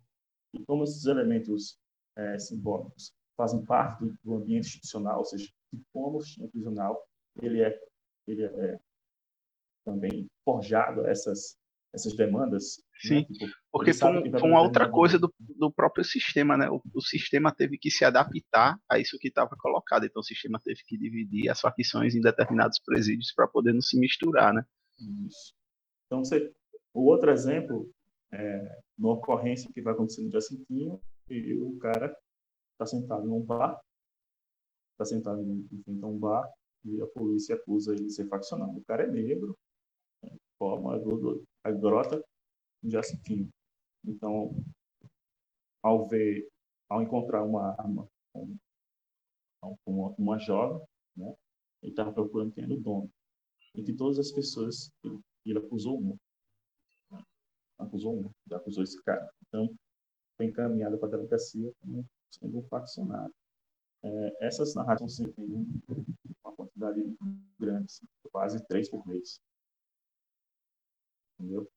E 0.52 0.64
como 0.64 0.84
esses 0.84 1.04
elementos 1.06 1.78
é, 2.16 2.38
simbólicos 2.38 3.12
fazem 3.36 3.64
parte 3.64 4.04
do 4.22 4.34
ambiente 4.34 4.66
institucional, 4.66 5.18
ou 5.18 5.24
seja, 5.24 5.50
de 5.72 5.82
como 5.92 6.18
o 6.18 6.22
sistema 6.22 6.48
prisional 6.48 7.04
ele 7.42 7.62
é, 7.62 7.80
ele 8.26 8.44
é 8.44 8.78
também 9.84 10.26
forjado 10.44 11.06
essas 11.06 11.56
essas 11.94 12.14
demandas. 12.16 12.78
Né? 12.78 13.08
Sim, 13.08 13.14
né? 13.20 13.24
tipo, 13.24 13.52
porque 13.70 13.94
foi, 13.94 14.10
um, 14.10 14.38
foi 14.38 14.48
uma 14.48 14.60
outra 14.60 14.90
coisa 14.90 15.18
do, 15.18 15.32
do 15.38 15.72
próprio 15.72 16.04
sistema, 16.04 16.56
né? 16.56 16.68
O, 16.68 16.82
o, 16.92 17.00
sistema 17.00 17.54
teve 17.54 17.78
que 17.78 17.90
se 17.90 18.04
adaptar 18.04 18.78
a 18.90 18.98
isso 18.98 19.18
que 19.18 19.28
estava 19.28 19.54
colocado, 19.56 20.04
então 20.04 20.20
o 20.20 20.24
sistema 20.24 20.60
teve 20.62 20.80
que 20.86 20.98
dividir 20.98 21.48
as 21.48 21.60
facções 21.60 22.14
em 22.14 22.20
determinados 22.20 22.80
presídios 22.84 23.32
para 23.32 23.46
poder 23.46 23.72
não 23.72 23.80
se 23.80 23.98
misturar, 23.98 24.52
né? 24.52 24.64
Isso. 25.26 25.54
Então, 26.06 26.24
você, 26.24 26.52
o 26.92 27.04
outro 27.04 27.30
exemplo 27.30 27.90
é 28.32 28.78
uma 28.98 29.12
ocorrência 29.12 29.70
que 29.72 29.80
vai 29.80 29.94
acontecer 29.94 30.22
no 30.22 30.30
Jacintinho 30.30 31.00
e 31.28 31.54
o 31.54 31.78
cara 31.78 32.14
está 32.72 32.86
sentado 32.86 33.26
num 33.26 33.40
bar, 33.40 33.80
está 34.92 35.04
sentado 35.04 35.40
em 35.40 35.82
frente 35.84 36.04
a 36.04 36.06
um 36.06 36.18
bar 36.18 36.48
e 36.84 37.00
a 37.00 37.06
polícia 37.06 37.54
acusa 37.54 37.92
ele 37.92 38.04
de 38.04 38.12
ser 38.12 38.28
faccionado. 38.28 38.76
O 38.76 38.84
cara 38.84 39.04
é 39.04 39.06
negro, 39.06 39.56
forma 40.64 40.98
do, 40.98 41.44
a 41.62 41.70
grota 41.70 42.24
do 42.82 42.90
Jacintinho. 42.90 43.50
Então, 44.02 44.54
ao 45.82 46.08
ver, 46.08 46.48
ao 46.88 47.02
encontrar 47.02 47.44
uma 47.44 47.72
arma 47.78 48.08
com, 48.32 48.56
com 49.84 50.14
uma, 50.18 50.38
jovem, 50.38 50.82
né, 51.14 51.34
ele 51.82 51.92
estava 51.92 52.12
procurando 52.12 52.52
quem 52.52 52.64
era 52.64 52.72
o 52.72 52.80
dono. 52.80 53.10
Entre 53.74 53.94
todas 53.94 54.18
as 54.18 54.32
pessoas, 54.32 54.90
ele, 55.04 55.20
ele 55.44 55.58
acusou 55.58 55.98
uma. 55.98 56.16
Né, 57.10 57.22
acusou 57.78 58.18
uma, 58.18 58.30
ele 58.46 58.54
acusou 58.54 58.82
esse 58.82 59.02
cara. 59.02 59.30
Então, 59.46 59.68
foi 60.38 60.46
encaminhado 60.46 60.96
para 60.98 61.08
a 61.08 61.10
delegacia 61.10 61.70
como 61.80 62.06
sendo 62.30 62.58
um 62.58 62.62
faccionário. 62.68 63.34
É, 64.02 64.46
essas 64.46 64.74
narrativas 64.74 65.16
têm 65.16 65.66
uma 66.42 66.56
quantidade 66.56 67.02
grande, 67.58 67.84
assim, 67.84 68.06
quase 68.30 68.66
três 68.66 68.90
por 68.90 69.06
mês 69.06 69.38
entendeu? 71.38 71.68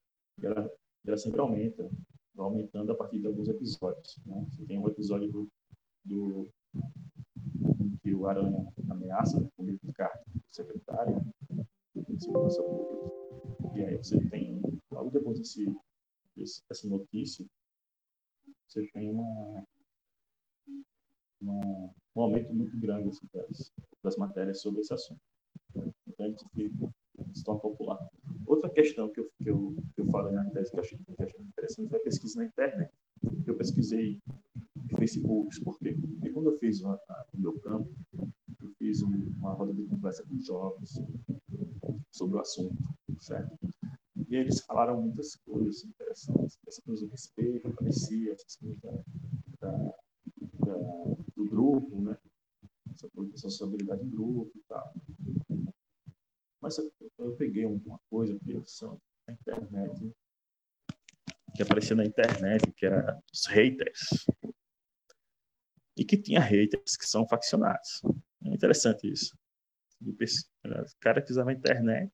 E 0.41 0.45
ela, 0.45 0.72
ela 1.05 1.18
sempre 1.18 1.39
aumenta, 1.39 1.89
vai 2.34 2.45
aumentando 2.45 2.91
a 2.91 2.95
partir 2.95 3.20
de 3.20 3.28
alguns 3.28 3.47
episódios. 3.47 4.20
Né? 4.26 4.45
Você 4.49 4.66
tem 4.66 4.80
um 4.80 4.88
episódio 4.88 5.32
do, 5.32 5.49
do 6.05 6.51
que 8.01 8.14
o 8.14 8.28
Aranha 8.28 8.66
ameaça 8.89 9.39
né, 9.39 9.49
com 9.55 9.64
o 9.64 9.93
carta 9.93 10.24
do 10.34 10.41
secretário 10.49 11.22
pública. 11.93 12.18
E 13.76 13.84
aí 13.84 13.97
você 13.97 14.20
tem, 14.30 14.62
logo 14.91 15.10
depois 15.10 15.39
desse, 15.39 15.66
desse, 16.36 16.62
dessa 16.68 16.88
notícia, 16.88 17.45
você 18.68 18.86
tem 18.88 19.10
uma, 19.10 19.64
uma, 21.41 21.93
um 22.16 22.22
aumento 22.22 22.53
muito 22.53 22.78
grande 22.80 23.10
assim, 23.10 23.28
das, 23.34 23.74
das 24.03 24.18
matérias 24.18 24.62
sobre 24.62 24.82
esse 24.82 24.93
assunto. 24.93 25.22
Então, 26.08 26.26
a 26.26 26.30
gente 26.30 26.43
se 27.34 27.43
torna 27.43 27.62
popular. 27.62 28.10
Outra 28.48 28.70
questão 28.70 29.10
que 29.10 29.20
eu, 29.20 29.30
que 29.43 29.50
eu, 29.50 29.76
que 29.93 30.02
eu 30.02 30.06
falei 30.08 30.34
na 30.34 30.50
tese 30.52 30.72
que 30.72 30.78
eu 30.78 30.82
achei, 30.82 30.98
interessante 30.98 31.89
foi 31.89 32.00
a 32.00 32.04
pesquisa 32.04 32.39
na 32.39 32.45
internet. 32.45 32.91
Eu 33.45 33.56
pesquisei 33.58 34.22
em 34.78 34.98
Facebook, 34.98 35.62
por 35.64 35.78
quê? 35.80 35.98
Porque 36.00 36.30
quando 36.30 36.52
eu 36.52 36.58
fiz 36.58 36.82
o 36.82 36.98
meu 37.36 37.60
campo, 37.60 37.89
eu 38.18 38.70
fiz 38.80 39.02
uma 39.02 39.52
roda 39.52 39.74
de 39.74 39.84
conversa 39.84 40.24
com 40.24 40.39
jovens 40.39 40.98
sobre 42.10 42.38
o 42.38 42.39
assunto, 42.39 42.78
certo? 43.20 43.58
E 44.30 44.36
eles 44.36 44.62
falaram 44.62 45.02
muitas 45.02 45.36
coisas 45.36 45.84
interessantes, 45.84 46.58
essa 46.66 46.82
coisa 46.82 47.06
do 47.06 47.12
respeito, 47.12 47.68
aparecia, 47.68 48.32
essas 48.32 48.56
coisas 48.56 48.80
da, 48.80 48.91
da, 49.60 49.78
da, 50.66 50.78
do 51.36 51.45
grupo, 51.45 52.02
né? 52.02 52.18
Essa 52.93 53.10
coisa 53.10 53.30
da 53.32 53.38
sociabilidade 53.38 54.06
em 54.06 54.10
grupo 54.10 54.52
e 54.56 54.62
tal. 54.70 54.93
Mas 56.68 56.78
eu, 57.18 57.34
peguei 57.38 57.63
uma 57.63 57.97
coisa 58.09 58.38
na 59.26 59.34
internet, 59.34 60.13
que 61.55 61.63
aparecia 61.63 61.95
na 61.95 62.03
internet, 62.03 62.74
que 62.74 62.86
era 62.86 63.18
os 63.34 63.45
haters. 63.45 64.26
E 65.95 66.03
que 66.03 66.18
tinha 66.18 66.41
haters 66.41 66.97
que 66.97 67.05
são 67.05 67.26
faccionados. 67.26 68.01
É 68.43 68.49
interessante 68.49 69.09
isso. 69.09 69.34
Os 70.01 70.93
caras 70.99 71.24
que 71.24 71.32
a 71.39 71.53
internet 71.53 72.11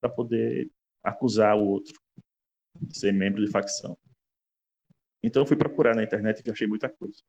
para 0.00 0.08
poder 0.08 0.70
acusar 1.04 1.54
o 1.54 1.68
outro 1.68 1.92
de 2.80 2.98
ser 2.98 3.12
membro 3.12 3.44
de 3.44 3.50
facção. 3.50 3.98
Então 5.22 5.42
eu 5.42 5.46
fui 5.46 5.58
procurar 5.58 5.94
na 5.94 6.02
internet 6.02 6.40
e 6.40 6.50
achei 6.50 6.66
muita 6.66 6.88
coisa. 6.88 7.22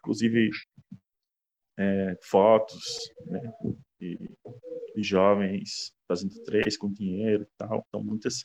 Inclusive 0.00 0.50
é, 1.78 2.18
fotos 2.20 3.10
né, 3.24 3.40
de, 3.98 4.36
de 4.96 5.02
jovens 5.02 5.92
fazendo 6.08 6.42
três 6.44 6.76
com 6.76 6.92
dinheiro 6.92 7.42
e 7.42 7.48
tal. 7.58 7.84
Então, 7.88 8.02
muitas. 8.02 8.44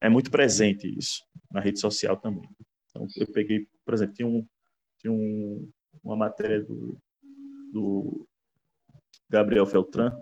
É 0.00 0.08
muito 0.08 0.30
presente 0.30 0.86
isso 0.86 1.24
na 1.50 1.60
rede 1.60 1.80
social 1.80 2.16
também. 2.18 2.48
Então, 2.90 3.06
eu 3.16 3.32
peguei, 3.32 3.66
por 3.84 3.94
exemplo, 3.94 4.14
tinha, 4.14 4.28
um, 4.28 4.46
tinha 4.98 5.12
um, 5.12 5.72
uma 6.02 6.16
matéria 6.16 6.62
do, 6.62 6.98
do 7.72 8.28
Gabriel 9.28 9.66
Feltran, 9.66 10.12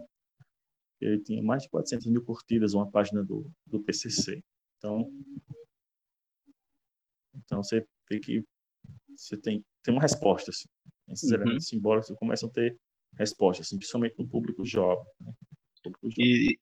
ele 1.00 1.20
tinha 1.20 1.42
mais 1.42 1.64
de 1.64 1.68
400 1.70 2.06
mil 2.06 2.24
curtidas, 2.24 2.72
uma 2.74 2.88
página 2.88 3.24
do, 3.24 3.50
do 3.66 3.82
PCC. 3.82 4.42
Então, 4.78 5.10
então 7.34 7.62
você 7.62 7.86
vê 8.08 8.20
que 8.20 8.44
você 9.16 9.36
tem, 9.36 9.64
tem 9.82 9.92
uma 9.92 10.02
resposta. 10.02 10.50
Assim. 10.50 10.68
Esses 11.10 11.30
uhum. 11.30 11.60
simbólicos 11.60 12.14
começam 12.16 12.48
a 12.48 12.52
ter 12.52 12.78
resposta, 13.18 13.62
assim, 13.62 13.76
principalmente 13.76 14.18
no 14.18 14.28
público 14.28 14.64
jovem. 14.64 15.04
Né? 15.20 15.32
Público 15.82 16.10
jovem. 16.10 16.26
E 16.26 16.58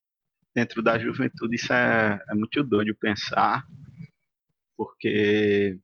dentro 0.55 0.83
da 0.83 0.99
juventude 0.99 1.57
isso 1.57 1.73
é, 1.73 2.23
é 2.29 2.35
muito 2.35 2.63
doido 2.63 2.95
pensar, 2.95 3.67
porque 4.77 5.79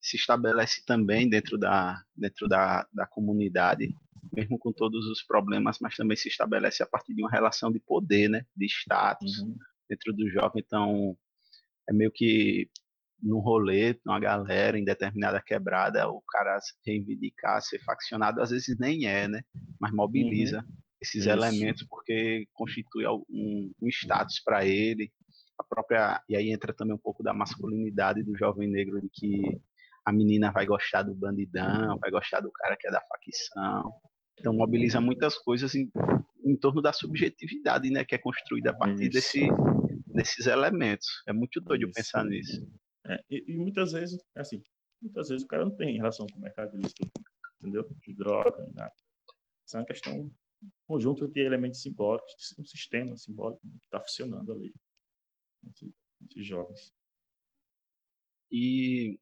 se 0.00 0.16
estabelece 0.16 0.84
também 0.84 1.28
dentro 1.28 1.58
da, 1.58 2.02
dentro 2.16 2.48
da, 2.48 2.86
da 2.92 3.06
comunidade, 3.06 3.94
mesmo 4.32 4.58
com 4.58 4.72
todos 4.72 5.06
os 5.06 5.22
problemas, 5.22 5.78
mas 5.80 5.96
também 5.96 6.16
se 6.16 6.28
estabelece 6.28 6.82
a 6.82 6.86
partir 6.86 7.14
de 7.14 7.22
uma 7.22 7.30
relação 7.30 7.70
de 7.70 7.80
poder, 7.80 8.28
né, 8.28 8.44
de 8.56 8.66
status 8.66 9.38
uhum. 9.38 9.56
dentro 9.88 10.12
do 10.12 10.28
jovem. 10.30 10.62
Então, 10.64 11.16
é 11.88 11.92
meio 11.92 12.10
que 12.10 12.70
no 13.22 13.38
rolê, 13.38 13.98
numa 14.04 14.18
galera, 14.18 14.78
em 14.78 14.84
determinada 14.84 15.40
quebrada, 15.40 16.08
o 16.08 16.22
cara 16.28 16.58
reivindicar, 16.86 17.60
ser 17.62 17.78
faccionado, 17.80 18.40
às 18.40 18.50
vezes 18.50 18.78
nem 18.78 19.06
é, 19.06 19.28
né? 19.28 19.42
Mas 19.78 19.92
mobiliza 19.92 20.58
uhum. 20.58 20.74
esses 21.00 21.22
Isso. 21.22 21.30
elementos 21.30 21.84
porque 21.88 22.46
constitui 22.52 23.06
um, 23.06 23.72
um 23.80 23.88
status 23.88 24.40
para 24.44 24.64
ele. 24.64 25.12
A 25.58 25.64
própria 25.64 26.22
e 26.28 26.36
aí 26.36 26.50
entra 26.50 26.72
também 26.72 26.94
um 26.94 27.00
pouco 27.00 27.22
da 27.22 27.34
masculinidade 27.34 28.22
do 28.22 28.36
jovem 28.36 28.68
negro 28.68 29.00
de 29.00 29.10
que 29.12 29.60
a 30.04 30.12
menina 30.12 30.50
vai 30.50 30.64
gostar 30.64 31.02
do 31.02 31.14
bandidão, 31.14 31.98
vai 31.98 32.10
gostar 32.10 32.40
do 32.40 32.50
cara 32.50 32.76
que 32.76 32.88
é 32.88 32.90
da 32.90 33.00
facção. 33.02 33.92
Então 34.38 34.54
mobiliza 34.54 35.00
muitas 35.00 35.36
coisas 35.36 35.74
em, 35.74 35.90
em 36.44 36.56
torno 36.56 36.80
da 36.80 36.92
subjetividade, 36.92 37.90
né, 37.90 38.04
que 38.04 38.14
é 38.14 38.18
construída 38.18 38.70
a 38.70 38.74
partir 38.74 39.10
desse, 39.10 39.48
desses 40.06 40.46
elementos. 40.46 41.06
É 41.28 41.32
muito 41.32 41.60
doido 41.60 41.84
Isso. 41.84 41.92
pensar 41.92 42.24
nisso. 42.24 42.66
É, 43.10 43.24
e, 43.28 43.44
e, 43.48 43.56
muitas 43.56 43.90
vezes, 43.90 44.20
é 44.36 44.40
assim, 44.40 44.62
muitas 45.02 45.28
vezes 45.28 45.44
o 45.44 45.48
cara 45.48 45.64
não 45.64 45.76
tem 45.76 45.96
relação 45.96 46.26
com 46.28 46.38
o 46.38 46.42
mercado 46.42 46.76
ilícito, 46.76 47.10
entendeu? 47.58 47.84
De 48.06 48.14
droga, 48.14 48.64
nada. 48.72 48.94
Isso 49.66 49.76
é 49.76 49.80
uma 49.80 49.86
questão, 49.86 50.20
um 50.20 50.70
conjunto 50.86 51.26
de 51.26 51.40
elementos 51.40 51.82
simbólicos, 51.82 52.54
um 52.56 52.64
sistema 52.64 53.16
simbólico 53.16 53.60
que 53.62 53.84
está 53.84 54.00
funcionando 54.00 54.52
ali, 54.52 54.72
esses 55.66 56.46
jovens. 56.46 56.94
E 58.52 59.18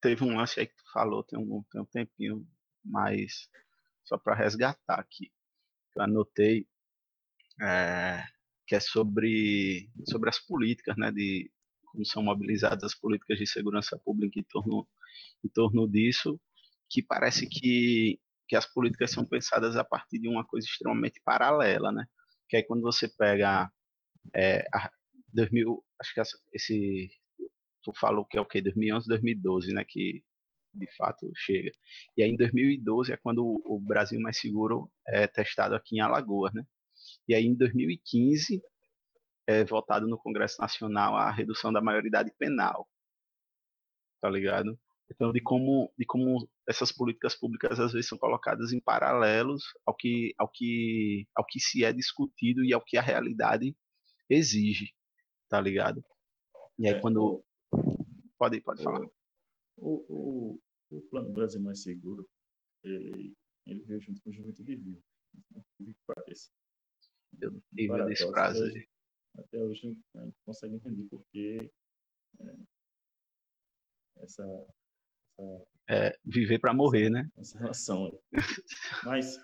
teve 0.00 0.24
um 0.24 0.36
lance 0.36 0.58
aí 0.58 0.66
que 0.66 0.76
tu 0.76 0.92
falou 0.92 1.22
tem 1.22 1.38
um, 1.38 1.62
tem 1.70 1.80
um 1.80 1.86
tempinho, 1.86 2.46
mas 2.84 3.48
só 4.04 4.18
para 4.18 4.34
resgatar 4.34 4.98
aqui. 4.98 5.32
Eu 5.94 6.02
anotei 6.02 6.66
é, 7.62 8.24
que 8.66 8.74
é 8.74 8.80
sobre, 8.80 9.90
sobre 10.08 10.28
as 10.28 10.38
políticas, 10.38 10.96
né, 10.96 11.12
de 11.12 11.50
como 11.94 12.04
são 12.04 12.22
mobilizadas 12.22 12.82
as 12.82 12.94
políticas 12.94 13.38
de 13.38 13.46
segurança 13.46 13.96
pública 14.04 14.40
em 14.40 14.42
torno, 14.42 14.86
em 15.44 15.48
torno 15.48 15.88
disso, 15.88 16.40
que 16.90 17.00
parece 17.00 17.48
que, 17.48 18.20
que 18.48 18.56
as 18.56 18.66
políticas 18.66 19.12
são 19.12 19.24
pensadas 19.24 19.76
a 19.76 19.84
partir 19.84 20.18
de 20.18 20.28
uma 20.28 20.44
coisa 20.44 20.66
extremamente 20.66 21.22
paralela, 21.24 21.92
né? 21.92 22.04
Que 22.48 22.56
aí 22.56 22.62
quando 22.64 22.82
você 22.82 23.08
pega 23.08 23.70
é, 24.34 24.66
a 24.74 24.90
2000, 25.32 25.84
acho 26.00 26.14
que 26.14 26.20
esse 26.52 27.10
tu 27.82 27.92
falou 27.94 28.24
que 28.24 28.38
é 28.38 28.40
o 28.40 28.46
que 28.46 28.62
2011, 28.62 29.06
2012, 29.06 29.72
né, 29.74 29.84
que 29.86 30.24
de 30.72 30.88
fato 30.96 31.30
chega. 31.36 31.70
E 32.16 32.22
aí 32.22 32.30
em 32.30 32.36
2012 32.36 33.12
é 33.12 33.16
quando 33.16 33.62
o 33.64 33.78
Brasil 33.78 34.18
mais 34.20 34.38
seguro 34.40 34.90
é 35.06 35.26
testado 35.26 35.74
aqui 35.74 35.96
em 35.96 36.00
Alagoas, 36.00 36.52
né? 36.54 36.64
E 37.28 37.34
aí 37.34 37.44
em 37.44 37.54
2015 37.54 38.60
é 39.46 39.64
votado 39.64 40.06
no 40.06 40.18
Congresso 40.18 40.60
Nacional 40.60 41.16
a 41.16 41.30
redução 41.30 41.72
da 41.72 41.80
maioridade 41.80 42.32
penal. 42.38 42.88
Tá 44.20 44.30
ligado? 44.30 44.78
Então 45.10 45.32
de 45.32 45.40
como 45.40 45.92
de 45.98 46.06
como 46.06 46.48
essas 46.66 46.90
políticas 46.90 47.34
públicas 47.34 47.78
às 47.78 47.92
vezes 47.92 48.08
são 48.08 48.16
colocadas 48.16 48.72
em 48.72 48.80
paralelos 48.80 49.62
ao 49.84 49.94
que 49.94 50.34
ao 50.38 50.48
que 50.50 51.26
ao 51.34 51.44
que 51.44 51.60
se 51.60 51.84
é 51.84 51.92
discutido 51.92 52.64
e 52.64 52.72
ao 52.72 52.82
que 52.82 52.96
a 52.96 53.02
realidade 53.02 53.76
exige, 54.30 54.94
tá 55.48 55.60
ligado? 55.60 56.02
E 56.78 56.88
aí 56.88 56.94
é, 56.94 57.00
quando 57.00 57.44
pode 58.38 58.60
pode 58.62 58.82
falar. 58.82 59.06
O, 59.76 60.04
o, 60.08 60.60
o 60.90 61.02
Plano 61.10 61.32
Brasil 61.32 61.60
Mais 61.60 61.82
Seguro, 61.82 62.26
ele, 62.82 63.34
ele 63.66 63.82
veio 63.82 64.00
junto 64.00 64.22
com 64.22 64.30
o 64.30 64.32
Juventude 64.32 64.76
Viva. 64.76 65.00
Que 65.76 65.96
parece. 66.06 66.50
Eu 67.40 67.60
tive 67.74 68.32
prazo 68.32 68.64
aí. 68.64 68.88
Até 69.36 69.58
hoje 69.58 69.98
a 70.14 70.24
gente 70.24 70.36
consegue 70.44 70.74
entender 70.76 71.06
porque 71.08 71.70
é, 72.40 72.54
essa, 74.22 74.44
essa, 75.38 75.66
É, 75.88 76.18
viver 76.24 76.58
para 76.58 76.74
morrer, 76.74 77.10
né? 77.10 77.28
Essa 77.36 77.58
relação. 77.58 78.18
Mas 79.04 79.36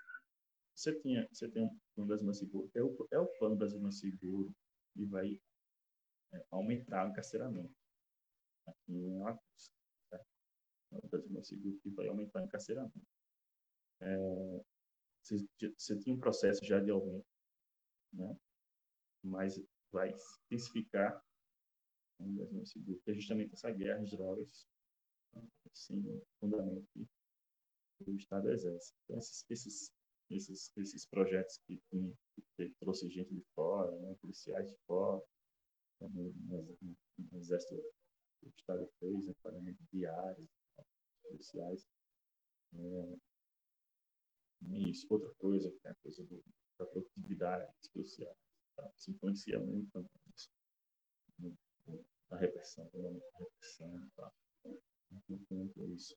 você, 0.75 0.99
tinha, 1.01 1.27
você 1.33 1.49
tem 1.49 1.65
um 1.65 1.79
plano 1.95 2.09
Brasil 2.09 2.27
Mais 2.27 2.39
Seguro, 2.39 2.71
é 2.75 2.83
o, 2.83 3.09
é 3.13 3.19
o 3.19 3.27
plano 3.39 3.57
Brasil 3.57 3.81
Mais 3.81 3.99
Seguro 3.99 4.55
e 4.97 5.05
vai 5.05 5.41
é, 6.33 6.45
aumentar 6.51 7.07
o 7.07 7.11
encarceramento 7.11 7.75
aqui 8.67 8.93
em 8.93 9.21
Alagoas 9.21 9.71
no 10.93 11.09
Brasil 11.09 11.31
mais 11.31 11.47
seguro 11.47 11.79
que 11.81 11.91
vai 11.91 12.09
aumentar 12.09 12.41
o 12.41 12.45
encarceramento. 12.45 13.07
É, 14.01 14.17
você, 15.23 15.37
você 15.77 15.99
tinha 15.99 16.15
um 16.15 16.19
processo 16.19 16.65
já 16.65 16.81
de 16.81 16.91
aumento, 16.91 17.27
né? 18.13 18.37
mas 19.23 19.61
vai 19.93 20.15
intensificar 20.47 21.23
seguro, 22.65 23.01
que 23.01 23.11
é 23.11 23.15
justamente 23.15 23.55
essa 23.55 23.71
guerra 23.71 24.01
às 24.01 24.11
drogas, 24.11 24.67
assim, 25.73 26.23
fundamento 26.39 26.87
que 26.95 28.11
o 28.11 28.17
Estado 28.17 28.51
exerce. 28.51 28.95
Então, 29.05 29.19
esses, 29.19 29.45
esses, 29.51 29.93
esses, 30.31 30.73
esses 30.77 31.07
projetos 31.07 31.59
que, 31.67 31.81
que, 31.91 32.15
que 32.57 32.75
trouxe 32.81 33.09
gente 33.09 33.35
de 33.35 33.43
fora, 33.55 33.91
né? 34.01 34.15
policiais 34.21 34.69
de 34.69 34.77
fora, 34.87 35.23
no, 36.01 36.33
no, 36.33 36.79
Exército 37.35 37.75
o 38.43 38.49
Estado 38.57 38.89
fez, 38.99 39.25
né? 39.25 39.35
pagamento 39.43 39.83
diário, 39.93 40.49
policiais. 41.23 41.87
É, 42.75 43.17
isso, 44.89 45.07
outra 45.11 45.33
coisa, 45.35 45.71
que 45.71 45.89
é 45.89 45.91
a 45.91 45.95
coisa 45.97 46.25
do, 46.25 46.43
da 46.79 46.87
produtividade 46.87 47.71
dos 47.79 47.89
Isso 48.97 49.11
influencia 49.11 49.59
muito 49.59 50.09
na 52.31 52.39
repressão, 52.39 52.89
menos 52.95 53.23
repressão. 53.39 54.11
Tá? 54.17 54.33
Muito 55.29 55.85
isso. 55.95 56.15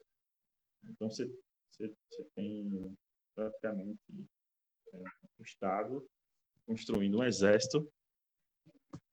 Então, 0.84 1.10
você, 1.10 1.26
você, 1.72 1.94
você 2.10 2.24
tem 2.36 2.96
praticamente 3.34 4.00
é, 4.94 4.98
o 5.40 5.44
Estado 5.44 6.06
construindo 6.66 7.18
um 7.18 7.24
exército 7.24 7.92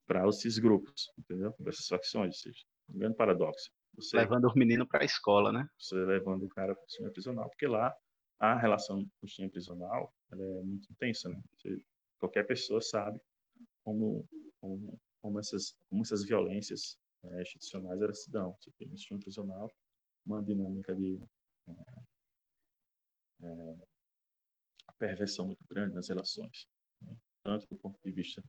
para 0.07 0.28
esses 0.28 0.59
grupos, 0.59 1.11
entendeu? 1.18 1.53
Para 1.53 1.70
essas 1.70 1.86
facções, 1.86 2.40
seja, 2.40 2.64
um 2.88 2.98
grande 2.98 3.16
paradoxo. 3.16 3.70
Você, 3.94 4.16
levando 4.16 4.46
os 4.46 4.55
meninos 4.55 4.86
para 4.88 5.03
a 5.03 5.05
escola, 5.05 5.53
né? 5.53 5.66
Você 5.78 5.96
levando 5.96 6.44
o 6.44 6.48
cara 6.48 6.74
para 6.74 6.84
o 6.84 6.88
sistema 6.88 7.11
prisional, 7.11 7.48
porque 7.48 7.66
lá 7.66 7.94
a 8.38 8.59
relação 8.59 9.05
com 9.05 9.26
o 9.26 9.28
sistema 9.28 9.51
prisional 9.51 10.12
é 10.32 10.36
muito 10.36 10.90
intensa, 10.92 11.28
né? 11.28 11.40
Você, 11.55 11.82
qualquer 12.18 12.46
pessoa 12.46 12.80
sabe 12.80 13.20
como, 13.91 14.24
como, 14.61 15.01
como, 15.20 15.41
essas, 15.41 15.74
como 15.88 16.03
essas 16.03 16.24
violências 16.24 16.97
é, 17.24 17.43
institucionais 17.43 18.01
elas 18.01 18.22
se 18.22 18.30
dão. 18.30 18.57
Você 18.61 18.70
tem 18.78 18.88
no 18.88 18.97
sistema 18.97 19.20
prisional 19.20 19.70
uma 20.24 20.43
dinâmica 20.43 20.95
de 20.95 21.20
é, 21.68 21.72
é, 23.43 23.76
perversão 24.99 25.47
muito 25.47 25.64
grande 25.68 25.95
nas 25.95 26.09
relações, 26.09 26.68
né? 27.03 27.16
tanto 27.43 27.66
do 27.66 27.76
ponto 27.78 27.99
de 28.05 28.12
vista 28.12 28.43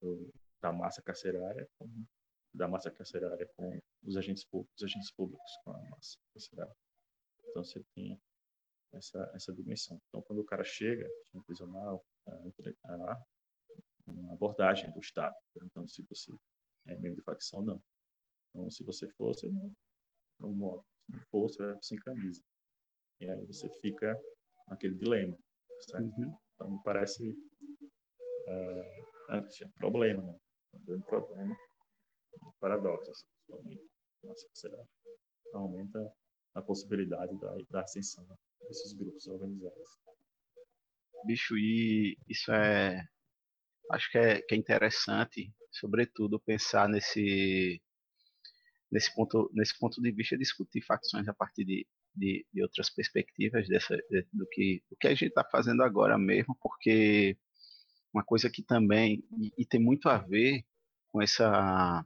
do, 0.00 0.32
da 0.60 0.72
massa 0.72 1.00
carcerária 1.02 1.68
como 1.78 2.06
da 2.52 2.66
massa 2.66 2.90
carcerária 2.90 3.46
com 3.54 3.78
os 4.02 4.16
agentes 4.16 4.42
públicos, 4.46 4.74
os 4.78 4.84
agentes 4.84 5.12
públicos 5.12 5.58
com 5.62 5.72
a 5.72 5.90
massa 5.90 6.18
carcerária. 6.32 6.74
Então 7.50 7.62
você 7.62 7.84
tem 7.94 8.18
essa 8.94 9.30
essa 9.34 9.52
dimensão. 9.52 10.00
Então 10.08 10.22
quando 10.22 10.40
o 10.40 10.44
cara 10.44 10.64
chega 10.64 11.06
no 11.34 11.44
prisional, 11.44 12.02
uma 14.06 14.34
abordagem 14.34 14.90
do 14.92 15.00
Estado 15.00 15.34
perguntando 15.52 15.88
se 15.88 16.02
você 16.02 16.32
é 16.86 16.96
membro 16.96 17.16
de 17.16 17.22
facção 17.22 17.60
ou 17.60 17.66
não. 17.66 17.82
Então 18.50 18.70
se 18.70 18.84
você 18.84 19.08
for, 19.10 19.34
você 19.34 19.48
não, 19.48 19.72
não 20.40 20.52
morre. 20.52 20.82
Se 21.04 21.12
não 21.12 21.20
for, 21.30 21.48
você 21.48 21.64
vai 21.64 21.78
sem 21.82 21.98
camisa. 21.98 22.42
E 23.20 23.28
aí 23.28 23.46
você 23.46 23.68
fica 23.80 24.18
naquele 24.68 24.94
dilema, 24.94 25.36
certo? 25.80 26.04
Uhum. 26.18 26.38
Então 26.54 26.70
me 26.70 26.82
parece 26.82 27.30
uh, 28.48 29.72
problema, 29.78 30.22
né? 30.22 30.38
Um 30.74 30.84
grande 30.84 31.06
problema 31.06 31.56
paradoxos. 32.60 33.24
Nossa, 34.22 34.48
será? 34.54 34.84
Aumenta 35.54 36.12
a 36.54 36.62
possibilidade 36.62 37.38
da, 37.38 37.54
da 37.70 37.82
ascensão 37.82 38.26
desses 38.68 38.92
grupos 38.94 39.26
organizados. 39.26 39.88
Bicho, 41.24 41.56
e 41.56 42.16
isso 42.28 42.52
é. 42.52 43.02
Acho 43.90 44.10
que 44.10 44.18
é, 44.18 44.42
que 44.42 44.54
é 44.54 44.58
interessante, 44.58 45.52
sobretudo, 45.70 46.40
pensar 46.40 46.88
nesse, 46.88 47.80
nesse, 48.90 49.14
ponto, 49.14 49.50
nesse 49.54 49.78
ponto 49.78 50.00
de 50.00 50.10
vista, 50.12 50.36
discutir 50.36 50.82
facções 50.82 51.28
a 51.28 51.34
partir 51.34 51.64
de, 51.64 51.86
de, 52.14 52.46
de 52.52 52.62
outras 52.62 52.90
perspectivas 52.90 53.68
dessa, 53.68 53.96
de, 54.10 54.26
do, 54.32 54.46
que, 54.50 54.82
do 54.90 54.96
que 54.96 55.06
a 55.08 55.10
gente 55.10 55.28
está 55.28 55.44
fazendo 55.44 55.82
agora 55.82 56.18
mesmo, 56.18 56.56
porque 56.60 57.36
uma 58.12 58.24
coisa 58.24 58.50
que 58.50 58.62
também, 58.62 59.22
e, 59.38 59.52
e 59.58 59.66
tem 59.66 59.80
muito 59.80 60.08
a 60.08 60.18
ver 60.18 60.64
com 61.08 61.22
essa 61.22 62.04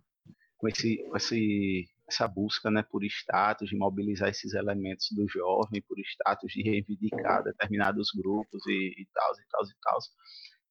com, 0.60 0.68
esse, 0.68 0.98
com 1.08 1.16
esse, 1.16 1.88
essa 2.06 2.28
busca 2.28 2.70
né, 2.70 2.82
por 2.82 3.02
status, 3.04 3.70
de 3.70 3.76
mobilizar 3.76 4.28
esses 4.28 4.52
elementos 4.52 5.08
do 5.12 5.26
jovem, 5.26 5.80
por 5.82 5.98
status 6.00 6.52
de 6.52 6.62
reivindicar 6.62 7.42
determinados 7.42 8.10
grupos 8.14 8.66
e, 8.66 8.94
e 8.98 9.08
tal, 9.12 9.32
e 9.32 9.44
tal, 9.50 9.64
e 9.64 9.74
tal. 9.82 9.98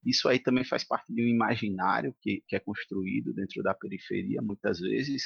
Isso 0.06 0.30
aí 0.30 0.40
também 0.40 0.64
faz 0.64 0.84
parte 0.84 1.14
de 1.14 1.24
um 1.24 1.28
imaginário 1.28 2.16
que, 2.22 2.44
que 2.48 2.56
é 2.56 2.60
construído 2.60 3.34
dentro 3.34 3.62
da 3.62 3.74
periferia, 3.74 4.42
muitas 4.42 4.80
vezes, 4.80 5.24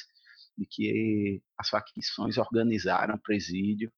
de 0.58 0.66
que 0.66 1.42
as 1.58 1.70
facções 1.70 2.38
organizaram 2.38 3.18
presídio, 3.18 3.92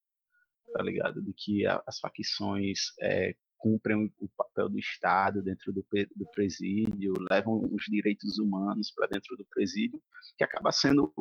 tá 0.72 0.82
ligado? 0.82 1.22
De 1.22 1.32
que 1.32 1.66
a, 1.66 1.82
as 1.86 1.98
facções 1.98 2.92
é, 3.00 3.34
cumprem 3.56 4.12
o 4.18 4.28
papel 4.36 4.68
do 4.68 4.78
Estado 4.78 5.42
dentro 5.42 5.72
do, 5.72 5.84
do 6.14 6.30
presídio, 6.30 7.14
levam 7.30 7.60
os 7.72 7.84
direitos 7.88 8.38
humanos 8.38 8.92
para 8.92 9.08
dentro 9.08 9.36
do 9.36 9.46
presídio, 9.46 10.00
que 10.36 10.44
acaba 10.44 10.70
sendo 10.72 11.12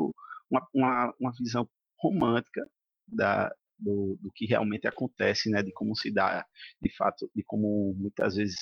uma, 0.49 0.67
uma, 0.73 1.15
uma 1.19 1.31
visão 1.37 1.67
romântica 1.97 2.67
da, 3.07 3.53
do, 3.79 4.17
do, 4.21 4.31
que 4.31 4.45
realmente 4.45 4.87
acontece, 4.87 5.49
né, 5.49 5.63
de 5.63 5.71
como 5.71 5.95
se 5.95 6.11
dá, 6.11 6.45
de 6.81 6.95
fato, 6.95 7.29
de 7.33 7.43
como 7.43 7.93
muitas 7.97 8.35
vezes 8.35 8.57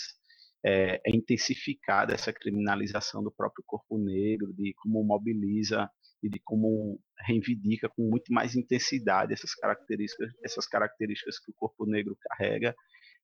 é, 0.65 1.01
é 1.05 1.15
intensificada 1.15 2.13
essa 2.13 2.31
criminalização 2.31 3.21
do 3.21 3.31
próprio 3.31 3.63
corpo 3.67 3.97
negro, 3.97 4.53
de 4.53 4.73
como 4.75 5.03
mobiliza 5.03 5.89
e 6.21 6.29
de 6.29 6.39
como 6.39 6.99
reivindica 7.19 7.89
com 7.89 8.03
muito 8.03 8.31
mais 8.31 8.55
intensidade 8.55 9.33
essas 9.33 9.53
características, 9.55 10.31
essas 10.43 10.65
características 10.65 11.37
que 11.39 11.51
o 11.51 11.55
corpo 11.55 11.85
negro 11.85 12.17
carrega, 12.21 12.73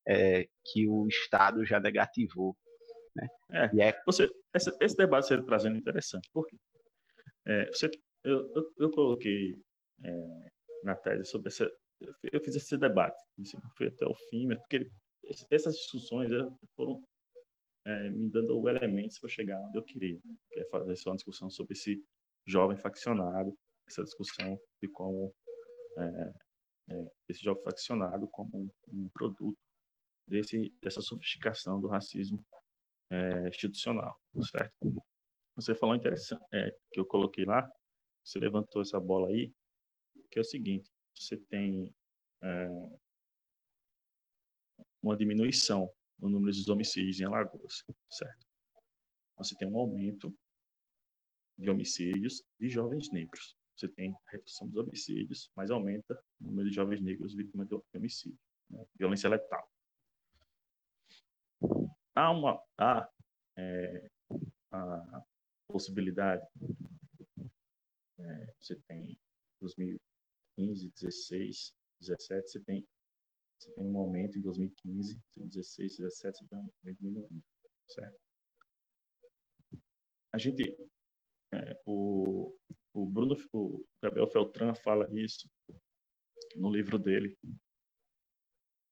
é, 0.06 0.46
que 0.66 0.86
o 0.86 1.06
Estado 1.08 1.64
já 1.64 1.80
negativou. 1.80 2.54
Né? 3.16 3.28
É, 3.52 3.88
é... 3.88 4.02
Você, 4.04 4.28
esse, 4.54 4.70
esse 4.80 4.96
debate 4.96 5.28
você 5.28 5.34
está 5.34 5.46
trazendo 5.46 5.78
interessante, 5.78 6.28
porque 6.32 6.56
é, 7.46 7.66
você, 7.66 7.90
eu, 8.22 8.52
eu, 8.54 8.72
eu 8.78 8.90
coloquei 8.90 9.54
é, 10.04 10.12
na 10.84 10.94
tese 10.94 11.24
sobre 11.24 11.48
essa, 11.48 11.70
eu 12.32 12.40
fiz 12.42 12.54
esse 12.54 12.76
debate, 12.76 13.18
assim, 13.40 13.58
fui 13.76 13.88
até 13.88 14.06
o 14.06 14.14
fim, 14.28 14.48
porque 14.48 14.90
essas 15.50 15.74
discussões 15.74 16.30
foram 16.76 17.02
é, 17.84 18.10
me 18.10 18.28
dando 18.30 18.68
elementos 18.68 19.18
para 19.18 19.28
chegar 19.28 19.60
onde 19.60 19.78
eu 19.78 19.82
queria, 19.82 20.20
que 20.50 20.60
é 20.60 20.64
fazer 20.66 20.96
só 20.96 21.10
uma 21.10 21.16
discussão 21.16 21.48
sobre 21.50 21.72
esse 21.72 22.02
jovem 22.46 22.76
faccionado, 22.76 23.56
essa 23.86 24.04
discussão 24.04 24.60
de 24.82 24.88
como 24.88 25.34
é, 25.98 26.32
é, 26.90 27.10
esse 27.28 27.42
jovem 27.42 27.62
faccionado 27.62 28.28
como 28.28 28.50
um, 28.56 28.70
um, 28.88 29.08
produto 29.10 29.58
desse, 30.26 30.74
dessa 30.82 31.00
sofisticação 31.00 31.80
do 31.80 31.88
racismo 31.88 32.44
é, 33.10 33.48
institucional, 33.48 34.18
certo? 34.50 34.74
Você 35.56 35.74
falou 35.74 35.94
interessante, 35.94 36.44
é, 36.52 36.70
que 36.92 37.00
eu 37.00 37.04
coloquei 37.04 37.44
lá, 37.44 37.68
você 38.24 38.38
levantou 38.38 38.82
essa 38.82 39.00
bola 39.00 39.28
aí, 39.28 39.52
que 40.30 40.38
é 40.38 40.42
o 40.42 40.44
seguinte, 40.44 40.88
você 41.14 41.36
tem 41.36 41.92
é, 42.42 42.68
uma 45.02 45.16
diminuição 45.16 45.90
no 46.20 46.28
número 46.28 46.52
de 46.52 46.70
homicídios 46.70 47.20
em 47.20 47.24
Alagoas, 47.24 47.84
certo? 48.10 48.46
Você 49.38 49.56
tem 49.56 49.68
um 49.68 49.78
aumento 49.78 50.36
de 51.58 51.70
homicídios 51.70 52.42
de 52.58 52.68
jovens 52.68 53.10
negros. 53.10 53.56
Você 53.76 53.88
tem 53.88 54.14
redução 54.28 54.68
dos 54.68 54.76
homicídios, 54.76 55.50
mas 55.56 55.70
aumenta 55.70 56.22
o 56.40 56.44
número 56.44 56.68
de 56.68 56.74
jovens 56.74 57.00
negros 57.00 57.34
vítimas 57.34 57.66
de 57.66 57.80
homicídio, 57.94 58.38
né? 58.68 58.84
violência 58.94 59.28
letal. 59.30 59.66
Há 62.14 62.30
uma 62.30 62.62
há, 62.78 63.08
é, 63.56 64.10
a 64.70 65.22
possibilidade, 65.66 66.46
é, 68.18 68.54
você 68.58 68.76
tem 68.86 69.18
2015, 69.60 70.90
16, 70.90 71.74
17, 72.00 72.50
você 72.50 72.60
tem 72.60 72.86
você 73.60 73.72
tem 73.72 73.84
um 73.84 73.98
aumento 73.98 74.38
em 74.38 74.42
2015, 74.42 75.20
2016, 75.36 75.98
2017, 75.98 76.38
você 76.38 76.46
tem 76.48 76.58
um 76.58 77.22
aumento 77.22 77.44
certo? 77.88 78.20
A 80.32 80.38
gente 80.38 80.76
é, 81.52 81.80
o, 81.84 82.56
o 82.94 83.06
Bruno, 83.06 83.36
o 83.52 83.84
Gabriel 84.02 84.28
Feltran 84.28 84.74
fala 84.74 85.08
isso 85.12 85.48
no 86.56 86.70
livro 86.70 86.98
dele, 86.98 87.36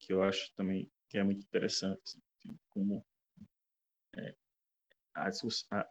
que 0.00 0.12
eu 0.12 0.22
acho 0.22 0.52
também 0.54 0.90
que 1.08 1.18
é 1.18 1.24
muito 1.24 1.42
interessante, 1.42 2.00
assim, 2.04 2.58
como 2.70 3.04
é, 4.16 4.34
a, 5.14 5.28
a, 5.28 5.88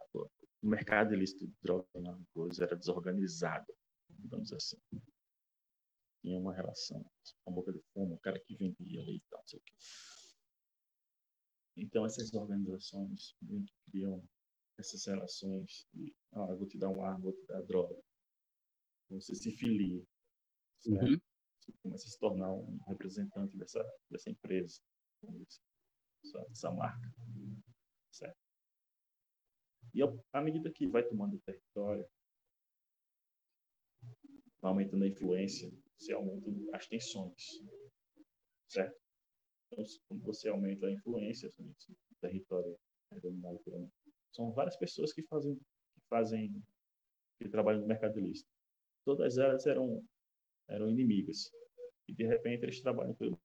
o 0.61 0.67
mercado 0.67 1.13
ilícito 1.13 1.47
de 1.47 1.53
drogas 1.61 2.59
era 2.59 2.75
desorganizado, 2.75 3.73
digamos 4.09 4.51
assim. 4.53 4.78
Tinha 6.22 6.38
uma 6.38 6.53
relação 6.53 7.03
com 7.43 7.51
a 7.51 7.53
boca 7.53 7.72
de 7.72 7.80
fumo, 7.93 8.15
o 8.15 8.20
cara 8.20 8.39
que 8.39 8.55
vendia 8.55 9.01
ali 9.01 9.18
e 9.18 9.22
tal, 9.30 9.39
não 9.39 9.47
sei 9.47 9.59
o 9.59 9.63
quê. 9.63 9.74
Então, 11.78 12.05
essas 12.05 12.34
organizações 12.34 13.36
criam 13.86 14.28
essas 14.80 15.05
relações 15.05 15.88
de, 15.93 16.15
ah, 16.34 16.53
vou 16.55 16.68
te 16.68 16.78
dar 16.78 16.89
um 16.89 17.03
ar, 17.03 17.20
vou 17.20 17.34
te 17.34 17.45
dar 17.45 17.61
droga. 17.63 17.99
Você 19.09 19.36
se 19.36 19.51
filia. 19.51 20.03
Uhum. 20.86 21.20
Você 21.59 21.72
começa 21.82 22.07
a 22.07 22.09
se 22.09 22.20
tornar 22.20 22.51
um 22.53 22.78
representante 22.88 23.57
dessa, 23.57 23.84
dessa 24.09 24.30
empresa, 24.30 24.82
dessa, 25.22 26.45
dessa 26.49 26.72
marca. 26.72 27.13
Certo? 28.11 28.38
E 29.93 30.01
à 30.34 30.41
medida 30.41 30.72
que 30.72 30.88
vai 30.88 31.03
tomando 31.03 31.39
território, 31.39 32.07
vai 34.61 34.72
aumentando 34.72 35.03
a 35.03 35.07
influência, 35.07 35.72
você 35.97 36.13
aumenta 36.13 36.49
as 36.73 36.87
tensões. 36.87 37.61
Certo? 38.69 38.97
Então, 39.71 39.85
quando 40.07 40.23
você 40.23 40.49
aumenta 40.49 40.87
a 40.87 40.91
influência, 40.91 41.49
o 41.59 42.15
território 42.21 42.77
é 43.11 43.19
dominado 43.19 43.59
por 43.59 43.73
são 44.33 44.51
várias 44.51 44.77
pessoas 44.77 45.11
que 45.11 45.23
fazem, 45.23 45.55
que 45.55 46.01
fazem, 46.09 46.63
que 47.39 47.49
trabalham 47.49 47.81
no 47.81 47.87
mercado 47.87 48.19
ilícito. 48.19 48.49
Todas 49.03 49.37
elas 49.37 49.65
eram, 49.65 50.05
eram 50.67 50.89
inimigas. 50.89 51.51
E 52.07 52.13
de 52.13 52.25
repente 52.25 52.63
eles 52.63 52.81
trabalham 52.81 53.15
pelo 53.15 53.37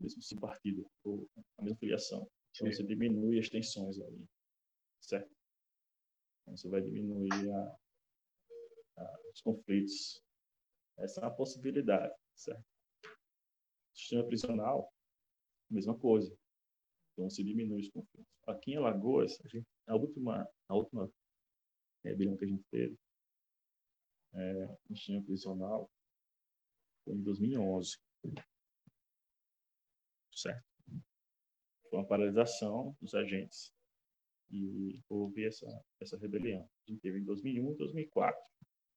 mesmo 0.00 0.40
partido, 0.40 0.90
ou 1.04 1.28
a 1.58 1.62
mesma 1.62 1.78
filiação. 1.78 2.28
Então 2.54 2.70
você 2.70 2.82
diminui 2.82 3.38
as 3.38 3.48
tensões 3.48 4.00
ali, 4.00 4.26
certo? 5.00 5.30
Então, 6.42 6.56
você 6.56 6.68
vai 6.68 6.80
diminuir 6.80 7.50
a, 7.52 7.78
os 9.32 9.40
conflitos. 9.40 10.22
Essa 10.98 11.20
é 11.20 11.24
uma 11.24 11.34
possibilidade, 11.34 12.14
certo? 12.34 12.64
sistema 13.96 14.24
prisional, 14.26 14.92
mesma 15.70 15.98
coisa. 15.98 16.36
Então 17.12 17.30
se 17.30 17.42
diminui 17.42 17.80
os 17.80 17.90
conflitos. 17.90 18.30
Aqui 18.46 18.72
em 18.72 18.76
Alagoas, 18.76 19.40
a, 19.44 19.48
gente, 19.48 19.66
a 19.86 19.96
última, 19.96 20.48
a 20.68 20.74
última 20.74 21.10
rebelião 22.04 22.36
que 22.36 22.44
a 22.44 22.48
gente 22.48 22.64
teve, 22.70 22.96
é, 24.34 24.66
no 24.88 24.96
sistema 24.96 25.22
prisional, 25.24 25.90
foi 27.04 27.14
em 27.14 27.22
2011. 27.22 27.98
Certo? 30.32 30.64
Foi 31.88 31.98
uma 31.98 32.06
paralisação 32.06 32.94
dos 33.00 33.14
agentes 33.14 33.72
e 34.50 35.00
houve 35.08 35.46
essa, 35.46 35.66
essa 36.00 36.18
rebelião. 36.18 36.68
A 36.86 36.90
gente 36.90 37.00
teve 37.00 37.18
em 37.18 37.24
2001 37.24 37.72
e 37.72 37.76
2004, 37.76 38.38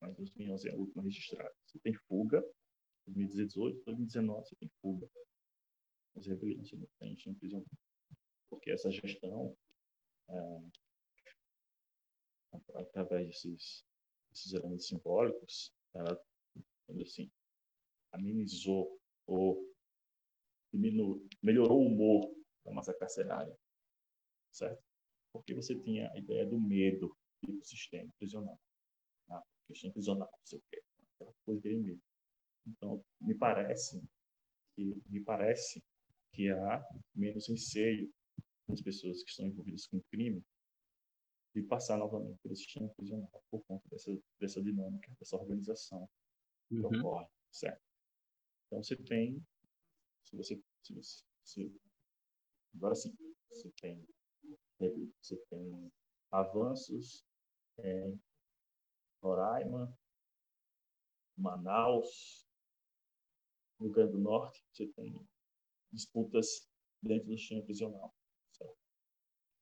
mas 0.01 0.15
2011 0.15 0.69
é 0.69 0.71
a 0.71 0.75
última 0.75 1.03
registrada. 1.03 1.53
Você 1.65 1.79
tem 1.79 1.93
fuga, 1.93 2.43
2018, 3.07 3.83
2019 3.85 4.47
você 4.47 4.55
tem 4.55 4.69
fuga. 4.81 5.09
As 6.15 6.25
rebeliões 6.25 6.69
você 6.69 6.75
não 6.75 6.87
tem, 6.99 7.13
em 7.13 7.33
prisão 7.35 7.63
porque 8.49 8.71
essa 8.71 8.91
gestão, 8.91 9.55
é, 10.29 10.61
através 12.75 13.27
desses, 13.27 13.85
desses 14.29 14.53
elementos 14.53 14.87
simbólicos, 14.87 15.71
ela, 15.93 16.19
assim, 17.01 17.31
amenizou 18.11 18.99
ou 19.27 19.63
diminuiu, 20.73 21.27
melhorou 21.41 21.79
o 21.79 21.87
humor 21.87 22.35
da 22.65 22.71
massa 22.71 22.93
carcerária, 22.93 23.55
certo? 24.51 24.83
Porque 25.31 25.53
você 25.53 25.79
tinha 25.79 26.11
a 26.11 26.17
ideia 26.17 26.45
do 26.45 26.59
medo 26.59 27.15
do 27.43 27.63
sistema 27.63 28.11
prisional, 28.17 28.59
sistema 29.75 29.93
prisional, 29.93 30.29
não 30.31 30.45
sei 30.45 30.59
o 30.59 30.63
quê, 30.69 30.83
aquela 31.15 31.33
coisa 31.45 31.61
de 31.61 31.75
medo. 31.77 32.01
Então, 32.67 33.03
me 33.21 33.35
parece 33.35 34.01
que 34.75 35.01
me 35.09 35.21
parece 35.23 35.83
que 36.33 36.49
há 36.49 36.83
menos 37.15 37.47
receio 37.47 38.11
as 38.69 38.81
pessoas 38.81 39.23
que 39.23 39.29
estão 39.31 39.47
envolvidas 39.47 39.87
com 39.87 40.01
crime 40.11 40.43
de 41.55 41.63
passar 41.63 41.97
novamente 41.97 42.39
pelo 42.41 42.55
sistema 42.55 42.89
prisional 42.89 43.43
por 43.49 43.63
conta 43.65 43.83
dessa, 43.89 44.15
dessa 44.39 44.61
dinâmica, 44.61 45.11
dessa 45.19 45.35
organização 45.35 46.07
que 46.67 46.75
uhum. 46.75 46.85
ocorre, 46.85 47.27
certo? 47.51 47.81
Então 48.67 48.83
você 48.83 48.95
tem, 48.95 49.43
se 50.23 50.37
você, 50.37 50.61
se 50.83 50.93
você 50.93 51.23
se, 51.43 51.81
agora 52.75 52.93
sim, 52.93 53.15
você 53.49 53.71
tem, 53.81 54.07
você 55.19 55.35
tem 55.49 55.91
avanços 56.31 57.25
em 57.79 58.19
Roraima, 59.21 59.93
Manaus, 61.37 62.47
Rio 63.79 63.91
Grande 63.91 64.13
do 64.13 64.19
Norte, 64.19 64.63
você 64.71 64.87
tem 64.87 65.15
disputas 65.91 66.69
dentro 67.01 67.27
do 67.27 67.37
sistema 67.37 67.63
prisional 67.63 68.13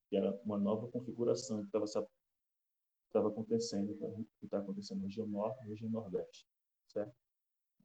que 0.09 0.15
era 0.15 0.33
uma 0.43 0.57
nova 0.57 0.89
configuração 0.89 1.61
que 1.61 1.67
estava 1.67 3.27
acontecendo, 3.27 3.93
que 4.39 4.45
está 4.45 4.59
acontecendo 4.59 4.99
na 4.99 5.05
região 5.05 5.27
norte 5.27 5.63
e 5.63 5.69
região 5.69 5.89
nordeste, 5.89 6.47
certo? 6.87 7.15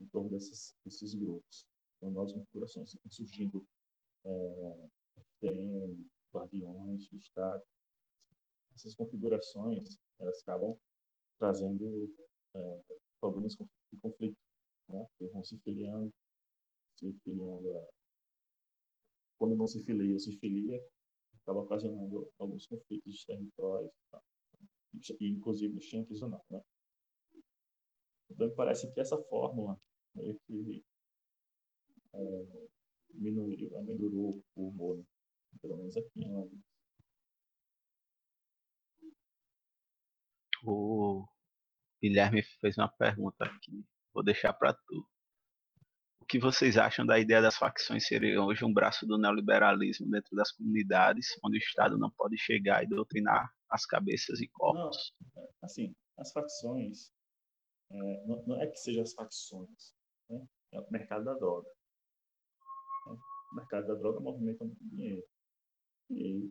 Em 0.00 0.06
torno 0.06 0.30
desses, 0.30 0.76
desses 0.84 1.14
grupos. 1.14 1.66
Então, 1.96 2.10
novas 2.10 2.32
configurações 2.32 2.96
surgindo 3.10 3.66
é, 4.24 4.88
tem 5.40 6.10
guardiões, 6.32 7.12
Estado. 7.12 7.62
Essas 8.74 8.94
configurações, 8.94 9.98
elas 10.18 10.40
acabam 10.42 10.78
trazendo 11.42 12.08
é, 12.54 12.80
problemas 13.20 13.56
de 13.56 14.00
conflito, 14.00 14.38
né? 14.88 15.04
Que 15.18 15.26
vão 15.26 15.42
se 15.42 15.58
filiando, 15.58 16.14
se 16.96 17.12
filiando 17.24 17.68
quando 19.36 19.56
não 19.56 19.66
se 19.66 19.82
filia, 19.82 20.16
se 20.20 20.38
filia, 20.38 20.80
acaba 21.42 21.62
ocasionando 21.62 22.30
alguns 22.38 22.64
conflitos 22.68 23.12
de 23.12 23.26
territórios, 23.26 23.90
tá? 24.12 24.22
e 25.18 25.30
inclusive 25.30 25.74
no 25.74 26.22
ou 26.22 26.28
não, 26.30 26.40
né? 26.48 26.62
Então, 28.30 28.54
parece 28.54 28.92
que 28.94 29.00
essa 29.00 29.20
fórmula 29.24 29.76
meio 30.14 30.38
que 30.46 30.84
é, 32.14 32.68
diminuiu, 33.10 33.76
ameliorou 33.78 34.40
o 34.54 34.68
humor, 34.68 34.98
né? 34.98 35.04
pelo 35.60 35.76
menos 35.76 35.96
aqui 35.96 36.20
em 36.20 36.62
O 40.64 41.31
Guilherme 42.02 42.42
fez 42.60 42.76
uma 42.76 42.88
pergunta 42.88 43.44
aqui, 43.44 43.84
vou 44.12 44.24
deixar 44.24 44.52
para 44.52 44.74
tu. 44.74 45.06
O 46.20 46.24
que 46.24 46.38
vocês 46.38 46.76
acham 46.76 47.06
da 47.06 47.18
ideia 47.18 47.40
das 47.40 47.56
facções 47.56 48.06
serem 48.06 48.38
hoje 48.38 48.64
um 48.64 48.72
braço 48.72 49.06
do 49.06 49.18
neoliberalismo 49.18 50.10
dentro 50.10 50.34
das 50.34 50.50
comunidades, 50.50 51.38
onde 51.44 51.58
o 51.58 51.60
Estado 51.60 51.96
não 51.96 52.10
pode 52.10 52.36
chegar 52.38 52.82
e 52.82 52.88
doutrinar 52.88 53.52
as 53.68 53.86
cabeças 53.86 54.40
e 54.40 54.48
corpos? 54.48 55.14
Não, 55.36 55.48
assim, 55.62 55.94
as 56.18 56.32
facções, 56.32 57.12
é, 57.90 58.26
não, 58.26 58.42
não, 58.46 58.60
é 58.60 58.66
que 58.66 58.76
sejam 58.76 59.02
as 59.02 59.12
facções, 59.12 59.94
né? 60.28 60.44
é 60.72 60.80
o 60.80 60.90
mercado 60.90 61.24
da 61.24 61.34
droga. 61.34 61.68
Né? 63.06 63.16
O 63.52 63.56
mercado 63.56 63.86
da 63.86 63.94
droga 63.94 64.20
movimenta 64.20 64.64
muito 64.64 64.84
dinheiro. 64.88 65.22
E 66.10 66.50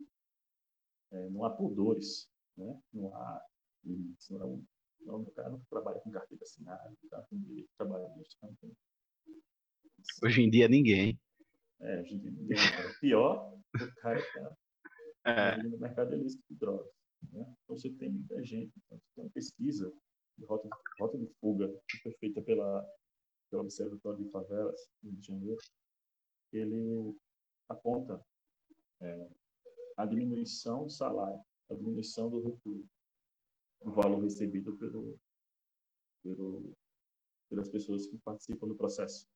é, 1.11 1.29
não 1.29 1.43
há 1.43 1.49
pudores, 1.49 2.29
né? 2.55 2.81
não 2.93 3.13
há 3.15 3.41
limites. 3.83 4.29
Não, 4.29 4.63
não, 5.05 5.21
o 5.21 5.31
cara 5.31 5.49
não 5.49 5.59
trabalha 5.69 5.99
com 5.99 6.11
carteira 6.11 6.43
assinada, 6.43 6.93
tá? 7.09 7.21
com 7.23 7.39
direito 7.39 7.69
trabalhista. 7.77 8.47
Não 8.47 8.55
tem. 8.55 8.75
Hoje 10.23 10.41
em 10.41 10.49
dia 10.49 10.67
ninguém. 10.67 11.19
É, 11.79 12.01
hoje 12.01 12.15
em 12.15 12.19
dia 12.19 12.31
ninguém. 12.31 12.57
É 12.57 12.99
pior, 12.99 13.57
o 13.75 13.95
cara 14.01 14.19
está 14.19 14.57
é. 15.25 15.63
no 15.63 15.77
mercado 15.77 16.15
ilícito 16.15 16.43
de 16.49 16.55
drogas. 16.55 16.91
Né? 17.31 17.41
Então 17.63 17.77
você 17.77 17.89
tem 17.89 18.09
muita 18.09 18.43
gente. 18.43 18.71
Então, 18.85 19.01
tem 19.15 19.23
uma 19.23 19.31
pesquisa 19.31 19.93
de 20.37 20.45
rota, 20.45 20.69
rota 20.99 21.17
de 21.17 21.27
fuga 21.39 21.67
que 21.89 21.97
foi 21.99 22.13
feita 22.13 22.41
pela, 22.41 22.85
pelo 23.49 23.63
Observatório 23.63 24.23
de 24.23 24.31
Favelas, 24.31 24.89
no 25.03 25.11
Rio 25.11 25.19
de 25.19 25.27
Janeiro. 25.27 25.61
Ele 26.51 27.15
aponta 27.69 28.23
é, 29.01 29.29
a 29.97 30.05
diminuição 30.05 30.83
do 30.83 30.89
salário, 30.89 31.39
a 31.69 31.75
diminuição 31.75 32.29
do 32.29 32.41
recurso, 32.41 32.89
o 33.81 33.91
valor 33.91 34.21
recebido 34.23 34.75
pelo, 34.77 35.19
pelo, 36.23 36.73
pelas 37.49 37.69
pessoas 37.69 38.07
que 38.07 38.17
participam 38.19 38.67
do 38.67 38.75
processo 38.75 39.27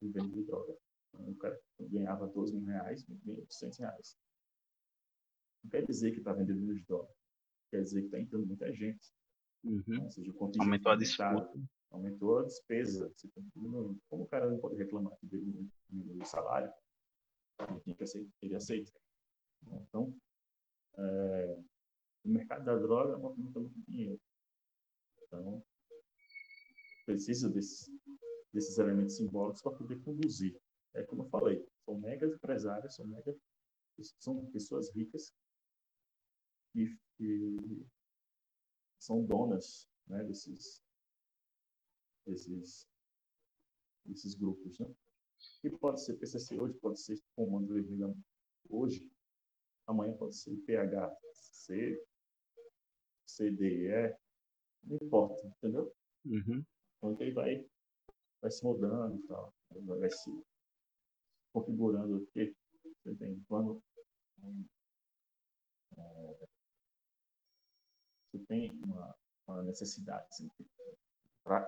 de 0.00 0.08
venda 0.08 0.34
de 0.34 0.44
droga. 0.44 0.76
Então, 1.08 1.28
o 1.28 1.36
cara 1.36 1.60
ganhava 1.80 2.26
12 2.26 2.56
mil 2.56 2.66
reais, 2.66 3.04
ganha 3.04 3.38
800 3.38 3.78
reais. 3.78 4.16
Não 5.62 5.70
quer 5.70 5.84
dizer 5.84 6.12
que 6.12 6.18
está 6.18 6.32
vendendo 6.32 6.74
de 6.74 6.82
droga. 6.84 7.12
Quer 7.70 7.82
dizer 7.82 8.00
que 8.00 8.06
está 8.06 8.18
entrando 8.18 8.46
muita 8.46 8.72
gente. 8.72 9.12
Uhum. 9.64 10.04
Ou 10.04 10.10
seja, 10.10 10.32
o 10.32 10.52
aumentou 10.60 10.92
a 10.92 10.96
disputa. 10.96 11.52
Aumentou 11.90 12.38
a 12.38 12.44
despesa. 12.44 13.12
Como 14.08 14.24
o 14.24 14.26
cara 14.26 14.48
não 14.48 14.58
pode 14.58 14.76
reclamar 14.76 15.16
que 15.18 15.26
diminuiu 15.26 16.22
o 16.22 16.24
salário, 16.24 16.72
ele, 17.84 17.96
aceitar, 18.02 18.32
ele 18.40 18.54
aceita. 18.54 18.92
Então, 19.66 20.14
é, 20.96 21.58
o 22.24 22.28
mercado 22.28 22.64
da 22.64 22.76
droga 22.76 23.18
movimenta 23.18 23.60
muito 23.60 23.80
dinheiro. 23.88 24.20
Então, 25.22 25.62
precisa 27.06 27.48
desses, 27.48 27.90
desses 28.52 28.78
elementos 28.78 29.16
simbólicos 29.16 29.62
para 29.62 29.76
poder 29.76 30.02
conduzir. 30.02 30.60
É 30.94 31.02
como 31.04 31.22
eu 31.22 31.28
falei, 31.28 31.64
são 31.84 31.98
mega 31.98 32.26
empresários, 32.26 32.94
são 32.94 33.06
mega 33.06 33.34
são 34.18 34.46
pessoas 34.50 34.90
ricas 34.94 35.32
que, 36.72 36.96
que 37.16 37.86
são 38.98 39.24
donas 39.24 39.88
né, 40.06 40.24
desses, 40.24 40.82
desses, 42.26 42.86
desses 44.04 44.34
grupos. 44.34 44.78
Né? 44.78 44.86
E 45.64 45.70
pode 45.70 46.02
ser 46.02 46.16
PCC 46.16 46.58
hoje, 46.58 46.78
pode 46.78 47.00
ser 47.00 47.20
Comando 47.34 47.74
Vermelho 47.74 48.16
hoje, 48.68 49.10
amanhã 49.86 50.16
pode 50.16 50.36
ser 50.36 50.56
PHC, 50.58 52.00
CDE, 53.36 54.16
não 54.84 54.96
importa, 54.96 55.46
entendeu? 55.46 55.92
Uhum. 56.24 56.64
Então 56.96 57.16
ele 57.20 57.32
vai, 57.32 57.66
vai 58.40 58.50
se 58.50 58.64
mudando 58.64 59.18
e 59.18 59.26
tal, 59.26 59.54
vai 59.70 60.10
se 60.10 60.30
configurando 61.52 62.16
aqui. 62.16 62.54
Você 63.02 63.14
tem 63.14 63.42
quando 63.48 63.82
é, 65.96 66.46
você 68.30 68.38
tem 68.46 68.70
uma, 68.84 69.14
uma 69.46 69.62
necessidade, 69.62 70.26
assim, 70.30 70.48
pra, 71.42 71.66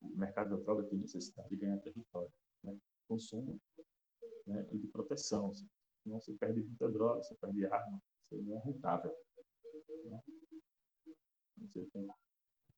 o 0.00 0.16
mercado 0.16 0.56
da 0.56 0.62
droga 0.62 0.88
tem 0.88 0.98
necessidade 0.98 1.48
de 1.48 1.56
ganhar 1.56 1.78
território, 1.78 2.32
né? 2.62 2.76
consumo 3.06 3.60
né? 4.46 4.66
e 4.72 4.78
de 4.78 4.86
proteção. 4.88 5.50
Assim. 5.50 5.68
Senão 6.02 6.20
você 6.20 6.32
perde 6.34 6.62
muita 6.62 6.88
droga, 6.88 7.22
você 7.22 7.34
perde 7.34 7.66
arma, 7.66 8.00
você 8.28 8.40
não 8.42 8.56
é 8.56 8.60
rentável. 8.64 9.14
Né? 10.04 10.22
Você 11.60 11.86
tem 11.92 12.08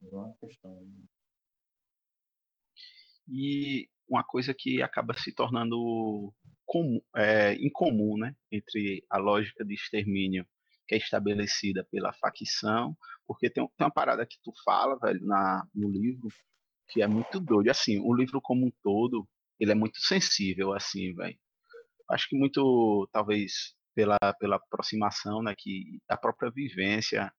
uma 0.02 0.34
questão. 0.40 0.86
E 3.28 3.88
uma 4.08 4.24
coisa 4.24 4.54
que 4.54 4.82
acaba 4.82 5.14
se 5.14 5.32
tornando 5.32 6.34
comum, 6.66 7.00
é, 7.16 7.54
incomum 7.54 8.18
né, 8.18 8.34
entre 8.50 9.04
a 9.08 9.18
lógica 9.18 9.64
de 9.64 9.74
extermínio 9.74 10.46
que 10.88 10.96
é 10.96 10.98
estabelecida 10.98 11.86
pela 11.88 12.12
facção, 12.14 12.96
porque 13.24 13.48
tem, 13.48 13.64
tem 13.64 13.86
uma 13.86 13.92
parada 13.92 14.26
que 14.26 14.36
tu 14.42 14.52
fala, 14.64 14.98
velho, 14.98 15.24
na, 15.24 15.64
no 15.72 15.88
livro, 15.88 16.26
que 16.88 17.00
é 17.00 17.06
muito 17.06 17.38
doido. 17.38 17.70
Assim, 17.70 18.00
o 18.00 18.12
livro 18.12 18.40
como 18.42 18.66
um 18.66 18.72
todo, 18.82 19.28
ele 19.60 19.70
é 19.70 19.74
muito 19.74 20.00
sensível, 20.00 20.72
assim, 20.72 21.14
velho 21.14 21.38
acho 22.10 22.28
que 22.28 22.36
muito, 22.36 23.08
talvez, 23.12 23.74
pela, 23.94 24.18
pela 24.38 24.56
aproximação, 24.56 25.42
né, 25.42 25.54
que 25.56 26.00
a 26.08 26.16
própria 26.16 26.50
vivência, 26.50 27.32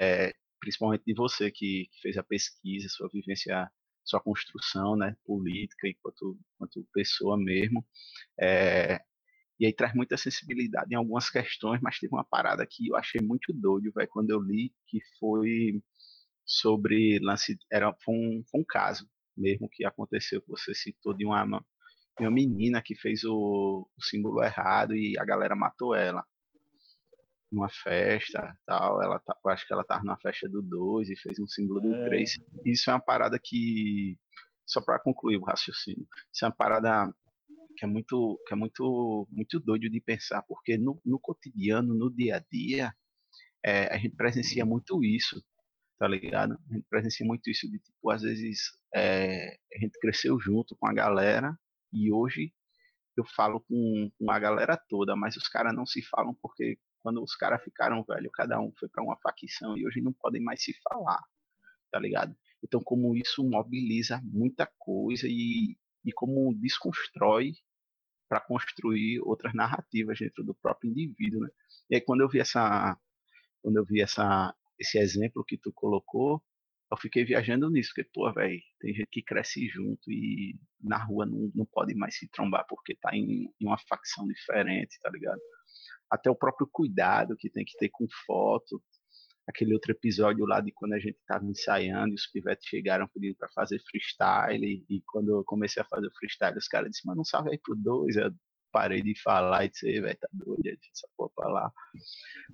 é, 0.00 0.32
principalmente 0.60 1.04
de 1.06 1.14
você 1.14 1.50
que, 1.50 1.88
que, 1.92 2.00
fez 2.00 2.16
a 2.16 2.22
pesquisa, 2.22 2.88
sua 2.88 3.08
vivência, 3.12 3.70
sua 4.04 4.20
construção, 4.20 4.96
né, 4.96 5.16
política, 5.24 5.88
enquanto, 5.88 6.38
enquanto 6.54 6.86
pessoa 6.92 7.36
mesmo, 7.36 7.84
é, 8.40 9.00
e 9.60 9.66
aí 9.66 9.72
traz 9.72 9.94
muita 9.94 10.16
sensibilidade 10.16 10.92
em 10.92 10.96
algumas 10.96 11.30
questões, 11.30 11.80
mas 11.82 11.98
teve 11.98 12.14
uma 12.14 12.24
parada 12.24 12.66
que 12.66 12.88
eu 12.88 12.96
achei 12.96 13.20
muito 13.20 13.52
doido, 13.52 13.92
velho, 13.92 14.08
quando 14.08 14.30
eu 14.30 14.40
li, 14.40 14.72
que 14.86 15.00
foi 15.18 15.82
sobre 16.46 17.18
lance, 17.20 17.58
era, 17.70 17.94
foi 18.04 18.14
um, 18.14 18.42
foi 18.50 18.60
um 18.60 18.64
caso 18.64 19.08
mesmo 19.36 19.68
que 19.70 19.84
aconteceu, 19.84 20.42
que 20.42 20.48
você 20.48 20.74
citou 20.74 21.14
de 21.14 21.24
uma 21.24 21.44
uma 22.20 22.30
menina 22.30 22.82
que 22.82 22.94
fez 22.96 23.24
o, 23.24 23.88
o, 23.96 24.02
símbolo 24.02 24.42
errado 24.42 24.94
e 24.94 25.18
a 25.18 25.24
galera 25.24 25.54
matou 25.54 25.94
ela. 25.94 26.24
Numa 27.50 27.68
festa 27.68 28.56
tal. 28.66 29.02
Ela 29.02 29.18
tá, 29.20 29.36
acho 29.46 29.66
que 29.66 29.72
ela 29.72 29.84
tava 29.84 30.02
numa 30.02 30.18
festa 30.18 30.48
do 30.48 30.62
2 30.62 31.10
e 31.10 31.16
fez 31.16 31.38
um 31.38 31.46
símbolo 31.46 31.80
do 31.80 32.04
3. 32.06 32.36
É. 32.36 32.70
Isso 32.70 32.90
é 32.90 32.94
uma 32.94 33.00
parada 33.00 33.38
que. 33.42 34.18
Só 34.66 34.82
para 34.82 35.00
concluir 35.00 35.38
o 35.38 35.44
raciocínio. 35.44 36.06
Isso 36.32 36.44
é 36.44 36.48
uma 36.48 36.54
parada 36.54 37.10
que 37.78 37.84
é 37.84 37.88
muito, 37.88 38.38
que 38.46 38.52
é 38.52 38.56
muito, 38.56 39.28
muito 39.30 39.60
doido 39.60 39.88
de 39.88 40.00
pensar, 40.00 40.42
porque 40.42 40.76
no, 40.76 41.00
no 41.04 41.18
cotidiano, 41.20 41.94
no 41.94 42.12
dia 42.12 42.36
a 42.36 42.44
dia, 42.50 42.92
é, 43.64 43.86
a 43.94 43.96
gente 43.96 44.16
presencia 44.16 44.64
muito 44.64 45.02
isso, 45.04 45.40
tá 45.98 46.08
ligado? 46.08 46.58
A 46.70 46.74
gente 46.74 46.86
presencia 46.90 47.24
muito 47.24 47.48
isso 47.48 47.70
de 47.70 47.78
tipo, 47.78 48.10
às 48.10 48.22
vezes 48.22 48.58
é, 48.94 49.56
a 49.74 49.78
gente 49.80 49.98
cresceu 50.00 50.38
junto 50.40 50.76
com 50.76 50.88
a 50.88 50.92
galera 50.92 51.56
e 51.92 52.12
hoje 52.12 52.52
eu 53.16 53.24
falo 53.34 53.60
com, 53.60 54.10
com 54.18 54.30
a 54.30 54.38
galera 54.38 54.76
toda, 54.88 55.14
mas 55.16 55.36
os 55.36 55.48
caras 55.48 55.74
não 55.74 55.86
se 55.86 56.02
falam 56.02 56.34
porque 56.42 56.78
quando 57.08 57.22
os 57.22 57.34
caras 57.34 57.64
ficaram 57.64 58.04
velho, 58.04 58.30
cada 58.30 58.60
um 58.60 58.70
foi 58.78 58.86
para 58.86 59.02
uma 59.02 59.16
facção 59.16 59.78
e 59.78 59.86
hoje 59.86 60.02
não 60.02 60.12
podem 60.12 60.42
mais 60.42 60.62
se 60.62 60.74
falar, 60.82 61.22
tá 61.90 61.98
ligado? 61.98 62.36
Então, 62.62 62.82
como 62.82 63.16
isso 63.16 63.42
mobiliza 63.42 64.20
muita 64.22 64.70
coisa 64.78 65.26
e, 65.26 65.74
e 66.04 66.12
como 66.12 66.54
desconstrói 66.54 67.52
para 68.28 68.42
construir 68.42 69.20
outras 69.20 69.54
narrativas 69.54 70.18
dentro 70.18 70.44
do 70.44 70.54
próprio 70.54 70.90
indivíduo, 70.90 71.40
né? 71.40 71.48
E 71.88 71.94
aí, 71.94 72.00
quando 72.02 72.20
eu 72.20 72.28
vi 72.28 72.40
essa, 72.40 72.94
quando 73.62 73.78
eu 73.78 73.86
vi 73.86 74.02
essa, 74.02 74.54
esse 74.78 74.98
exemplo 74.98 75.42
que 75.42 75.56
tu 75.56 75.72
colocou, 75.72 76.42
eu 76.90 76.96
fiquei 76.98 77.24
viajando 77.24 77.70
nisso, 77.70 77.92
porque, 77.94 78.10
pô, 78.12 78.30
velho, 78.34 78.60
tem 78.80 78.92
gente 78.92 79.08
que 79.10 79.22
cresce 79.22 79.66
junto 79.68 80.10
e 80.10 80.58
na 80.78 81.02
rua 81.02 81.24
não, 81.24 81.50
não 81.54 81.64
pode 81.64 81.94
mais 81.94 82.18
se 82.18 82.28
trombar 82.28 82.66
porque 82.68 82.94
tá 82.96 83.16
em, 83.16 83.50
em 83.58 83.66
uma 83.66 83.78
facção 83.88 84.26
diferente, 84.26 84.98
tá 85.00 85.08
ligado? 85.08 85.40
Até 86.10 86.30
o 86.30 86.36
próprio 86.36 86.68
cuidado 86.70 87.36
que 87.36 87.50
tem 87.50 87.64
que 87.64 87.76
ter 87.76 87.88
com 87.90 88.06
foto, 88.26 88.82
aquele 89.48 89.72
outro 89.72 89.92
episódio 89.92 90.44
lá 90.44 90.60
de 90.60 90.70
quando 90.72 90.92
a 90.92 90.98
gente 90.98 91.16
estava 91.16 91.44
ensaiando 91.46 92.10
e 92.10 92.14
os 92.14 92.26
pivetes 92.26 92.66
chegaram 92.68 93.08
pedindo 93.08 93.34
para 93.36 93.48
fazer 93.48 93.80
freestyle 93.80 94.84
e, 94.88 95.02
quando 95.06 95.30
eu 95.30 95.44
comecei 95.44 95.82
a 95.82 95.86
fazer 95.86 96.06
o 96.06 96.14
freestyle 96.18 96.58
os 96.58 96.68
caras 96.68 96.90
disseram, 96.90 97.08
mas 97.08 97.16
não 97.16 97.24
salve 97.24 97.50
aí 97.50 97.58
pro 97.58 97.74
dois, 97.74 98.16
eu 98.16 98.30
parei 98.70 99.02
de 99.02 99.18
falar 99.22 99.64
e 99.64 99.70
disse, 99.70 100.00
velho, 100.00 100.18
tá 100.18 100.28
doido, 100.32 100.78
essa 100.92 101.08
porra 101.16 101.30
pra 101.34 101.48
lá. 101.48 101.72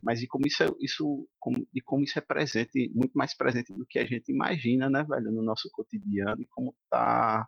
Mas 0.02 0.22
e 0.22 0.28
como 0.28 0.46
isso 0.46 0.62
é, 0.62 0.68
isso, 0.80 1.28
como, 1.40 1.66
e 1.74 1.80
como 1.80 2.04
isso 2.04 2.18
é 2.18 2.22
presente, 2.22 2.90
muito 2.94 3.14
mais 3.14 3.36
presente 3.36 3.72
do 3.74 3.84
que 3.84 3.98
a 3.98 4.06
gente 4.06 4.30
imagina, 4.30 4.88
né, 4.88 5.04
velho, 5.04 5.32
no 5.32 5.42
nosso 5.42 5.68
cotidiano 5.72 6.40
e 6.40 6.46
como 6.46 6.74
tá, 6.88 7.46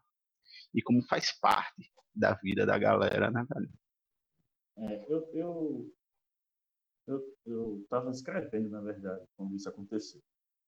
e 0.75 0.83
como 0.83 1.03
faz 1.07 1.33
parte 1.39 1.93
da 2.15 2.35
vida 2.35 2.67
da 2.67 2.77
galera, 2.79 3.31
né, 3.31 3.47
velho. 3.49 3.71
É, 4.79 5.13
eu, 5.13 5.91
eu, 7.07 7.37
eu 7.47 7.81
estava 7.83 8.11
escrevendo, 8.11 8.69
na 8.69 8.81
verdade, 8.81 9.27
quando 9.37 9.55
isso 9.55 9.69
aconteceu. 9.69 10.23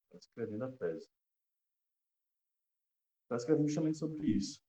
Estava 0.05 0.21
escrevendo 0.21 0.65
a 0.65 0.73
tese. 0.73 1.11
Estava 3.23 3.39
escrevendo 3.39 3.67
justamente 3.67 3.99
sobre 3.99 4.27
isso. 4.27 4.63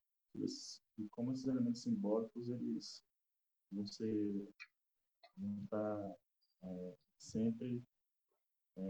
E 0.98 1.08
como 1.10 1.32
esses 1.32 1.46
elementos 1.46 1.82
simbólicos, 1.82 2.50
eles 2.50 3.04
vão 3.72 3.88
ser... 3.88 4.54
vão 5.38 5.64
estar 5.64 6.18
é, 6.64 6.98
sempre 7.18 7.82
é, 8.78 8.82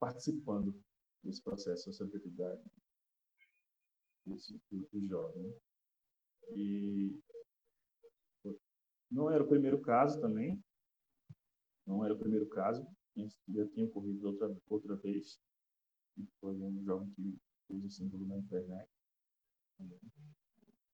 participando 0.00 0.74
desse 1.22 1.42
processo 1.42 1.90
de 1.90 1.96
sociabilidade 1.96 2.62
do 4.24 5.06
jovem. 5.06 5.54
E 6.50 7.18
não 9.10 9.30
era 9.30 9.42
o 9.42 9.48
primeiro 9.48 9.80
caso 9.80 10.20
também. 10.20 10.62
Não 11.86 12.04
era 12.04 12.14
o 12.14 12.18
primeiro 12.18 12.46
caso. 12.48 12.86
Já 13.48 13.66
tinha 13.68 13.86
ocorrido 13.86 14.26
outra, 14.26 14.54
outra 14.68 14.96
vez. 14.96 15.40
Foi 16.40 16.54
um 16.54 16.82
jovem 16.84 17.10
que 17.12 17.38
fez 17.66 17.84
o 17.84 17.90
símbolo 17.90 18.26
na 18.26 18.38
internet. 18.38 18.88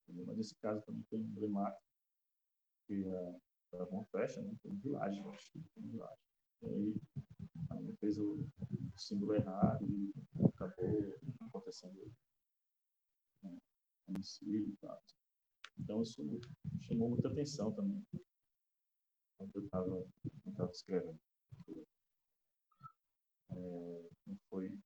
Mas 0.09 0.38
esse 0.38 0.55
caso 0.57 0.82
também 0.82 1.02
foi 1.05 1.18
emblemático. 1.18 1.82
Que 2.86 3.05
estava 3.64 3.90
uma 3.90 4.05
festa, 4.07 4.40
né? 4.42 4.55
Foi 4.62 4.70
um 4.70 4.76
vilagem, 4.76 5.22
foi 5.22 5.82
um 5.82 5.90
vilagem. 5.90 6.24
E 6.62 6.66
aí, 6.66 6.96
aí 7.70 7.96
fez 7.96 8.18
o 8.18 8.46
símbolo 8.96 9.34
errado 9.34 9.84
e 9.84 10.12
acabou 10.44 11.14
acontecendo 11.40 12.12
né, 13.42 13.59
homicídio 14.07 14.68
e 14.68 14.76
tal. 14.76 15.02
Então, 15.78 16.02
isso 16.02 16.22
chamou 16.82 17.10
muita 17.10 17.28
atenção 17.28 17.72
também, 17.72 18.02
quando 19.36 19.56
eu 19.56 19.64
estava 19.64 20.70
escrevendo. 20.70 21.18
É, 23.50 24.08
não 24.26 24.36
foi. 24.48 24.76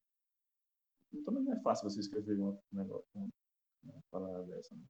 Também 1.25 1.43
não 1.45 1.53
é 1.53 1.61
fácil 1.63 1.89
você 1.89 2.01
escrever 2.01 2.39
um 2.39 2.59
negócio, 2.73 3.07
uma, 3.15 3.29
uma 3.85 4.03
palavra 4.11 4.45
dessa. 4.47 4.75
Né? 4.75 4.85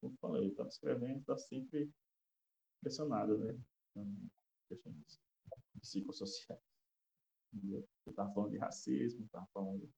Como 0.00 0.14
eu 0.14 0.18
falei, 0.18 0.46
eu 0.46 0.50
estava 0.50 0.68
escrevendo, 0.68 1.20
está 1.20 1.36
sempre 1.36 1.90
pressionado, 2.80 3.38
né? 3.38 3.58
Questões 4.68 5.20
psicossociais. 5.80 6.60
Eu 7.52 7.86
estava 8.06 8.32
falando 8.32 8.52
de 8.52 8.58
racismo, 8.58 9.24
estava 9.24 9.46
falando 9.52 9.90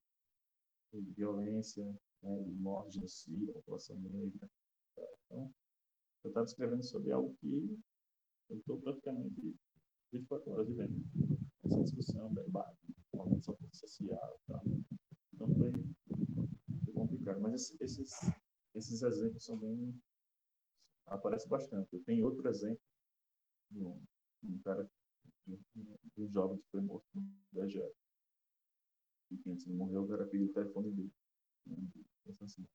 de 0.93 1.11
violência, 1.13 1.85
né, 2.23 2.43
de 2.43 2.53
morte, 2.53 2.95
genocídio, 2.95 3.53
população 3.53 3.99
negra, 4.01 4.49
então, 4.97 5.53
eu 6.25 6.29
estava 6.29 6.47
escrevendo 6.47 6.83
sobre 6.83 7.13
algo 7.13 7.35
que 7.41 7.79
eu 8.51 8.59
estou 8.59 8.81
praticamente 8.81 9.57
24 10.13 10.51
horas 10.51 10.69
vivendo. 10.69 11.05
Essa 11.65 11.83
discussão, 11.83 12.33
debate, 12.35 12.79
organização 13.13 13.57
social 13.73 14.41
e 14.41 14.53
tal. 14.53 14.63
Então 15.35 15.55
foi, 15.55 15.73
foi 16.85 16.95
complicado. 16.95 17.41
Mas 17.41 17.75
esses, 17.81 18.33
esses 18.75 19.03
exemplos 19.03 19.45
são 19.45 19.57
bem. 19.57 19.99
aparecem 21.07 21.49
bastante. 21.49 21.95
Eu 21.95 22.05
tenho 22.05 22.27
outro 22.27 22.47
exemplo 22.49 22.83
de 23.71 23.83
um, 23.83 24.03
um 24.45 24.59
cara, 24.59 24.89
de 25.47 25.59
um 26.19 26.29
jovem 26.29 26.59
que 26.59 26.69
foi 26.71 26.83
morto 26.83 27.07
no 27.53 27.65
EGF. 27.65 27.95
E 29.31 29.37
de 29.37 29.73
morrer, 29.73 29.97
o 29.97 30.07
cara 30.07 30.27
pediu 30.27 30.49
o 30.49 30.53
telefone 30.53 30.91
dele. 30.93 31.13
Né? 31.67 31.77
Assim 32.43 32.67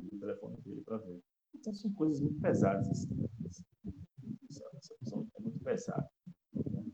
o 0.00 0.18
telefone 0.18 0.60
dele 0.62 0.82
para 0.82 0.98
ver. 0.98 1.22
Então 1.54 1.74
são 1.74 1.92
coisas 1.94 2.20
muito 2.20 2.40
pesadas. 2.40 2.88
Assim, 2.88 3.28
essa, 3.44 4.64
essa 4.74 4.94
função 4.98 5.28
é 5.36 5.40
muito 5.40 5.58
pesada. 5.60 6.08
Né? 6.54 6.84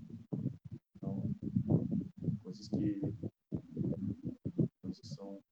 Então, 0.96 1.34
coisas 2.42 2.68
que 2.68 3.00
coisas 4.80 5.08
são 5.08 5.42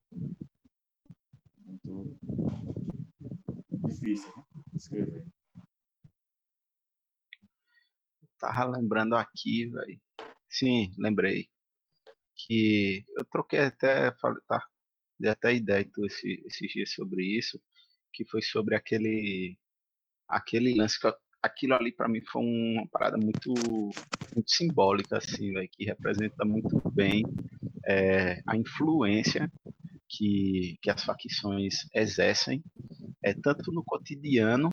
muito 1.64 2.16
difíceis 3.86 4.36
né? 4.36 4.44
de 4.70 4.76
escrever. 4.76 5.26
Tava 8.38 8.76
lembrando 8.76 9.14
aqui, 9.14 9.66
velho. 9.66 10.00
Sim, 10.48 10.92
lembrei. 10.98 11.48
Que 12.34 13.04
eu 13.16 13.24
troquei 13.26 13.60
até, 13.60 14.10
tá, 14.48 14.66
dei 15.22 15.30
até 15.30 15.54
ideia 15.54 15.88
tu 15.92 16.04
esse, 16.04 16.42
esses 16.46 16.72
dias 16.72 16.92
sobre 16.92 17.24
isso, 17.24 17.60
que 18.12 18.24
foi 18.26 18.42
sobre 18.42 18.74
aquele 18.74 19.56
aquele 20.28 20.74
lance 20.74 20.98
que 21.00 21.12
aquilo 21.42 21.74
ali 21.74 21.92
para 21.92 22.08
mim 22.08 22.20
foi 22.30 22.42
uma 22.42 22.86
parada 22.88 23.16
muito 23.16 23.90
muito 24.34 24.50
simbólica 24.50 25.18
assim, 25.18 25.52
véio, 25.52 25.68
que 25.70 25.84
representa 25.84 26.44
muito 26.44 26.82
bem 26.90 27.22
é, 27.86 28.42
a 28.46 28.56
influência 28.56 29.50
que, 30.08 30.78
que 30.82 30.90
as 30.90 31.04
facções 31.04 31.86
exercem, 31.94 32.62
é 33.22 33.34
tanto 33.34 33.70
no 33.72 33.84
cotidiano 33.84 34.70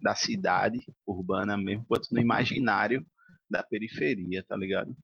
da 0.00 0.14
cidade 0.14 0.78
urbana 1.06 1.56
mesmo, 1.56 1.84
quanto 1.86 2.08
no 2.12 2.20
imaginário 2.20 3.04
da 3.48 3.62
periferia, 3.62 4.44
tá 4.44 4.56
ligado? 4.56 4.94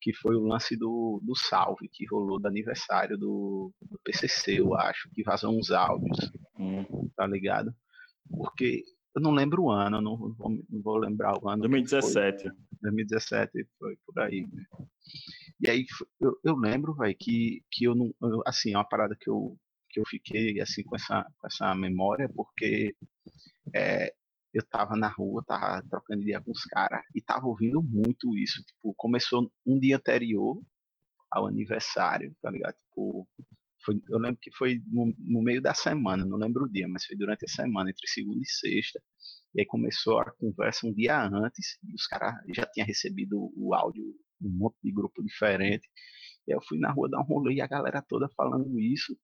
Que 0.00 0.12
foi 0.12 0.36
o 0.36 0.44
lance 0.46 0.76
do, 0.76 1.20
do 1.22 1.36
salve 1.36 1.88
que 1.88 2.06
rolou 2.06 2.40
do 2.40 2.48
aniversário 2.48 3.16
do, 3.16 3.72
do 3.80 3.98
PCC, 4.04 4.60
eu 4.60 4.74
acho, 4.74 5.08
que 5.14 5.22
vazou 5.22 5.56
uns 5.56 5.70
áudios, 5.70 6.30
hum. 6.58 6.84
tá 7.16 7.26
ligado? 7.26 7.74
Porque 8.28 8.82
eu 9.14 9.20
não 9.20 9.32
lembro 9.32 9.64
o 9.64 9.70
ano, 9.70 10.00
não 10.00 10.16
vou, 10.16 10.34
não 10.70 10.82
vou 10.82 10.96
lembrar 10.96 11.36
o 11.42 11.48
ano. 11.48 11.60
2017. 11.62 12.42
Foi, 12.42 12.52
2017 12.82 13.66
foi 13.78 13.96
por 14.06 14.20
aí. 14.20 14.46
Né? 14.50 14.64
E 15.60 15.70
aí 15.70 15.86
eu, 16.20 16.38
eu 16.42 16.56
lembro, 16.56 16.94
velho, 16.94 17.14
que, 17.18 17.62
que 17.70 17.84
eu 17.84 17.94
não. 17.94 18.12
Eu, 18.22 18.42
assim, 18.46 18.72
é 18.72 18.78
uma 18.78 18.88
parada 18.88 19.16
que 19.20 19.28
eu, 19.28 19.56
que 19.90 20.00
eu 20.00 20.04
fiquei 20.06 20.60
assim 20.60 20.82
com 20.82 20.96
essa, 20.96 21.24
com 21.38 21.46
essa 21.46 21.74
memória, 21.74 22.28
porque 22.34 22.96
é, 23.74 24.12
eu 24.52 24.62
tava 24.64 24.96
na 24.96 25.08
rua, 25.08 25.42
tava 25.46 25.82
trocando 25.88 26.22
ideia 26.22 26.40
com 26.40 26.50
os 26.50 26.64
caras 26.64 27.02
e 27.14 27.20
tava 27.22 27.46
ouvindo 27.46 27.82
muito 27.82 28.36
isso. 28.36 28.62
Tipo, 28.64 28.94
começou 28.94 29.50
um 29.66 29.78
dia 29.78 29.96
anterior 29.96 30.60
ao 31.30 31.46
aniversário, 31.46 32.34
tá 32.42 32.50
ligado? 32.50 32.74
Tipo, 32.74 33.26
foi, 33.84 34.00
eu 34.08 34.18
lembro 34.18 34.38
que 34.40 34.50
foi 34.52 34.82
no, 34.86 35.14
no, 35.18 35.42
meio 35.42 35.60
da 35.60 35.74
semana, 35.74 36.24
não 36.24 36.36
lembro 36.36 36.64
o 36.64 36.68
dia, 36.68 36.86
mas 36.86 37.04
foi 37.04 37.16
durante 37.16 37.44
a 37.44 37.48
semana, 37.48 37.90
entre 37.90 38.06
segunda 38.06 38.40
e 38.40 38.46
sexta. 38.46 39.02
E 39.54 39.60
aí 39.60 39.66
começou 39.66 40.20
a 40.20 40.30
conversa 40.32 40.86
um 40.86 40.92
dia 40.92 41.20
antes, 41.26 41.78
e 41.82 41.94
os 41.94 42.06
caras 42.06 42.34
já 42.54 42.66
tinham 42.66 42.86
recebido 42.86 43.52
o 43.56 43.74
áudio, 43.74 44.04
um 44.40 44.50
monte 44.50 44.76
de 44.82 44.92
grupo 44.92 45.22
diferente. 45.22 45.88
E 46.46 46.52
aí 46.52 46.56
eu 46.56 46.62
fui 46.62 46.78
na 46.78 46.92
rua 46.92 47.08
dar 47.08 47.20
um 47.20 47.24
rolê 47.24 47.54
e 47.54 47.60
a 47.60 47.66
galera 47.66 48.02
toda 48.02 48.28
falando 48.36 48.78
isso, 48.78 49.16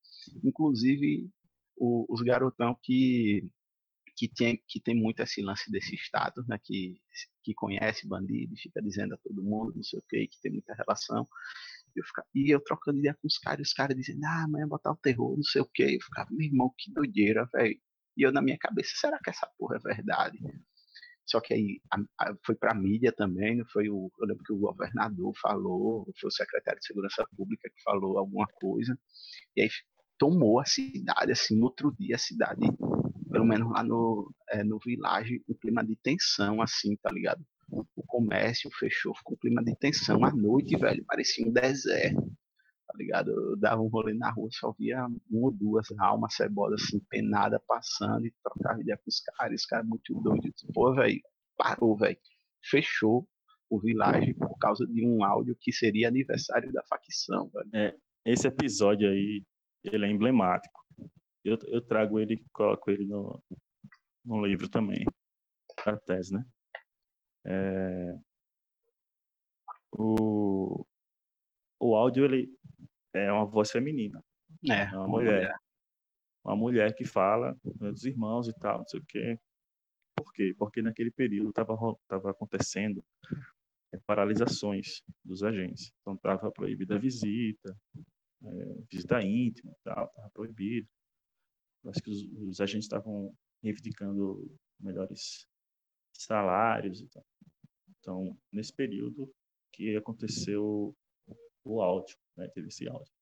inclusive 0.42 1.28
o, 1.76 2.06
os 2.08 2.22
garotão 2.22 2.76
que 2.82 3.48
que 4.18 4.28
tem, 4.28 4.60
que 4.66 4.80
tem 4.80 4.96
muito 4.96 5.22
esse 5.22 5.40
lance 5.40 5.70
desse 5.70 5.94
Estado, 5.94 6.44
né, 6.48 6.58
que, 6.60 7.00
que 7.44 7.54
conhece 7.54 8.04
bandido, 8.06 8.56
fica 8.56 8.82
dizendo 8.82 9.14
a 9.14 9.18
todo 9.18 9.44
mundo, 9.44 9.74
não 9.76 9.82
sei 9.84 10.00
o 10.00 10.02
que, 10.02 10.26
que 10.26 10.40
tem 10.42 10.50
muita 10.50 10.74
relação. 10.74 11.28
Eu 11.94 12.04
ficava, 12.04 12.26
e 12.34 12.50
eu 12.52 12.60
trocando 12.60 12.98
ideia 12.98 13.14
com 13.14 13.28
os 13.28 13.38
caras, 13.38 13.68
os 13.68 13.72
caras 13.72 13.96
dizendo, 13.96 14.24
ah, 14.24 14.42
amanhã 14.42 14.66
botar 14.66 14.90
o 14.90 14.96
terror, 14.96 15.36
não 15.36 15.44
sei 15.44 15.62
o 15.62 15.66
que. 15.72 15.84
Eu 15.84 16.00
ficava, 16.02 16.28
meu 16.32 16.46
irmão, 16.48 16.74
que 16.76 16.92
doideira, 16.92 17.48
velho. 17.52 17.80
E 18.16 18.22
eu 18.22 18.32
na 18.32 18.42
minha 18.42 18.58
cabeça, 18.58 18.90
será 18.96 19.20
que 19.22 19.30
essa 19.30 19.48
porra 19.56 19.76
é 19.76 19.78
verdade? 19.78 20.38
Só 21.24 21.40
que 21.40 21.54
aí 21.54 21.80
a, 21.92 21.98
a, 22.20 22.34
foi 22.44 22.56
para 22.56 22.72
a 22.72 22.74
mídia 22.74 23.12
também, 23.12 23.56
não 23.56 23.66
foi 23.66 23.88
o, 23.88 24.10
eu 24.18 24.26
lembro 24.26 24.42
que 24.42 24.52
o 24.52 24.58
governador 24.58 25.32
falou, 25.40 26.12
foi 26.20 26.28
o 26.28 26.32
secretário 26.32 26.80
de 26.80 26.86
Segurança 26.86 27.24
Pública 27.36 27.70
que 27.70 27.82
falou 27.82 28.18
alguma 28.18 28.46
coisa, 28.46 28.98
e 29.54 29.62
aí 29.62 29.68
tomou 30.18 30.58
a 30.58 30.64
cidade, 30.64 31.30
assim, 31.30 31.56
no 31.56 31.66
outro 31.66 31.94
dia 31.96 32.16
a 32.16 32.18
cidade 32.18 32.60
pelo 33.30 33.44
menos 33.44 33.70
lá 33.70 33.82
no, 33.82 34.32
é, 34.50 34.64
no 34.64 34.78
Village, 34.78 35.42
um 35.48 35.54
clima 35.54 35.84
de 35.84 35.96
tensão, 35.96 36.60
assim, 36.62 36.96
tá 36.96 37.10
ligado? 37.10 37.44
O 37.70 38.02
comércio 38.06 38.70
fechou, 38.78 39.14
ficou 39.14 39.34
um 39.34 39.38
clima 39.38 39.62
de 39.62 39.76
tensão. 39.76 40.24
À 40.24 40.32
noite, 40.32 40.76
velho, 40.76 41.04
parecia 41.04 41.46
um 41.46 41.52
deserto. 41.52 42.22
Tá 42.86 42.94
ligado? 42.96 43.30
Eu 43.30 43.56
dava 43.58 43.82
um 43.82 43.88
rolê 43.88 44.14
na 44.14 44.30
rua, 44.30 44.48
só 44.50 44.72
via 44.78 45.04
uma 45.30 45.48
ou 45.48 45.52
duas 45.52 45.86
almas 45.98 46.34
cebosas 46.34 46.82
assim, 46.82 46.98
penada 47.10 47.60
passando 47.68 48.26
e 48.26 48.32
trocava 48.42 48.80
ideia 48.80 48.96
com 48.96 49.04
os 49.06 49.20
caras. 49.20 49.60
Os 49.60 49.66
caras 49.66 49.86
muito 49.86 50.14
doidos. 50.22 50.64
Pô, 50.72 50.94
velho, 50.94 51.20
parou, 51.56 51.96
velho. 51.96 52.16
Fechou 52.64 53.28
o 53.68 53.78
Village 53.78 54.32
por 54.34 54.56
causa 54.58 54.86
de 54.86 55.06
um 55.06 55.22
áudio 55.22 55.54
que 55.60 55.70
seria 55.70 56.08
aniversário 56.08 56.72
da 56.72 56.82
facção, 56.88 57.50
velho. 57.50 57.68
É, 57.74 57.94
esse 58.24 58.48
episódio 58.48 59.10
aí, 59.10 59.44
ele 59.84 60.06
é 60.06 60.10
emblemático. 60.10 60.80
Eu, 61.44 61.58
eu 61.68 61.80
trago 61.80 62.18
ele, 62.18 62.44
coloco 62.52 62.90
ele 62.90 63.06
no, 63.06 63.42
no 64.24 64.44
livro 64.44 64.68
também, 64.68 65.04
a 65.86 65.96
tese, 65.96 66.34
né? 66.34 66.44
É, 67.46 68.18
o, 69.92 70.84
o 71.80 71.96
áudio, 71.96 72.24
ele 72.24 72.52
é 73.14 73.32
uma 73.32 73.46
voz 73.46 73.70
feminina. 73.70 74.22
É, 74.68 74.82
É 74.92 74.96
uma 74.96 75.08
mulher. 75.08 75.54
Uma 76.44 76.56
mulher 76.56 76.94
que 76.94 77.04
fala 77.04 77.52
né, 77.80 77.90
dos 77.90 78.04
irmãos 78.04 78.48
e 78.48 78.52
tal, 78.54 78.78
não 78.78 78.86
sei 78.86 79.00
o 79.00 79.04
quê. 79.06 79.38
Por 80.16 80.32
quê? 80.32 80.54
Porque 80.58 80.82
naquele 80.82 81.10
período 81.10 81.50
estava 81.50 82.30
acontecendo 82.30 83.04
é, 83.92 83.98
paralisações 84.06 85.02
dos 85.24 85.42
agentes. 85.42 85.92
Então 86.00 86.14
estava 86.14 86.50
proibida 86.50 86.96
a 86.96 86.98
visita, 86.98 87.76
é, 88.42 88.74
visita 88.90 89.22
íntima 89.22 89.72
e 89.72 89.82
tal, 89.84 90.06
estava 90.06 90.30
proibido. 90.30 90.88
Acho 91.86 92.02
que 92.02 92.10
os, 92.10 92.22
os 92.48 92.60
agentes 92.60 92.84
estavam 92.84 93.34
reivindicando 93.62 94.50
melhores 94.80 95.46
salários 96.12 97.00
e 97.00 97.08
tal. 97.08 97.24
Então, 97.98 98.38
nesse 98.52 98.72
período 98.72 99.30
que 99.72 99.96
aconteceu 99.96 100.94
o 101.64 101.82
áudio, 101.82 102.16
né? 102.36 102.48
teve 102.48 102.68
esse 102.68 102.88
áudio. 102.88 103.12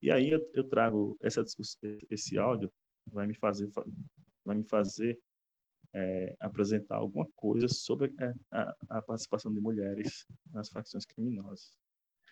E 0.00 0.10
aí 0.10 0.30
eu, 0.30 0.50
eu 0.54 0.64
trago 0.64 1.16
essa 1.20 1.44
esse 2.10 2.38
áudio 2.38 2.72
vai 3.06 3.26
me 3.26 3.34
fazer 3.34 3.68
vai 4.44 4.56
me 4.56 4.64
fazer 4.64 5.18
é, 5.94 6.36
apresentar 6.40 6.96
alguma 6.96 7.26
coisa 7.34 7.68
sobre 7.68 8.14
a, 8.50 8.76
a, 8.90 9.02
participação 9.02 9.52
de 9.52 9.60
mulheres 9.60 10.26
nas 10.52 10.68
facções 10.68 11.04
criminosas. 11.04 11.76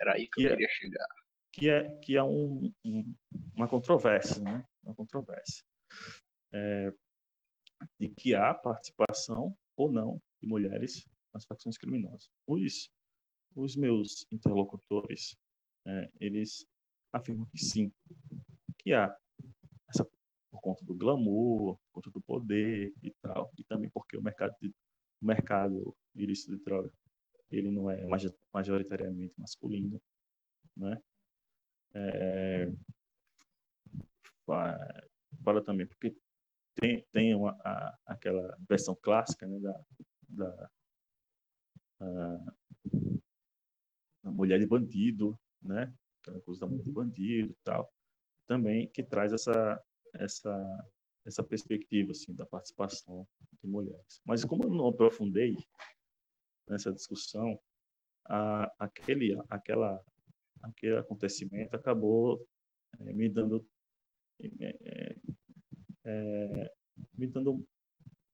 Era 0.00 0.14
aí 0.14 0.28
que, 0.28 0.42
que 0.42 0.42
eu 0.42 0.46
é, 0.46 0.50
queria 0.50 0.68
chegar. 0.68 1.08
Que 1.52 1.70
é, 1.70 1.98
que 2.00 2.16
é 2.16 2.22
um, 2.22 2.72
um, 2.84 3.14
uma 3.54 3.66
controvérsia, 3.66 4.42
né? 4.42 4.64
Uma 4.86 4.94
controvérsia. 4.94 5.64
É, 6.52 6.92
de 8.00 8.08
que 8.08 8.34
há 8.34 8.54
participação 8.54 9.56
ou 9.76 9.90
não 9.90 10.20
de 10.40 10.48
mulheres 10.48 11.04
nas 11.34 11.44
facções 11.44 11.76
criminosas. 11.76 12.30
Os, 12.46 12.88
os 13.54 13.76
meus 13.76 14.26
interlocutores, 14.30 15.36
é, 15.86 16.10
eles 16.20 16.66
afirmam 17.12 17.46
que 17.46 17.58
sim, 17.58 17.92
que 18.78 18.92
há 18.92 19.14
essa 19.88 20.04
por 20.50 20.60
conta 20.60 20.84
do 20.84 20.94
glamour, 20.94 21.76
por 21.76 21.92
conta 21.92 22.10
do 22.10 22.22
poder 22.22 22.94
e 23.02 23.10
tal, 23.20 23.52
e 23.58 23.64
também 23.64 23.90
porque 23.90 24.16
o 24.16 24.22
mercado 24.22 24.54
de, 24.60 24.68
o 25.20 25.26
mercado 25.26 25.96
ilícito 26.14 26.56
de 26.56 26.64
droga 26.64 26.90
ele 27.50 27.70
não 27.70 27.90
é 27.90 28.04
majoritariamente 28.52 29.34
masculino, 29.38 30.00
né? 30.76 31.00
É, 31.94 32.72
fala 34.46 35.62
também 35.64 35.86
porque 35.86 36.16
tem, 36.74 37.04
tem 37.10 37.34
uma, 37.34 37.50
a, 37.64 37.98
aquela 38.06 38.56
versão 38.68 38.94
clássica 38.94 39.46
né, 39.46 39.58
da, 39.58 39.80
da 40.28 40.70
a, 42.00 42.54
a 44.24 44.30
mulher 44.30 44.58
de 44.58 44.66
bandido, 44.66 45.38
né? 45.62 45.92
Aquela 46.20 46.40
coisa 46.42 46.60
da 46.60 46.66
mulher 46.66 46.84
de 46.84 46.92
bandido 46.92 47.52
e 47.52 47.56
tal, 47.64 47.90
também 48.46 48.88
que 48.88 49.02
traz 49.02 49.32
essa 49.32 49.82
essa 50.14 50.88
essa 51.24 51.42
perspectiva 51.42 52.12
assim 52.12 52.34
da 52.34 52.46
participação 52.46 53.26
de 53.60 53.68
mulheres. 53.68 54.20
Mas 54.24 54.44
como 54.44 54.64
eu 54.64 54.70
não 54.70 54.88
aprofundei 54.88 55.56
nessa 56.68 56.92
discussão, 56.92 57.58
a, 58.26 58.70
aquele 58.78 59.36
aquela 59.48 60.04
aquele 60.62 60.96
acontecimento 60.98 61.74
acabou 61.74 62.46
é, 63.00 63.12
me 63.12 63.28
dando 63.28 63.66
é, 64.40 65.16
é, 66.04 66.74
me 67.14 67.26
dando 67.26 67.66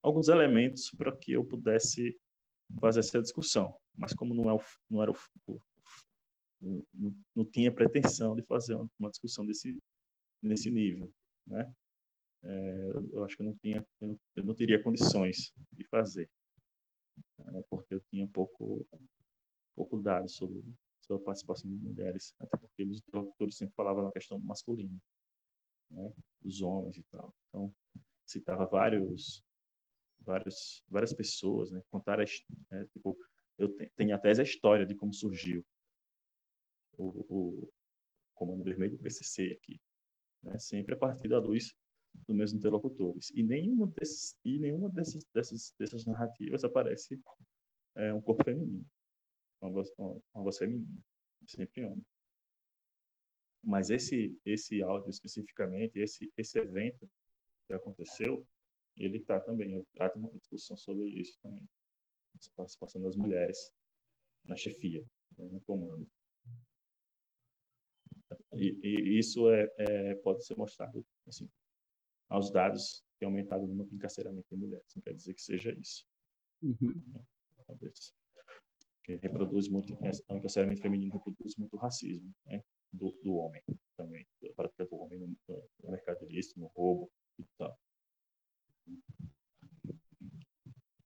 alguns 0.01 0.27
elementos 0.27 0.91
para 0.91 1.15
que 1.15 1.31
eu 1.31 1.43
pudesse 1.45 2.17
fazer 2.79 2.99
essa 2.99 3.21
discussão. 3.21 3.75
Mas 3.95 4.13
como 4.13 4.33
não, 4.33 4.49
é 4.49 4.53
o, 4.53 4.61
não 4.89 5.01
era 5.01 5.11
o, 5.11 5.17
o 5.47 5.59
não, 6.61 7.15
não, 7.35 7.45
tinha 7.45 7.73
pretensão 7.73 8.35
de 8.35 8.41
fazer 8.43 8.75
uma 8.99 9.09
discussão 9.09 9.45
desse 9.45 9.77
nesse 10.41 10.69
nível, 10.69 11.11
né? 11.47 11.73
É, 12.43 12.91
eu 13.13 13.23
acho 13.23 13.37
que 13.37 13.41
eu 13.41 13.45
não 13.45 13.55
tinha, 13.55 13.85
eu 14.01 14.07
não, 14.09 14.19
eu 14.35 14.43
não 14.43 14.53
teria 14.53 14.83
condições 14.83 15.53
de 15.71 15.85
fazer, 15.85 16.29
né? 17.39 17.63
porque 17.69 17.93
eu 17.93 18.01
tinha 18.11 18.27
pouco 18.27 18.85
pouco 19.73 19.97
dados 20.01 20.35
sobre, 20.35 20.61
sobre 21.01 21.21
a 21.23 21.25
participação 21.25 21.69
de 21.69 21.77
mulheres, 21.77 22.33
até 22.39 22.57
porque 22.57 22.83
os 22.83 23.01
doutores 23.01 23.55
sempre 23.55 23.73
falavam 23.75 24.03
na 24.03 24.11
questão 24.11 24.37
masculina, 24.39 24.97
né? 25.93 26.11
Dos 26.41 26.61
homens 26.61 26.97
e 26.97 27.03
tal. 27.03 27.33
Então 27.49 27.73
citava 28.25 28.65
vários 28.65 29.43
vários 30.19 30.83
várias 30.89 31.13
pessoas, 31.13 31.71
né? 31.71 31.81
Contaram, 31.89 32.23
é, 32.23 32.85
tipo, 32.85 33.17
eu 33.57 33.69
tenho 33.95 34.15
até 34.15 34.29
a 34.29 34.43
história 34.43 34.85
de 34.85 34.95
como 34.95 35.13
surgiu 35.13 35.65
o, 36.97 37.25
o 37.29 37.73
Comando 38.33 38.63
Vermelho 38.63 38.97
do 38.97 39.03
PCC 39.03 39.51
aqui, 39.51 39.79
né? 40.41 40.57
Sempre 40.57 40.95
a 40.95 40.97
partir 40.97 41.27
da 41.27 41.39
luz 41.39 41.75
dos 42.27 42.35
meus 42.35 42.53
interlocutores. 42.53 43.31
E 43.31 43.43
nenhuma, 43.43 43.87
desses, 43.87 44.37
e 44.43 44.59
nenhuma 44.59 44.89
dessas, 44.89 45.25
dessas, 45.33 45.73
dessas 45.77 46.05
narrativas 46.05 46.63
aparece 46.63 47.19
é, 47.95 48.13
um 48.13 48.21
corpo 48.21 48.43
feminino, 48.43 48.85
uma 49.61 49.71
voz, 49.71 49.89
uma, 49.97 50.21
uma 50.33 50.43
voz 50.43 50.57
feminina, 50.57 51.01
sempre 51.47 51.85
homem. 51.85 52.05
Mas 53.63 53.89
esse, 53.89 54.37
esse 54.45 54.83
áudio 54.83 55.09
especificamente, 55.09 55.97
esse, 55.97 56.31
esse 56.35 56.59
evento 56.59 57.09
que 57.65 57.73
aconteceu, 57.73 58.45
ele 58.97 59.17
está 59.17 59.39
também, 59.39 59.73
eu 59.73 59.87
trato 59.93 60.19
uma 60.19 60.29
discussão 60.31 60.75
sobre 60.75 61.07
isso 61.09 61.39
também, 61.41 61.63
a 62.35 62.55
participação 62.57 63.01
das 63.01 63.15
mulheres 63.15 63.71
na 64.43 64.57
chefia, 64.57 65.03
né, 65.37 65.47
no 65.47 65.61
comando. 65.61 66.05
E, 68.53 68.79
e 68.83 69.17
isso 69.17 69.49
é, 69.49 69.71
é, 69.77 70.15
pode 70.15 70.45
ser 70.45 70.57
mostrado 70.57 71.05
assim, 71.25 71.49
aos 72.29 72.51
dados 72.51 73.03
que 73.17 73.25
aumentado 73.25 73.65
no 73.65 73.87
encarceramento 73.93 74.47
de 74.49 74.57
mulheres. 74.57 74.93
Não 74.95 75.01
quer 75.01 75.13
dizer 75.13 75.33
que 75.33 75.41
seja 75.41 75.71
isso. 75.79 76.05
Uhum. 76.61 77.01
Talvez. 77.65 78.13
Porque 78.97 79.15
reproduz 79.15 79.69
muito, 79.69 79.93
o 79.93 80.35
encarceramento 80.35 80.81
feminino 80.81 81.13
reproduz 81.13 81.55
muito 81.55 81.77
racismo 81.77 82.33
né? 82.45 82.63
Do, 82.93 83.11
do 83.23 83.35
homem 83.35 83.61
também, 83.97 84.25
para 84.55 84.69
do 84.85 84.95
homem 84.95 85.19
no, 85.19 85.27
no 85.83 85.91
mercado 85.91 86.23
ilícito, 86.25 86.59
no 86.59 86.67
roubo 86.67 87.11
e 87.39 87.45
tal. 87.57 87.77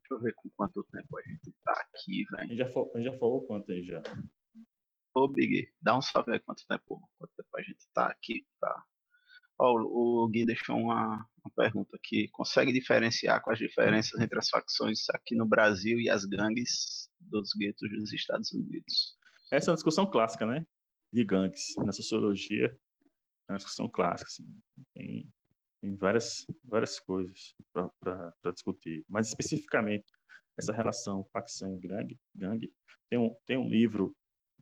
Deixa 0.09 0.13
eu 0.13 0.19
ver 0.19 0.33
com 0.35 0.49
quanto 0.51 0.83
tempo 0.85 1.17
a 1.17 1.21
gente 1.21 1.53
tá 1.63 1.73
aqui, 1.73 2.25
velho. 2.31 2.43
A 2.43 2.45
gente 2.45 2.57
já 2.57 2.71
falou, 2.71 2.91
já 2.95 3.17
falou 3.17 3.45
quanto 3.45 3.71
aí 3.71 3.83
já? 3.83 4.01
Ô, 5.13 5.27
Big, 5.27 5.69
dá 5.81 5.97
um 5.97 6.01
salve 6.01 6.31
aí 6.31 6.39
quanto 6.39 6.65
tempo, 6.67 7.09
quanto 7.17 7.33
tempo 7.35 7.49
a 7.57 7.61
gente 7.61 7.87
tá 7.93 8.07
aqui. 8.07 8.45
Tá. 8.59 8.85
Ó, 9.59 9.73
o 9.73 10.27
Gui 10.29 10.45
deixou 10.45 10.77
uma, 10.77 11.27
uma 11.43 11.51
pergunta 11.55 11.95
aqui. 11.95 12.29
Consegue 12.29 12.71
diferenciar 12.71 13.41
com 13.41 13.51
as 13.51 13.57
diferenças 13.57 14.19
entre 14.21 14.37
as 14.37 14.49
facções 14.49 15.09
aqui 15.09 15.35
no 15.35 15.47
Brasil 15.47 15.99
e 15.99 16.09
as 16.09 16.23
gangues 16.25 17.09
dos 17.19 17.49
guetos 17.57 17.89
dos 17.89 18.13
Estados 18.13 18.51
Unidos? 18.51 19.17
Essa 19.51 19.69
é 19.69 19.71
uma 19.71 19.75
discussão 19.75 20.09
clássica, 20.09 20.45
né? 20.45 20.65
De 21.11 21.23
gangues. 21.23 21.75
Na 21.77 21.91
sociologia, 21.91 22.77
é 23.47 23.51
uma 23.51 23.57
discussão 23.57 23.89
clássica. 23.89 24.29
Assim. 24.29 24.61
Tem, 24.93 25.29
tem 25.81 25.95
várias, 25.95 26.45
várias 26.63 26.99
coisas 26.99 27.55
para 27.71 28.51
discutir. 28.53 29.05
Mas, 29.07 29.29
especificamente, 29.29 30.05
essa 30.57 30.73
relação 30.73 31.23
facção 31.31 31.77
gangue, 31.79 32.19
gangue 32.35 32.73
tem, 33.09 33.19
um, 33.19 33.35
tem 33.45 33.57
um 33.57 33.67
livro 33.67 34.15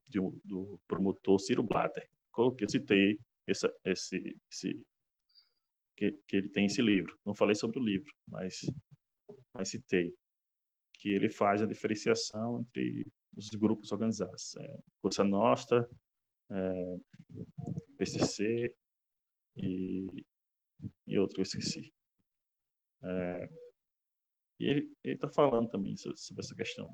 de, 0.07 0.19
do 0.43 0.79
promotor 0.87 1.39
Ciro 1.39 1.63
Blatter. 1.63 2.07
Coloquei, 2.31 2.67
citei 2.69 3.19
esse, 3.47 3.67
esse, 3.83 4.37
esse 4.51 4.85
que, 5.97 6.11
que 6.27 6.37
ele 6.37 6.49
tem 6.49 6.65
esse 6.65 6.81
livro. 6.81 7.17
Não 7.25 7.33
falei 7.33 7.55
sobre 7.55 7.79
o 7.79 7.83
livro, 7.83 8.11
mas, 8.27 8.59
mas 9.53 9.69
citei 9.69 10.13
que 10.99 11.09
ele 11.09 11.29
faz 11.29 11.61
a 11.61 11.65
diferenciação 11.65 12.61
entre 12.61 13.05
os 13.35 13.49
grupos 13.49 13.91
organizados, 13.91 14.55
é, 14.55 14.79
Força 15.01 15.23
Nostra, 15.23 15.87
é, 16.51 16.97
PCC 17.97 18.75
e, 19.57 20.25
e 21.07 21.19
outro 21.19 21.39
eu 21.39 21.43
esqueci. 21.43 21.93
É, 23.03 23.49
e 24.59 24.65
ele 24.65 24.95
está 25.03 25.29
falando 25.29 25.69
também 25.69 25.95
sobre, 25.97 26.17
essa 26.39 26.55
questão 26.55 26.89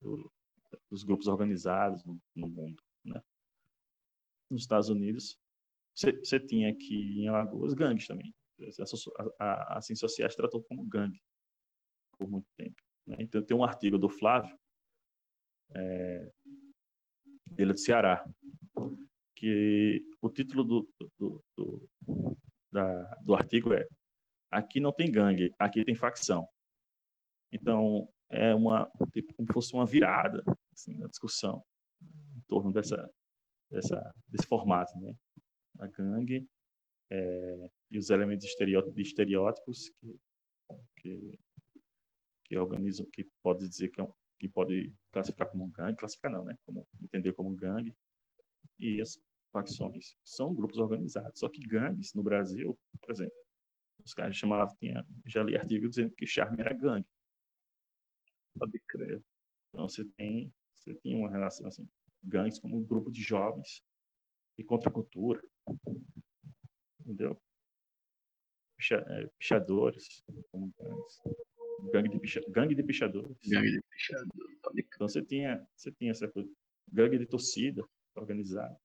do, 0.00 0.32
dos 0.90 1.02
grupos 1.04 1.26
organizados 1.26 2.04
no, 2.04 2.20
no 2.34 2.48
mundo. 2.48 2.82
Né? 3.04 3.20
Nos 4.50 4.62
Estados 4.62 4.88
Unidos, 4.88 5.38
você 5.94 6.40
tinha 6.40 6.70
aqui 6.70 7.20
em 7.20 7.28
Alagoas 7.28 7.74
gangues 7.74 8.06
também. 8.06 8.34
A, 9.38 9.44
a, 9.44 9.78
a 9.78 9.80
ciência 9.80 10.08
sociais 10.08 10.36
tratou 10.36 10.62
como 10.62 10.86
gangue 10.86 11.20
por 12.16 12.30
muito 12.30 12.48
tempo. 12.56 12.80
Né? 13.06 13.16
Então, 13.20 13.44
tem 13.44 13.56
um 13.56 13.64
artigo 13.64 13.98
do 13.98 14.08
Flávio, 14.08 14.56
é, 15.74 16.32
ele 17.58 17.70
é 17.70 17.74
do 17.74 17.78
Ceará, 17.78 18.24
que 19.42 20.00
o 20.20 20.30
título 20.30 20.62
do, 20.62 20.88
do, 21.18 21.44
do, 21.56 22.38
da, 22.70 23.14
do 23.24 23.34
artigo 23.34 23.72
é 23.74 23.84
Aqui 24.52 24.78
não 24.80 24.92
tem 24.92 25.10
gangue, 25.10 25.50
aqui 25.58 25.82
tem 25.82 25.94
facção. 25.94 26.46
Então, 27.50 28.06
é 28.28 28.54
uma, 28.54 28.88
tipo, 29.10 29.32
como 29.32 29.48
se 29.48 29.54
fosse 29.54 29.72
uma 29.72 29.86
virada 29.86 30.44
assim, 30.70 30.94
na 30.98 31.06
discussão 31.08 31.64
em 32.36 32.40
torno 32.46 32.70
dessa, 32.70 33.10
dessa, 33.70 34.14
desse 34.28 34.46
formato, 34.46 34.92
né? 35.00 35.14
A 35.78 35.86
gangue 35.86 36.46
é, 37.10 37.70
e 37.90 37.98
os 37.98 38.10
elementos 38.10 38.46
de 38.46 39.02
estereótipos 39.02 39.90
que, 39.98 40.20
que, 40.98 41.38
que 42.44 42.58
organizam, 42.58 43.06
que 43.10 43.26
pode 43.42 43.66
dizer 43.66 43.88
que, 43.88 44.02
é 44.02 44.04
um, 44.04 44.12
que 44.38 44.50
pode 44.50 44.92
classificar 45.12 45.48
como 45.50 45.64
um 45.64 45.70
gangue, 45.70 45.96
classificar 45.96 46.30
não, 46.30 46.44
né? 46.44 46.54
Como, 46.66 46.86
entender 47.02 47.32
como 47.32 47.48
um 47.48 47.56
gangue, 47.56 47.94
e 48.78 49.00
as 49.00 49.18
facções 49.52 50.16
são 50.24 50.54
grupos 50.54 50.78
organizados. 50.78 51.38
Só 51.38 51.48
que 51.48 51.60
gangues 51.60 52.14
no 52.14 52.22
Brasil, 52.22 52.78
por 53.00 53.12
exemplo, 53.12 53.36
os 54.04 54.14
caras 54.14 54.36
chamavam, 54.36 54.74
tinha, 54.76 55.06
já 55.26 55.42
li 55.42 55.56
artigo 55.56 55.88
dizendo 55.88 56.14
que 56.14 56.26
charme 56.26 56.60
era 56.60 56.72
gangue. 56.72 57.06
Pode 58.58 58.78
crer. 58.88 59.22
Então 59.68 59.88
você 59.88 60.04
tem, 60.16 60.52
você 60.74 60.94
tem 60.94 61.14
uma 61.16 61.30
relação 61.30 61.66
assim, 61.66 61.88
gangues 62.22 62.58
como 62.58 62.76
um 62.76 62.84
grupo 62.84 63.10
de 63.10 63.22
jovens 63.22 63.82
e 64.58 64.64
contracultura. 64.64 65.42
Entendeu? 67.00 67.40
Picha, 68.76 68.96
é, 68.96 69.26
pichadores, 69.38 70.24
como 70.50 70.72
gangues. 70.78 71.20
Gangue 71.92 72.08
de, 72.10 72.20
picha, 72.20 72.40
gangue 72.48 72.74
de 72.74 72.82
pichadores. 72.82 73.36
Gangue 73.48 73.70
de 73.70 73.82
pichadores. 73.82 74.58
Então 74.94 75.08
você 75.08 75.22
tinha, 75.22 75.66
você 75.76 75.90
tinha 75.92 76.10
essa 76.10 76.28
coisa. 76.28 76.50
Gangue 76.90 77.18
de 77.18 77.26
torcida 77.26 77.84
organizada. 78.14 78.78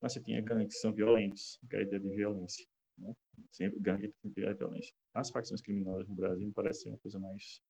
Mas 0.00 0.12
você 0.12 0.20
tinha 0.20 0.40
gangues 0.40 0.74
que 0.74 0.80
são 0.80 0.92
violentos, 0.92 1.58
que 1.68 1.76
é 1.76 1.80
a 1.80 1.82
ideia 1.82 2.00
de 2.00 2.08
violência. 2.08 2.66
Né? 2.98 3.14
Sempre 3.52 3.80
gangue 3.80 4.14
de 4.24 4.54
violência. 4.54 4.94
As 5.14 5.30
facções 5.30 5.60
criminosas 5.60 6.08
no 6.08 6.14
Brasil 6.14 6.46
me 6.46 6.52
parece 6.52 6.88
uma 6.88 6.98
coisa 6.98 7.18
mais 7.18 7.60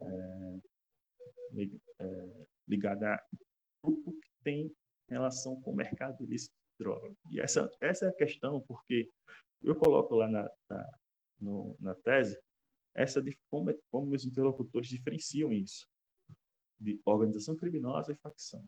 é, 0.00 0.58
é, 2.00 2.46
ligada 2.68 3.14
a 3.14 3.26
grupo 3.82 4.12
que 4.12 4.28
tem 4.42 4.74
relação 5.08 5.60
com 5.62 5.72
o 5.72 5.76
mercado 5.76 6.22
ilícito 6.24 6.54
de 6.54 6.84
droga. 6.84 7.14
E 7.30 7.40
essa, 7.40 7.70
essa 7.80 8.06
é 8.06 8.08
a 8.08 8.14
questão, 8.14 8.60
porque 8.62 9.10
eu 9.62 9.74
coloco 9.76 10.14
lá 10.14 10.28
na, 10.28 10.50
na, 10.68 10.98
no, 11.40 11.76
na 11.80 11.94
tese 11.94 12.38
essa 12.94 13.22
de 13.22 13.38
como, 13.50 13.72
como 13.90 14.06
meus 14.06 14.24
interlocutores 14.24 14.88
diferenciam 14.88 15.52
isso 15.52 15.86
de 16.80 17.00
organização 17.04 17.56
criminosa 17.56 18.12
e 18.12 18.16
facção. 18.16 18.64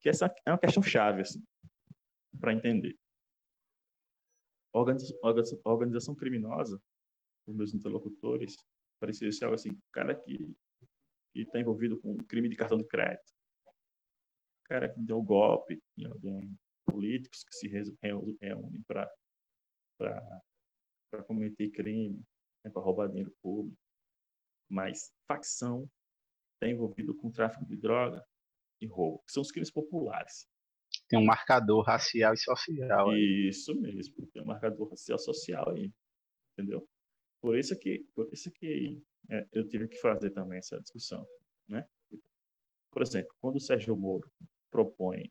Que 0.00 0.08
essa 0.08 0.32
é 0.46 0.50
uma 0.50 0.58
questão 0.58 0.82
chave 0.82 1.22
assim, 1.22 1.42
para 2.40 2.52
entender. 2.52 2.96
Organização, 4.72 6.14
criminosa, 6.14 6.80
os 7.46 7.54
meus 7.54 7.72
interlocutores, 7.74 8.56
parecia 9.00 9.30
ser 9.30 9.44
algo 9.44 9.54
assim, 9.54 9.78
cara 9.92 10.14
que 10.14 10.54
está 11.34 11.60
envolvido 11.60 12.00
com 12.00 12.16
crime 12.24 12.48
de 12.48 12.56
cartão 12.56 12.78
de 12.78 12.86
crédito, 12.86 13.32
cara 14.64 14.92
que 14.92 15.00
deu 15.00 15.22
golpe 15.22 15.80
em 15.96 16.06
alguém, 16.06 16.58
políticos 16.86 17.44
que 17.44 17.54
se 17.54 17.68
reúnem 17.68 18.82
para 18.86 19.08
cometer 21.26 21.70
crime, 21.70 22.20
né, 22.64 22.70
para 22.70 22.82
roubar 22.82 23.08
dinheiro 23.08 23.32
público, 23.42 23.78
mas 24.68 25.12
facção 25.28 25.88
está 26.54 26.68
envolvido 26.68 27.14
com 27.14 27.30
tráfico 27.30 27.64
de 27.66 27.76
droga 27.76 28.26
e 28.80 28.86
roubo, 28.86 29.22
que 29.26 29.32
são 29.32 29.42
os 29.42 29.52
crimes 29.52 29.70
populares. 29.70 30.48
Tem 31.08 31.18
um 31.18 31.24
marcador 31.24 31.82
racial 31.84 32.34
e 32.34 32.38
social. 32.38 33.10
Aí. 33.10 33.48
Isso 33.48 33.74
mesmo, 33.80 34.26
tem 34.28 34.42
um 34.42 34.46
marcador 34.46 34.88
racial 34.88 35.18
social 35.18 35.70
aí, 35.70 35.92
entendeu? 36.52 36.86
Por 37.40 37.58
isso 37.58 37.78
que, 37.78 38.04
por 38.14 38.28
isso 38.32 38.50
que 38.50 39.02
é, 39.30 39.46
eu 39.52 39.68
tive 39.68 39.86
que 39.88 39.98
fazer 39.98 40.30
também 40.30 40.58
essa 40.58 40.80
discussão, 40.80 41.26
né? 41.68 41.86
Por 42.90 43.02
exemplo, 43.02 43.34
quando 43.40 43.56
o 43.56 43.60
Sérgio 43.60 43.96
Moro 43.96 44.30
propõe, 44.70 45.30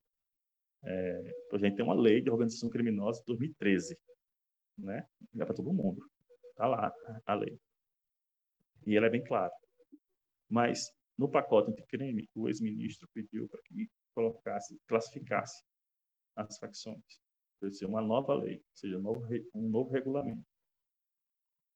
é, 0.83 1.33
a 1.51 1.57
gente 1.57 1.75
tem 1.75 1.85
uma 1.85 1.95
lei 1.95 2.21
de 2.21 2.29
organização 2.29 2.69
criminosa 2.69 3.19
de 3.21 3.25
2013, 3.27 3.97
né? 4.77 5.07
É 5.39 5.45
para 5.45 5.55
todo 5.55 5.73
mundo, 5.73 6.05
tá 6.55 6.67
lá 6.67 6.93
a 7.25 7.33
lei 7.33 7.59
e 8.85 8.95
ela 8.95 9.07
é 9.07 9.09
bem 9.09 9.23
clara. 9.23 9.53
Mas 10.49 10.91
no 11.17 11.29
pacote 11.29 11.71
anticrime, 11.71 12.29
o 12.35 12.47
ex-ministro 12.47 13.07
pediu 13.13 13.47
para 13.47 13.61
que 13.63 13.89
colocasse, 14.13 14.79
classificasse 14.87 15.63
as 16.35 16.57
facções, 16.57 17.03
para 17.59 17.71
ser 17.71 17.85
uma 17.85 18.01
nova 18.01 18.33
lei, 18.33 18.57
ou 18.57 18.75
seja, 18.75 18.97
um 18.97 19.01
novo, 19.01 19.27
um 19.53 19.69
novo 19.69 19.91
regulamento 19.91 20.45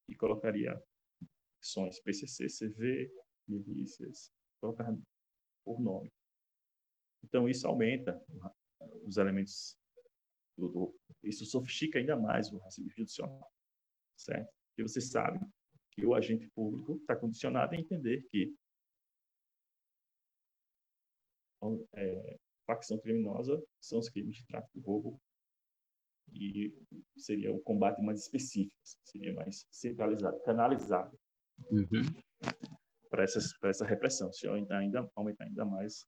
e 0.10 0.16
colocaria 0.16 0.82
ações 1.62 2.00
PCC, 2.02 2.48
CV, 2.48 3.12
milícias, 3.48 4.32
colocar 4.60 4.96
por 5.66 5.80
nome. 5.80 6.12
Então, 7.24 7.50
isso 7.50 7.68
aumenta 7.68 8.22
os 9.06 9.18
elementos, 9.18 9.78
do, 10.58 10.70
do, 10.70 11.00
isso 11.24 11.46
sofistica 11.46 12.00
ainda 12.00 12.16
mais 12.16 12.52
o 12.52 12.58
racismo 12.58 12.90
judicial, 12.92 13.52
certo? 14.16 14.50
Porque 14.70 14.84
você 14.88 15.02
sabe 15.02 15.40
que 15.92 16.06
o 16.06 16.14
agente 16.14 16.48
público 16.50 16.98
está 16.98 17.16
condicionado 17.16 17.76
a 17.76 17.78
entender 17.78 18.24
que 18.30 18.56
é, 21.96 22.38
facção 22.66 23.00
criminosa 23.00 23.62
são 23.80 24.00
os 24.00 24.10
crimes 24.10 24.38
de 24.38 24.46
tráfico 24.46 24.78
e 24.78 24.82
roubo 24.82 25.22
e 26.34 26.74
seria 27.18 27.54
o 27.54 27.62
combate 27.62 28.02
mais 28.02 28.22
específico, 28.22 28.76
seria 29.06 29.34
mais 29.34 29.66
centralizado, 29.72 30.40
canalizado 30.44 31.18
uhum. 31.72 32.04
para 33.10 33.24
essa 33.24 33.86
repressão, 33.86 34.32
se 34.34 34.48
ainda 34.48 35.10
aumentar 35.16 35.46
ainda 35.46 35.66
mais 35.66 36.06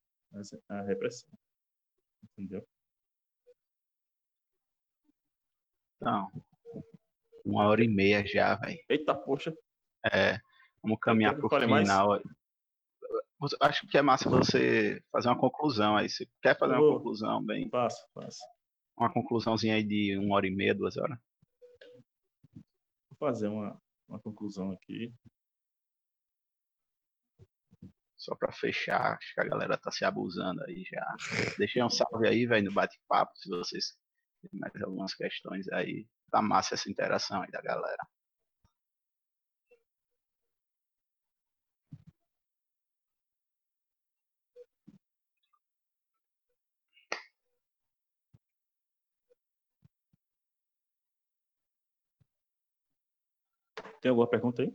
a 0.68 0.82
repressão, 0.82 1.30
entendeu? 2.24 2.68
Então, 5.96 6.32
uma 7.46 7.68
hora 7.68 7.84
e 7.84 7.88
meia 7.88 8.26
já, 8.26 8.56
velho. 8.56 8.80
Eita, 8.88 9.16
poxa. 9.16 9.54
É, 10.14 10.38
vamos 10.82 11.00
caminhar 11.02 11.36
para 11.36 11.46
o 11.46 11.50
final. 11.50 12.10
Mais? 12.10 12.24
Acho 13.62 13.88
que 13.88 13.98
é 13.98 14.02
massa 14.02 14.30
você 14.30 15.02
fazer 15.12 15.30
uma 15.30 15.40
conclusão 15.40 15.96
aí. 15.96 16.10
Você 16.10 16.28
quer 16.42 16.58
fazer 16.58 16.74
uma 16.74 16.98
conclusão 16.98 17.44
bem? 17.44 17.70
Faço, 17.70 18.06
faço 18.14 18.40
uma 19.00 19.12
conclusãozinha 19.12 19.76
aí 19.76 19.84
de 19.84 20.18
uma 20.18 20.36
hora 20.36 20.46
e 20.46 20.52
meia, 20.52 20.76
duas 20.76 20.98
horas? 20.98 21.18
Vou 22.54 23.18
fazer 23.18 23.48
uma, 23.48 23.82
uma 24.08 24.20
conclusão 24.20 24.72
aqui. 24.72 25.14
Só 28.18 28.36
para 28.36 28.52
fechar, 28.52 29.16
acho 29.16 29.34
que 29.34 29.40
a 29.40 29.46
galera 29.46 29.78
tá 29.78 29.90
se 29.90 30.04
abusando 30.04 30.62
aí 30.66 30.84
já. 30.84 31.16
Deixei 31.58 31.82
um 31.82 31.90
salve 31.90 32.28
aí, 32.28 32.46
velho, 32.46 32.66
no 32.66 32.74
bate-papo, 32.74 33.32
se 33.38 33.50
vocês 33.50 33.98
têm 34.42 34.60
mais 34.60 34.76
algumas 34.84 35.14
questões 35.14 35.70
aí. 35.70 36.06
Tá 36.30 36.42
massa 36.42 36.76
essa 36.76 36.92
interação 36.92 37.42
aí 37.42 37.50
da 37.50 37.62
galera. 37.62 38.06
Tem 54.02 54.10
alguma 54.10 54.30
pergunta 54.30 54.62
aí? 54.62 54.74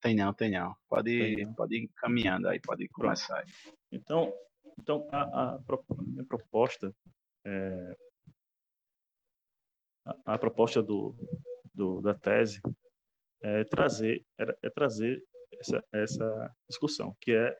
Tem 0.00 0.14
não, 0.14 0.32
tem 0.32 0.50
não. 0.50 0.76
Pode, 0.88 1.10
tem 1.10 1.46
não. 1.46 1.54
pode 1.54 1.76
ir 1.76 1.88
caminhando 1.96 2.48
aí, 2.48 2.60
pode 2.60 2.88
começar 2.88 3.38
aí. 3.38 3.46
Então, 3.90 4.32
então 4.78 5.08
a, 5.10 5.22
a, 5.22 5.54
a 5.56 6.02
minha 6.02 6.24
proposta 6.24 6.94
é, 7.46 7.96
a, 10.04 10.34
a, 10.34 10.38
proposta 10.38 10.82
do, 10.82 11.14
do, 11.72 12.00
da 12.00 12.14
tese 12.14 12.60
é 13.42 13.64
trazer 13.64 14.24
é, 14.38 14.70
trazer 14.70 15.22
essa, 15.58 15.84
essa 15.92 16.56
discussão 16.68 17.16
que 17.20 17.32
é 17.32 17.58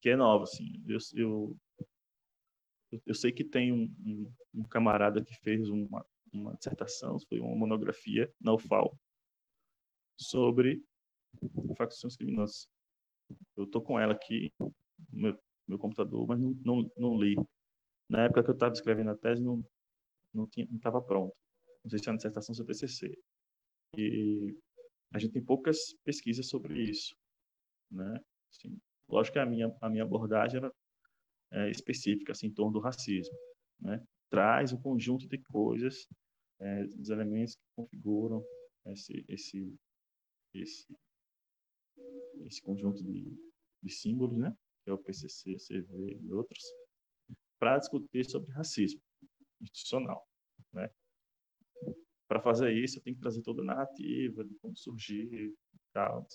que 0.00 0.10
é 0.10 0.16
nova 0.16 0.44
assim 0.44 0.82
eu, 0.86 0.98
eu, 1.14 1.56
eu 3.06 3.14
sei 3.14 3.32
que 3.32 3.44
tem 3.44 3.72
um, 3.72 3.84
um, 4.04 4.32
um 4.54 4.64
camarada 4.64 5.22
que 5.22 5.34
fez 5.36 5.68
uma, 5.68 6.04
uma 6.32 6.54
dissertação 6.54 7.18
foi 7.28 7.40
uma 7.40 7.56
monografia 7.56 8.32
na 8.40 8.54
UFAL 8.54 8.96
sobre 10.18 10.82
facções 11.76 12.16
criminosas. 12.16 12.68
eu 13.56 13.64
estou 13.64 13.82
com 13.82 13.98
ela 13.98 14.12
aqui, 14.12 14.52
no 14.58 14.72
meu, 15.12 15.38
meu 15.68 15.78
computador, 15.78 16.26
mas 16.26 16.40
não, 16.40 16.52
não, 16.64 16.90
não 16.96 17.18
li. 17.18 17.36
Na 18.08 18.24
época 18.24 18.44
que 18.44 18.50
eu 18.50 18.54
estava 18.54 18.72
escrevendo 18.72 19.10
a 19.10 19.16
tese, 19.16 19.42
não 19.42 19.64
não 20.36 20.46
estava 20.76 21.00
pronto. 21.00 21.34
Não 21.82 21.90
sei 21.90 21.98
se 21.98 22.08
é 22.08 22.12
uma 22.12 22.16
dissertação 22.16 22.54
ou 22.58 22.64
TCC. 22.64 23.18
E 23.96 24.54
a 25.12 25.18
gente 25.18 25.32
tem 25.32 25.42
poucas 25.42 25.78
pesquisas 26.04 26.48
sobre 26.48 26.82
isso, 26.82 27.14
né? 27.90 28.20
Assim, 28.52 28.78
lógico 29.08 29.34
que 29.34 29.38
a 29.38 29.46
minha 29.46 29.74
a 29.80 29.88
minha 29.88 30.02
abordagem 30.02 30.58
era 30.58 30.72
é, 31.52 31.70
específica 31.70 32.32
assim, 32.32 32.48
em 32.48 32.52
torno 32.52 32.72
do 32.72 32.80
racismo, 32.80 33.36
né? 33.80 34.04
Traz 34.28 34.72
um 34.72 34.80
conjunto 34.80 35.26
de 35.28 35.38
coisas, 35.38 36.06
é, 36.60 36.84
dos 36.84 37.08
elementos 37.08 37.54
que 37.54 37.62
configuram 37.76 38.44
esse 38.86 39.24
esse 39.28 39.74
esse 40.62 40.86
esse 42.44 42.62
conjunto 42.62 43.02
de, 43.02 43.24
de 43.82 43.90
símbolos, 43.90 44.38
né? 44.38 44.56
Que 44.84 44.90
é 44.90 44.92
o 44.92 44.98
PCC, 44.98 45.56
CV 45.56 46.20
e 46.22 46.32
outros, 46.32 46.62
para 47.58 47.78
discutir 47.78 48.24
sobre 48.28 48.52
racismo 48.52 49.00
institucional, 49.60 50.26
né? 50.72 50.90
Para 52.28 52.40
fazer 52.42 52.72
isso, 52.72 52.98
eu 52.98 53.02
tenho 53.02 53.16
que 53.16 53.22
trazer 53.22 53.42
toda 53.42 53.62
a 53.62 53.64
narrativa 53.64 54.44
de 54.44 54.54
como 54.56 54.76
surgir 54.76 55.54
tal, 55.92 56.26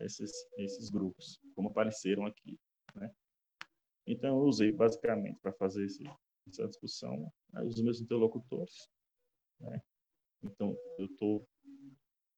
esses, 0.00 0.30
esses 0.56 0.90
grupos, 0.90 1.38
como 1.54 1.68
apareceram 1.68 2.26
aqui, 2.26 2.58
né? 2.94 3.14
Então, 4.06 4.38
eu 4.38 4.46
usei 4.46 4.72
basicamente 4.72 5.38
para 5.40 5.52
fazer 5.52 5.84
esse, 5.84 6.02
essa 6.48 6.66
discussão 6.66 7.32
né, 7.52 7.62
os 7.62 7.80
meus 7.80 8.00
interlocutores, 8.00 8.88
né? 9.60 9.80
Então, 10.42 10.76
eu 10.98 11.06
estou 11.06 11.46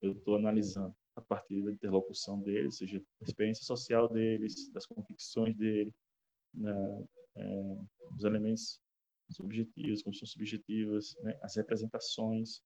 eu 0.04 0.14
tô 0.14 0.36
analisando 0.36 0.94
a 1.16 1.20
partir 1.20 1.62
da 1.62 1.72
interlocução 1.72 2.40
deles, 2.40 2.66
ou 2.66 2.72
seja, 2.72 3.02
a 3.20 3.24
experiência 3.24 3.64
social 3.64 4.08
deles, 4.08 4.70
das 4.72 4.84
convicções 4.86 5.56
dele, 5.56 5.94
né, 6.52 7.06
é, 7.36 7.78
os 8.16 8.24
elementos 8.24 8.80
subjetivas, 9.30 10.02
como 10.02 10.14
são 10.14 10.26
subjetivas, 10.26 11.14
né, 11.22 11.38
as 11.42 11.56
representações. 11.56 12.60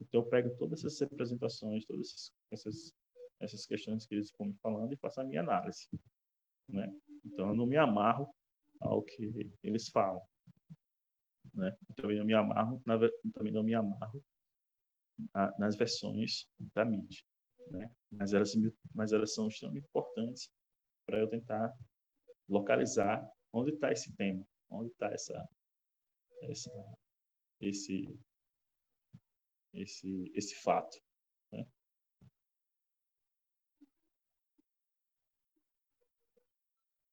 Então, 0.00 0.22
eu 0.22 0.26
pego 0.26 0.56
todas 0.56 0.84
essas 0.84 1.00
representações, 1.00 1.84
todas 1.84 2.32
essas, 2.50 2.94
essas 3.38 3.66
questões 3.66 4.06
que 4.06 4.14
eles 4.14 4.26
estão 4.26 4.46
me 4.46 4.54
falando 4.62 4.92
e 4.92 4.96
faço 4.96 5.20
a 5.20 5.24
minha 5.24 5.40
análise. 5.40 5.86
Né? 6.68 6.92
Então, 7.24 7.48
eu 7.48 7.54
não 7.54 7.66
me 7.66 7.76
amarro 7.76 8.34
ao 8.80 9.02
que 9.02 9.50
eles 9.62 9.88
falam. 9.88 10.22
Né? 11.54 11.76
Também 11.96 12.18
não 12.18 12.24
me 12.24 12.34
amarro, 12.34 12.82
na, 12.86 12.98
também 13.34 13.52
não 13.52 13.62
me 13.62 13.74
amarro 13.74 14.24
a, 15.34 15.58
nas 15.58 15.76
versões 15.76 16.48
da 16.74 16.84
mídia. 16.84 17.22
Né? 17.70 17.90
Mas, 18.10 18.32
elas, 18.32 18.52
mas 18.94 19.12
elas 19.12 19.34
são 19.34 19.48
extremamente 19.48 19.86
importantes 19.86 20.50
para 21.06 21.18
eu 21.18 21.28
tentar 21.28 21.72
localizar 22.48 23.24
onde 23.52 23.72
está 23.72 23.92
esse 23.92 24.14
tema, 24.16 24.44
onde 24.68 24.90
está 24.90 25.06
essa, 25.12 25.48
essa, 26.42 26.70
esse, 27.60 28.18
esse, 29.72 30.32
esse 30.34 30.54
fato. 30.56 30.98
Né? 31.52 31.66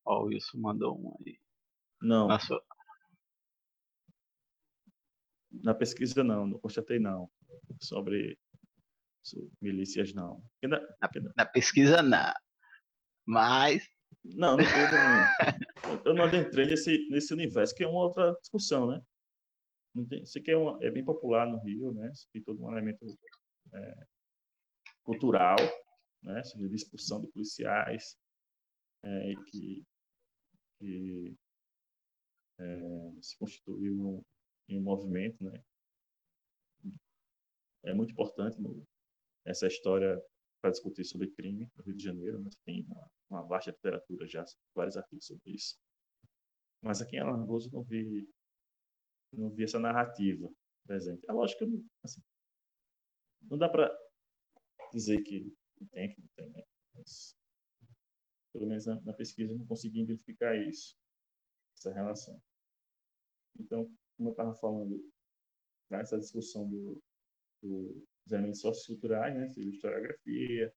Ó, 0.06 0.24
o 0.24 0.26
Wilson 0.26 0.58
mandou 0.60 0.98
um 0.98 1.16
aí. 1.26 1.40
Não. 2.02 2.28
Na, 2.28 2.40
sua... 2.40 2.64
na 5.52 5.74
pesquisa 5.74 6.24
não, 6.24 6.48
não 6.48 6.60
constatei 6.60 7.00
não. 7.00 7.30
Sobre, 7.82 8.38
sobre 9.24 9.50
milícias 9.62 10.14
não. 10.14 10.44
Na, 10.64 10.80
na, 10.80 11.34
na, 11.38 11.46
pesquisa 11.46 12.02
não. 12.02 12.34
Mas. 13.26 13.88
Não, 14.24 14.58
não, 14.58 14.64
eu, 14.64 16.02
eu 16.06 16.14
não 16.14 16.26
adentrei 16.26 16.66
nesse, 16.66 17.08
nesse 17.10 17.34
universo, 17.34 17.76
que 17.76 17.84
é 17.84 17.88
uma 17.88 18.04
outra 18.04 18.34
discussão, 18.42 18.88
né? 18.88 19.02
Isso 20.22 20.38
aqui 20.38 20.52
é, 20.52 20.58
uma, 20.58 20.78
é 20.84 20.92
bem 20.92 21.04
popular 21.04 21.48
no 21.48 21.60
Rio, 21.60 21.94
né? 21.94 22.10
Isso 22.12 22.28
é 22.36 22.42
todo 22.42 22.64
um 22.64 22.72
elemento 22.72 23.06
é, 23.74 24.08
cultural, 25.04 25.58
né? 26.22 26.42
De 26.42 26.76
expulsão 26.76 27.22
de 27.22 27.28
policiais, 27.28 28.18
é, 29.04 29.34
que, 29.48 29.84
que 30.80 31.36
é, 32.60 32.80
se 33.22 33.38
constituiu 33.38 34.26
em 34.68 34.80
um 34.80 34.84
movimento, 34.84 35.44
né? 35.44 35.64
É 37.88 37.94
muito 37.94 38.12
importante 38.12 38.60
no, 38.62 38.86
essa 39.46 39.66
história 39.66 40.22
para 40.62 40.72
discutir 40.72 41.06
sobre 41.06 41.32
crime 41.32 41.70
no 41.76 41.84
Rio 41.84 41.96
de 41.96 42.04
Janeiro, 42.04 42.42
mas 42.44 42.56
tem 42.66 42.86
uma, 42.86 43.10
uma 43.30 43.42
vasta 43.44 43.72
literatura 43.72 44.28
já, 44.28 44.44
vários 44.76 44.98
artigos 44.98 45.26
sobre 45.26 45.52
isso. 45.52 45.78
Mas 46.82 47.02
aqui 47.02 47.16
em 47.16 47.20
Alagoas 47.20 47.66
eu 47.66 47.72
não 47.72 47.84
vi 47.84 48.28
não 49.34 49.50
vi 49.50 49.64
essa 49.64 49.80
narrativa 49.80 50.50
presente. 50.86 51.26
É 51.30 51.34
lógico 51.34 51.66
que 51.66 51.86
assim, 52.04 52.22
não 53.44 53.58
dá 53.58 53.70
para 53.70 53.90
dizer 54.92 55.22
que 55.22 55.54
tem, 55.92 56.14
que 56.14 56.22
não 56.22 56.30
tem, 56.36 56.50
né? 56.50 56.64
Mas, 56.96 57.36
pelo 58.54 58.68
menos 58.68 58.86
na, 58.86 59.00
na 59.02 59.14
pesquisa 59.14 59.54
eu 59.54 59.58
não 59.58 59.66
consegui 59.66 60.02
identificar 60.02 60.56
isso, 60.58 60.98
essa 61.78 61.94
relação. 61.94 62.42
Então, 63.60 63.86
como 64.18 64.30
eu 64.30 64.32
estava 64.32 64.54
falando, 64.56 65.00
nessa 65.90 66.18
discussão 66.18 66.68
do, 66.70 67.02
do, 67.62 68.06
dos 68.26 68.32
elementos 68.32 68.62
socioculturais, 68.62 69.36
né, 69.36 69.48
historiografia, 69.48 70.74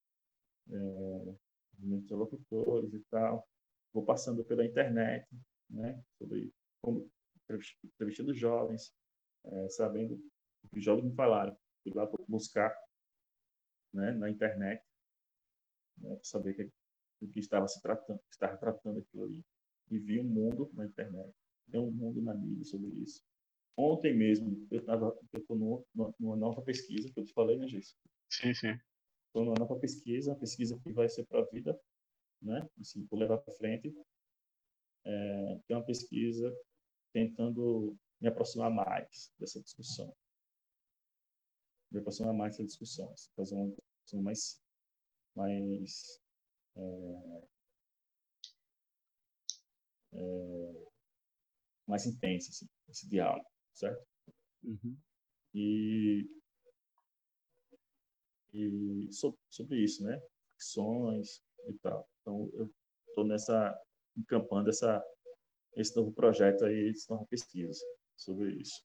é, 0.70 1.34
interlocutores 1.82 2.92
e 2.92 3.00
tal, 3.10 3.48
vou 3.92 4.04
passando 4.04 4.44
pela 4.44 4.64
internet, 4.64 5.26
né, 5.68 6.02
sobre 6.18 6.52
como 6.82 7.10
entrevistando 7.84 8.34
jovens, 8.34 8.94
é, 9.44 9.68
sabendo 9.68 10.14
o 10.64 10.68
que 10.68 10.78
os 10.78 10.84
jovens 10.84 11.04
me 11.04 11.14
falaram. 11.14 11.56
Fui 11.82 11.92
lá 11.94 12.08
buscar 12.28 12.74
né, 13.92 14.12
na 14.12 14.30
internet, 14.30 14.82
né, 15.98 16.14
para 16.14 16.24
saber 16.24 16.54
que, 16.54 16.70
o 17.20 17.28
que 17.28 17.40
estava 17.40 17.66
se 17.66 17.80
tratando, 17.80 18.20
estava 18.30 18.56
tratando 18.56 19.00
aquilo 19.00 19.24
ali. 19.24 19.44
E 19.90 19.98
vi 19.98 20.20
um 20.20 20.24
mundo 20.24 20.70
na 20.74 20.86
internet, 20.86 21.34
tem 21.70 21.80
um 21.80 21.90
mundo 21.90 22.22
na 22.22 22.34
mídia 22.34 22.64
sobre 22.64 22.88
isso. 23.02 23.24
Ontem 23.76 24.14
mesmo, 24.16 24.66
eu 24.70 24.80
estava 24.80 25.16
numa, 25.48 25.82
numa 26.18 26.36
nova 26.36 26.62
pesquisa, 26.62 27.10
que 27.12 27.20
eu 27.20 27.24
te 27.24 27.32
falei, 27.32 27.56
né, 27.56 27.66
Gis? 27.66 27.96
Sim, 28.30 28.52
sim. 28.52 28.78
Estou 29.26 29.44
numa 29.44 29.54
nova 29.58 29.78
pesquisa, 29.78 30.32
uma 30.32 30.38
pesquisa 30.38 30.78
que 30.82 30.92
vai 30.92 31.08
ser 31.08 31.24
para 31.26 31.40
a 31.40 31.44
vida, 31.46 31.78
né? 32.42 32.68
Assim, 32.80 33.06
vou 33.10 33.18
levar 33.18 33.38
para 33.38 33.54
frente. 33.54 33.94
É, 35.04 35.60
é 35.68 35.76
uma 35.76 35.84
pesquisa 35.84 36.54
tentando 37.12 37.96
me 38.20 38.28
aproximar 38.28 38.70
mais 38.70 39.32
dessa 39.38 39.60
discussão. 39.62 40.14
Me 41.90 42.00
aproximar 42.00 42.34
mais 42.34 42.56
dessa 42.56 42.66
discussão. 42.66 43.14
Fazer 43.36 43.54
uma 43.54 43.68
discussão 43.68 44.22
mais, 44.22 44.60
mais 45.34 46.20
é, 46.76 47.42
é, 50.12 50.86
mais 51.86 52.06
intensa, 52.06 52.50
assim, 52.50 52.66
esse 52.88 53.08
diálogo, 53.08 53.48
certo? 53.80 54.06
Uhum. 54.62 54.96
E, 55.54 56.28
e 58.52 59.08
sobre, 59.10 59.40
sobre 59.48 59.78
isso, 59.82 60.04
né? 60.04 60.20
Ficções 60.52 61.42
e 61.68 61.74
tal. 61.82 62.08
Então, 62.20 62.50
eu 62.54 62.70
estou 63.08 63.24
nessa, 63.24 63.76
encampando 64.16 64.68
essa 64.68 65.02
esse 65.76 65.96
novo 65.96 66.12
projeto 66.12 66.64
aí, 66.64 66.90
essa 66.90 67.14
nova 67.14 67.26
pesquisa 67.26 67.80
sobre 68.16 68.54
isso. 68.54 68.82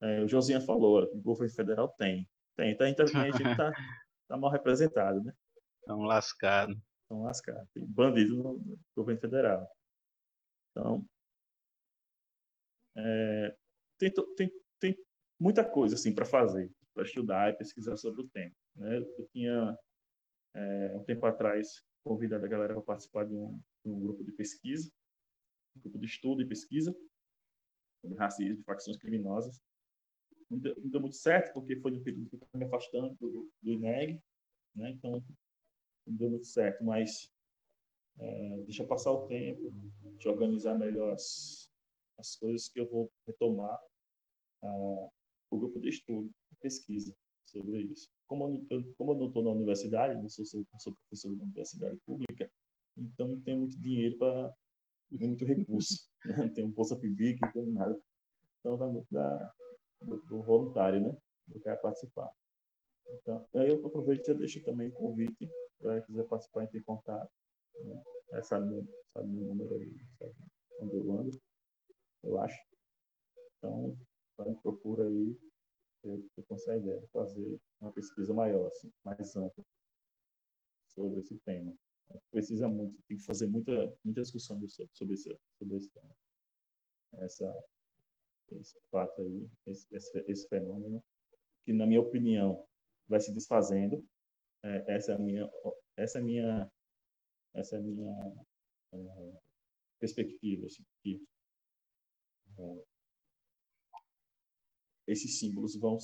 É, 0.00 0.22
o 0.22 0.28
Josinha 0.28 0.60
falou, 0.60 1.02
o 1.02 1.20
governo 1.20 1.54
federal 1.54 1.88
tem. 1.98 2.28
Tem, 2.56 2.70
então 2.70 2.86
a 2.86 2.88
gente 2.88 3.42
está 3.42 3.72
tá 4.28 4.36
mal 4.36 4.50
representado, 4.50 5.22
né? 5.22 5.32
Estão 5.80 6.02
lascados. 6.02 6.76
Estão 7.02 7.22
lascados. 7.22 7.68
Tem 7.74 7.84
bandido 7.84 8.36
no 8.36 8.78
governo 8.94 9.20
federal. 9.20 9.68
Então, 10.70 11.04
é, 12.96 13.56
tem, 14.10 14.24
tem, 14.36 14.52
tem 14.80 15.04
muita 15.38 15.64
coisa 15.64 15.94
assim 15.94 16.14
para 16.14 16.24
fazer, 16.24 16.70
para 16.94 17.04
estudar 17.04 17.50
e 17.50 17.56
pesquisar 17.56 17.96
sobre 17.96 18.22
o 18.22 18.28
tema. 18.28 18.54
Né? 18.76 18.98
Eu 18.98 19.28
tinha, 19.32 19.78
é, 20.54 20.96
um 20.96 21.04
tempo 21.04 21.24
atrás, 21.26 21.82
convidado 22.04 22.44
a 22.44 22.48
galera 22.48 22.74
para 22.74 22.82
participar 22.82 23.24
de 23.24 23.34
um, 23.34 23.60
de 23.84 23.90
um 23.90 24.00
grupo 24.00 24.24
de 24.24 24.32
pesquisa 24.32 24.90
grupo 25.76 25.98
de 25.98 26.06
estudo 26.06 26.42
e 26.42 26.48
pesquisa 26.48 26.94
sobre 28.00 28.16
racismo 28.16 28.60
e 28.60 28.64
facções 28.64 28.96
criminosas. 28.96 29.60
Não 30.50 30.58
deu, 30.58 30.74
não 30.76 30.88
deu, 30.88 31.00
muito 31.00 31.16
certo, 31.16 31.52
porque 31.52 31.76
foi 31.76 31.90
no 31.90 32.02
período 32.02 32.28
que 32.28 32.36
eu 32.36 32.38
estava 32.38 32.58
me 32.58 32.64
afastando 32.64 33.14
do, 33.14 33.50
do 33.62 33.72
INEG, 33.72 34.20
né? 34.74 34.90
então 34.90 35.12
não 36.06 36.16
deu 36.16 36.30
muito 36.30 36.46
certo, 36.46 36.84
mas 36.84 37.32
é, 38.18 38.62
deixa 38.62 38.86
passar 38.86 39.10
o 39.10 39.26
tempo, 39.26 39.72
de 40.18 40.28
organizar 40.28 40.78
melhor 40.78 41.12
as, 41.14 41.70
as 42.18 42.36
coisas 42.36 42.68
que 42.68 42.78
eu 42.78 42.88
vou 42.88 43.10
retomar 43.26 43.80
o 44.70 45.58
grupo 45.58 45.80
de 45.80 45.88
estudo, 45.88 46.30
pesquisa 46.60 47.14
sobre 47.44 47.82
isso. 47.82 48.08
Como 48.26 48.66
eu, 48.70 48.94
como 48.96 49.12
eu 49.14 49.28
estou 49.28 49.42
na 49.42 49.50
universidade, 49.50 50.20
não 50.20 50.28
sou, 50.28 50.44
sou 50.44 50.64
professor 50.94 51.34
da 51.36 51.44
universidade 51.44 51.96
pública, 52.06 52.50
então 52.96 53.28
não 53.28 53.40
tem 53.40 53.58
muito 53.58 53.78
dinheiro 53.80 54.16
para 54.18 54.54
muito 55.10 55.44
recurso. 55.44 56.08
Né? 56.24 56.50
Não 56.56 56.64
um 56.64 56.70
Bolsa 56.70 56.96
PIBIC, 56.96 57.38
não 57.42 57.52
tem 57.52 57.66
nada. 57.66 58.00
Então 58.58 58.78
vai 58.78 58.88
muito 58.88 59.06
da, 59.10 59.52
do, 60.00 60.16
do 60.22 60.42
voluntário, 60.42 60.98
né? 60.98 61.14
Do 61.48 61.60
cara 61.60 61.76
participar. 61.76 62.30
Então, 63.06 63.46
aí 63.56 63.68
eu 63.68 63.86
aproveito 63.86 64.26
e 64.26 64.34
deixo 64.34 64.64
também 64.64 64.88
o 64.88 64.92
convite 64.92 65.50
para 65.78 66.00
quem 66.00 66.06
quiser 66.06 66.26
participar 66.26 66.64
e 66.64 66.68
ter 66.68 66.82
contato. 66.82 67.30
Né? 67.74 68.02
É, 68.32 68.42
sabe 68.42 68.66
meu 68.66 68.86
número 69.22 69.74
aí, 69.76 69.94
sabe 70.18 70.34
onde 70.80 70.96
eu 70.96 71.12
ando, 71.12 71.42
eu 72.22 72.38
acho. 72.40 72.58
Então, 73.58 73.96
gente 74.42 74.60
procura 74.60 75.06
aí, 75.06 75.38
você 76.02 76.42
consegue 76.42 76.90
é, 76.90 77.06
fazer 77.08 77.60
uma 77.80 77.92
pesquisa 77.92 78.34
maior, 78.34 78.66
assim, 78.66 78.92
mais 79.04 79.36
ampla 79.36 79.64
sobre 80.88 81.20
esse 81.20 81.38
tema. 81.40 81.74
Precisa 82.30 82.68
muito, 82.68 83.00
tem 83.08 83.16
que 83.16 83.24
fazer 83.24 83.46
muita, 83.46 83.72
muita 84.04 84.22
discussão 84.22 84.60
sobre, 84.92 85.14
esse, 85.14 85.38
sobre 85.58 85.76
esse 85.76 85.90
tema. 85.90 86.14
Essa, 87.14 87.64
esse 88.52 88.78
fato 88.90 89.22
aí, 89.22 89.48
esse, 89.66 89.86
esse, 89.94 90.24
esse 90.28 90.48
fenômeno, 90.48 91.02
que 91.64 91.72
na 91.72 91.86
minha 91.86 92.00
opinião 92.00 92.66
vai 93.08 93.20
se 93.20 93.32
desfazendo. 93.32 94.04
É, 94.62 94.94
essa 94.96 95.12
é 95.12 95.14
a 95.14 95.18
minha, 95.18 95.50
essa 95.96 96.18
é 96.18 96.20
a 96.20 96.24
minha, 96.24 96.72
essa 97.54 97.76
é 97.76 97.80
minha 97.80 98.46
é, 98.92 99.40
perspectiva, 99.98 100.66
assim, 100.66 100.84
que 101.02 101.22
é, 102.58 102.84
esses 105.06 105.38
símbolos 105.38 105.76
vão, 105.76 105.98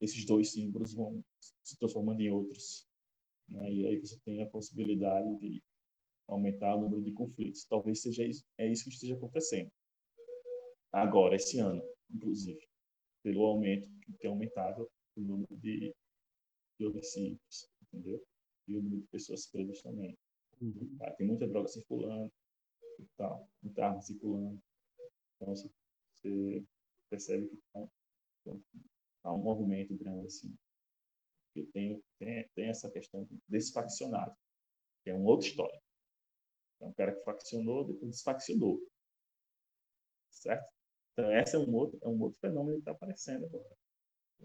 esses 0.00 0.24
dois 0.24 0.52
símbolos 0.52 0.94
vão 0.94 1.22
se 1.62 1.76
transformando 1.78 2.20
em 2.20 2.30
outros, 2.30 2.86
né? 3.48 3.72
e 3.72 3.86
aí 3.86 3.98
você 3.98 4.18
tem 4.20 4.42
a 4.42 4.48
possibilidade 4.48 5.36
de 5.38 5.62
aumentar 6.28 6.76
o 6.76 6.80
número 6.80 7.02
de 7.02 7.12
conflitos. 7.12 7.64
Talvez 7.64 8.00
seja 8.00 8.24
isso, 8.24 8.44
é 8.58 8.70
isso 8.70 8.84
que 8.84 8.90
esteja 8.90 9.14
acontecendo 9.14 9.70
agora, 10.92 11.36
esse 11.36 11.58
ano, 11.58 11.82
inclusive, 12.10 12.60
pelo 13.22 13.44
aumento 13.44 13.88
que 14.00 14.12
tem 14.14 14.30
aumentado 14.30 14.90
o 15.16 15.20
número 15.20 15.56
de, 15.56 15.94
de 16.78 16.86
homicídios, 16.86 17.68
entendeu? 17.82 18.22
E 18.66 18.76
o 18.76 18.82
número 18.82 19.02
de 19.02 19.08
pessoas 19.08 19.46
presas 19.46 19.80
também. 19.82 20.16
Uhum. 20.60 20.96
Tá? 20.98 21.10
Tem 21.12 21.26
muita 21.26 21.46
droga 21.48 21.68
circulando, 21.68 22.32
e 22.98 23.06
tal, 23.16 23.48
muita 23.62 23.86
arma 23.86 24.02
circulando. 24.02 24.60
Então, 25.36 25.54
você, 25.54 26.64
percebe 27.08 27.48
que 27.48 27.58
há 29.24 29.32
um 29.32 29.42
movimento 29.42 29.96
grande 29.96 30.26
assim. 30.26 30.56
Que 31.54 31.64
tem, 31.66 32.02
tem, 32.18 32.48
tem 32.54 32.68
essa 32.68 32.90
questão 32.90 33.28
desse 33.48 33.72
faccionado, 33.72 34.34
que 35.02 35.10
é 35.10 35.14
uma 35.14 35.28
outra 35.28 35.48
história. 35.48 35.80
É 36.80 36.86
um 36.86 36.92
cara 36.92 37.14
que 37.14 37.24
faccionou, 37.24 37.86
depois 37.86 38.10
desfaccionou. 38.12 38.80
Certo? 40.30 40.72
Então, 41.12 41.30
esse 41.32 41.56
é 41.56 41.58
um 41.58 41.74
outro, 41.74 41.98
é 42.02 42.08
um 42.08 42.20
outro 42.22 42.38
fenômeno 42.40 42.76
que 42.76 42.80
está 42.80 42.92
aparecendo 42.92 43.46
agora. 43.46 43.76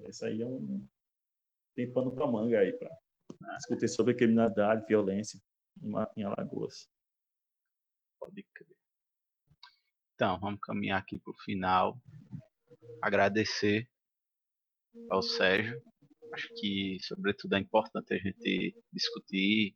Esse 0.04 0.26
aí 0.26 0.42
é 0.42 0.46
um. 0.46 0.86
Tem 1.76 1.92
pano 1.92 2.14
para 2.14 2.28
manga 2.28 2.60
aí 2.60 2.74
para 2.74 2.90
discutir 3.58 3.88
sobre 3.88 4.16
criminalidade, 4.16 4.86
violência 4.88 5.40
em 6.16 6.24
Alagoas. 6.24 6.90
Pode 8.20 8.44
crer. 8.54 8.76
Então, 10.16 10.40
vamos 10.40 10.60
caminhar 10.62 11.00
aqui 11.00 11.20
para 11.20 11.32
o 11.32 11.38
final. 11.44 12.00
Agradecer 13.02 13.88
ao 15.10 15.22
Sérgio. 15.22 15.82
Acho 16.34 16.50
que, 16.56 16.98
sobretudo, 17.02 17.56
é 17.56 17.60
importante 17.60 18.14
a 18.14 18.18
gente 18.18 18.76
discutir 18.92 19.76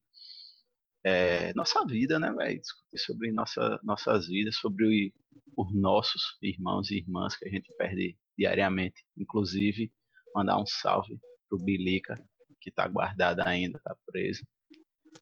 é, 1.03 1.53
nossa 1.53 1.85
vida, 1.85 2.19
né, 2.19 2.31
velho? 2.31 2.59
Discutir 2.59 2.97
sobre 2.97 3.31
nossa, 3.31 3.79
nossas 3.83 4.27
vidas, 4.27 4.57
sobre 4.57 5.13
os 5.55 5.73
nossos 5.73 6.37
irmãos 6.41 6.91
e 6.91 6.97
irmãs 6.97 7.35
que 7.37 7.47
a 7.47 7.51
gente 7.51 7.73
perde 7.77 8.17
diariamente. 8.37 9.05
Inclusive, 9.17 9.91
mandar 10.35 10.59
um 10.59 10.65
salve 10.65 11.19
pro 11.47 11.57
Bilica, 11.57 12.15
que 12.61 12.71
tá 12.71 12.87
guardado 12.87 13.41
ainda, 13.41 13.79
tá 13.83 13.95
preso. 14.05 14.45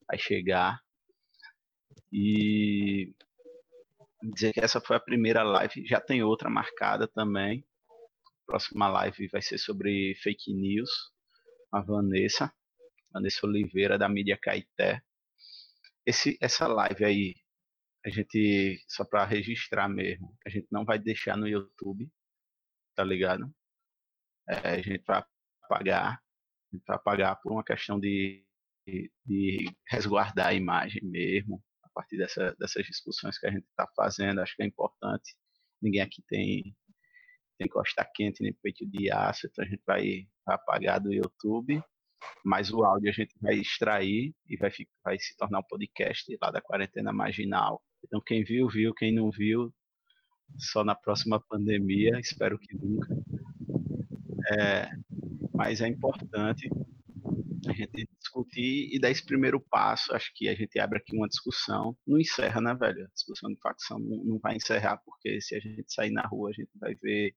Vai 0.06 0.18
chegar. 0.18 0.80
E 2.12 3.12
dizer 4.22 4.52
que 4.52 4.60
essa 4.60 4.80
foi 4.80 4.96
a 4.96 5.00
primeira 5.00 5.42
live, 5.42 5.86
já 5.86 6.00
tem 6.00 6.22
outra 6.22 6.50
marcada 6.50 7.06
também. 7.06 7.64
Próxima 8.48 8.88
live 8.88 9.28
vai 9.28 9.42
ser 9.42 9.58
sobre 9.58 10.14
fake 10.22 10.54
news. 10.54 10.88
A 11.70 11.82
Vanessa, 11.82 12.50
Vanessa 13.12 13.46
Oliveira 13.46 13.98
da 13.98 14.08
mídia 14.08 14.38
Caeté. 14.40 15.02
Esse, 16.06 16.38
essa 16.40 16.66
live 16.66 17.04
aí, 17.04 17.34
a 18.06 18.08
gente, 18.08 18.82
só 18.88 19.04
para 19.04 19.26
registrar 19.26 19.86
mesmo, 19.86 20.34
a 20.46 20.48
gente 20.48 20.66
não 20.70 20.82
vai 20.86 20.98
deixar 20.98 21.36
no 21.36 21.46
YouTube, 21.46 22.10
tá 22.96 23.04
ligado? 23.04 23.54
É, 24.48 24.70
a 24.70 24.80
gente 24.80 25.04
vai 25.06 25.22
pagar, 25.68 26.14
a 26.14 26.74
gente 26.74 26.84
vai 26.86 26.98
pagar 27.00 27.36
por 27.36 27.52
uma 27.52 27.62
questão 27.62 28.00
de, 28.00 28.46
de, 28.86 29.12
de 29.26 29.76
resguardar 29.90 30.46
a 30.46 30.54
imagem 30.54 31.02
mesmo, 31.04 31.62
a 31.84 31.90
partir 31.90 32.16
dessa, 32.16 32.56
dessas 32.58 32.86
discussões 32.86 33.38
que 33.38 33.46
a 33.46 33.50
gente 33.50 33.66
está 33.66 33.86
fazendo, 33.94 34.40
acho 34.40 34.56
que 34.56 34.62
é 34.62 34.66
importante. 34.66 35.36
Ninguém 35.82 36.00
aqui 36.00 36.22
tem, 36.26 36.74
tem 37.58 37.68
costa 37.68 38.08
quente 38.14 38.42
nem 38.42 38.52
peito 38.62 38.86
de 38.86 39.10
aço, 39.10 39.46
então 39.46 39.64
a 39.64 39.68
gente 39.68 39.82
vai, 39.86 40.26
apagar 40.46 41.00
do 41.00 41.12
YouTube 41.12 41.82
mas 42.44 42.70
o 42.72 42.82
áudio 42.84 43.10
a 43.10 43.12
gente 43.12 43.34
vai 43.40 43.54
extrair 43.56 44.34
e 44.48 44.56
vai, 44.56 44.70
vai 45.04 45.18
se 45.18 45.36
tornar 45.36 45.60
um 45.60 45.68
podcast 45.68 46.24
lá 46.40 46.50
da 46.50 46.60
quarentena 46.60 47.12
marginal. 47.12 47.82
Então 48.04 48.20
quem 48.20 48.44
viu, 48.44 48.68
viu, 48.68 48.94
quem 48.94 49.14
não 49.14 49.30
viu, 49.30 49.72
só 50.56 50.84
na 50.84 50.94
próxima 50.94 51.40
pandemia, 51.40 52.18
espero 52.18 52.58
que 52.58 52.74
nunca. 52.74 53.14
É, 54.58 54.90
mas 55.54 55.80
é 55.80 55.88
importante 55.88 56.70
a 57.68 57.72
gente 57.72 58.08
discutir 58.18 58.88
e 58.94 58.98
dar 58.98 59.10
esse 59.10 59.24
primeiro 59.24 59.60
passo. 59.60 60.14
Acho 60.14 60.30
que 60.34 60.48
a 60.48 60.54
gente 60.54 60.78
abre 60.78 60.98
aqui 60.98 61.14
uma 61.14 61.28
discussão. 61.28 61.96
Não 62.06 62.18
encerra, 62.18 62.60
né, 62.60 62.74
velho? 62.74 63.04
A 63.04 63.08
discussão 63.08 63.50
de 63.50 63.60
facção 63.60 63.98
não 63.98 64.38
vai 64.38 64.56
encerrar, 64.56 64.96
porque 65.04 65.40
se 65.40 65.54
a 65.54 65.60
gente 65.60 65.92
sair 65.92 66.10
na 66.10 66.22
rua, 66.22 66.50
a 66.50 66.52
gente 66.52 66.70
vai 66.80 66.94
ver 66.94 67.34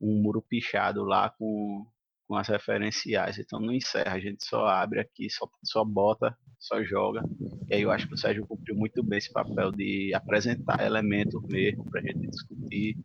um 0.00 0.20
muro 0.22 0.42
pichado 0.42 1.04
lá 1.04 1.30
com 1.30 1.86
com 2.26 2.36
as 2.36 2.48
referenciais. 2.48 3.38
Então 3.38 3.60
não 3.60 3.72
encerra, 3.72 4.14
a 4.14 4.20
gente 4.20 4.44
só 4.44 4.66
abre 4.66 5.00
aqui, 5.00 5.30
só, 5.30 5.48
só 5.62 5.84
bota, 5.84 6.36
só 6.58 6.82
joga. 6.82 7.22
E 7.68 7.74
aí 7.74 7.82
eu 7.82 7.90
acho 7.90 8.08
que 8.08 8.14
o 8.14 8.18
Sérgio 8.18 8.46
cumpriu 8.46 8.74
muito 8.76 9.02
bem 9.02 9.18
esse 9.18 9.32
papel 9.32 9.70
de 9.70 10.12
apresentar 10.14 10.84
elementos 10.84 11.40
mesmo 11.44 11.84
para 11.90 12.00
a 12.00 12.04
gente 12.04 12.28
discutir, 12.28 12.96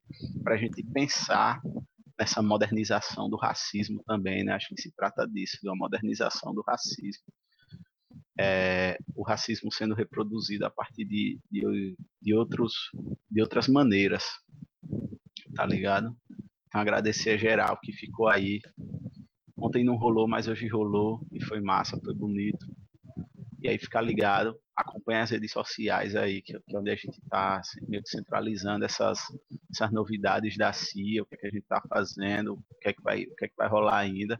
para 0.44 0.56
a 0.56 0.57
gente 0.57 0.84
pensar 0.84 1.61
nessa 2.18 2.41
modernização 2.41 3.30
do 3.30 3.38
racismo 3.38 4.03
também, 4.06 4.44
né? 4.44 4.53
Acho 4.53 4.74
que 4.76 4.82
se 4.82 4.91
trata 4.91 5.26
disso, 5.28 5.57
de 5.61 5.70
uma 5.70 5.76
modernização 5.76 6.53
do 6.53 6.61
racismo. 6.61 7.24
É, 8.38 8.98
o 9.16 9.22
racismo 9.22 9.72
sendo 9.72 9.94
reproduzido 9.94 10.66
a 10.66 10.70
partir 10.70 11.06
de, 11.06 11.40
de, 11.52 11.95
de, 12.22 12.34
outros, 12.34 12.74
de 13.30 13.41
outras 13.41 13.68
maneiras, 13.68 14.24
tá 15.56 15.66
ligado? 15.66 16.16
Então 16.69 16.79
agradecer 16.79 17.31
a 17.31 17.37
geral 17.37 17.77
que 17.83 17.91
ficou 17.91 18.29
aí 18.29 18.61
Ontem 19.61 19.83
não 19.83 19.97
rolou, 19.97 20.27
mas 20.27 20.47
hoje 20.47 20.67
rolou 20.67 21.19
e 21.31 21.43
foi 21.43 21.59
massa, 21.59 21.99
foi 21.99 22.13
bonito. 22.13 22.65
E 23.61 23.67
aí 23.67 23.77
ficar 23.77 23.99
ligado, 23.99 24.57
acompanhar 24.73 25.23
as 25.23 25.31
redes 25.31 25.51
sociais 25.51 26.15
aí, 26.15 26.41
que, 26.41 26.57
que 26.57 26.75
é 26.75 26.79
onde 26.79 26.89
a 26.89 26.95
gente 26.95 27.19
está 27.19 27.57
assim, 27.57 27.81
meio 27.85 28.01
que 28.01 28.09
centralizando 28.09 28.85
essas, 28.85 29.19
essas 29.69 29.91
novidades 29.91 30.55
da 30.55 30.71
CIA, 30.71 31.21
o 31.21 31.25
que, 31.25 31.35
é 31.35 31.37
que 31.37 31.47
a 31.47 31.49
gente 31.49 31.63
está 31.63 31.81
fazendo, 31.89 32.53
o 32.53 32.79
que, 32.79 32.87
é 32.87 32.93
que 32.93 33.01
vai, 33.01 33.23
o 33.23 33.35
que 33.35 33.45
é 33.45 33.47
que 33.49 33.55
vai 33.57 33.67
rolar 33.67 33.97
ainda. 33.97 34.39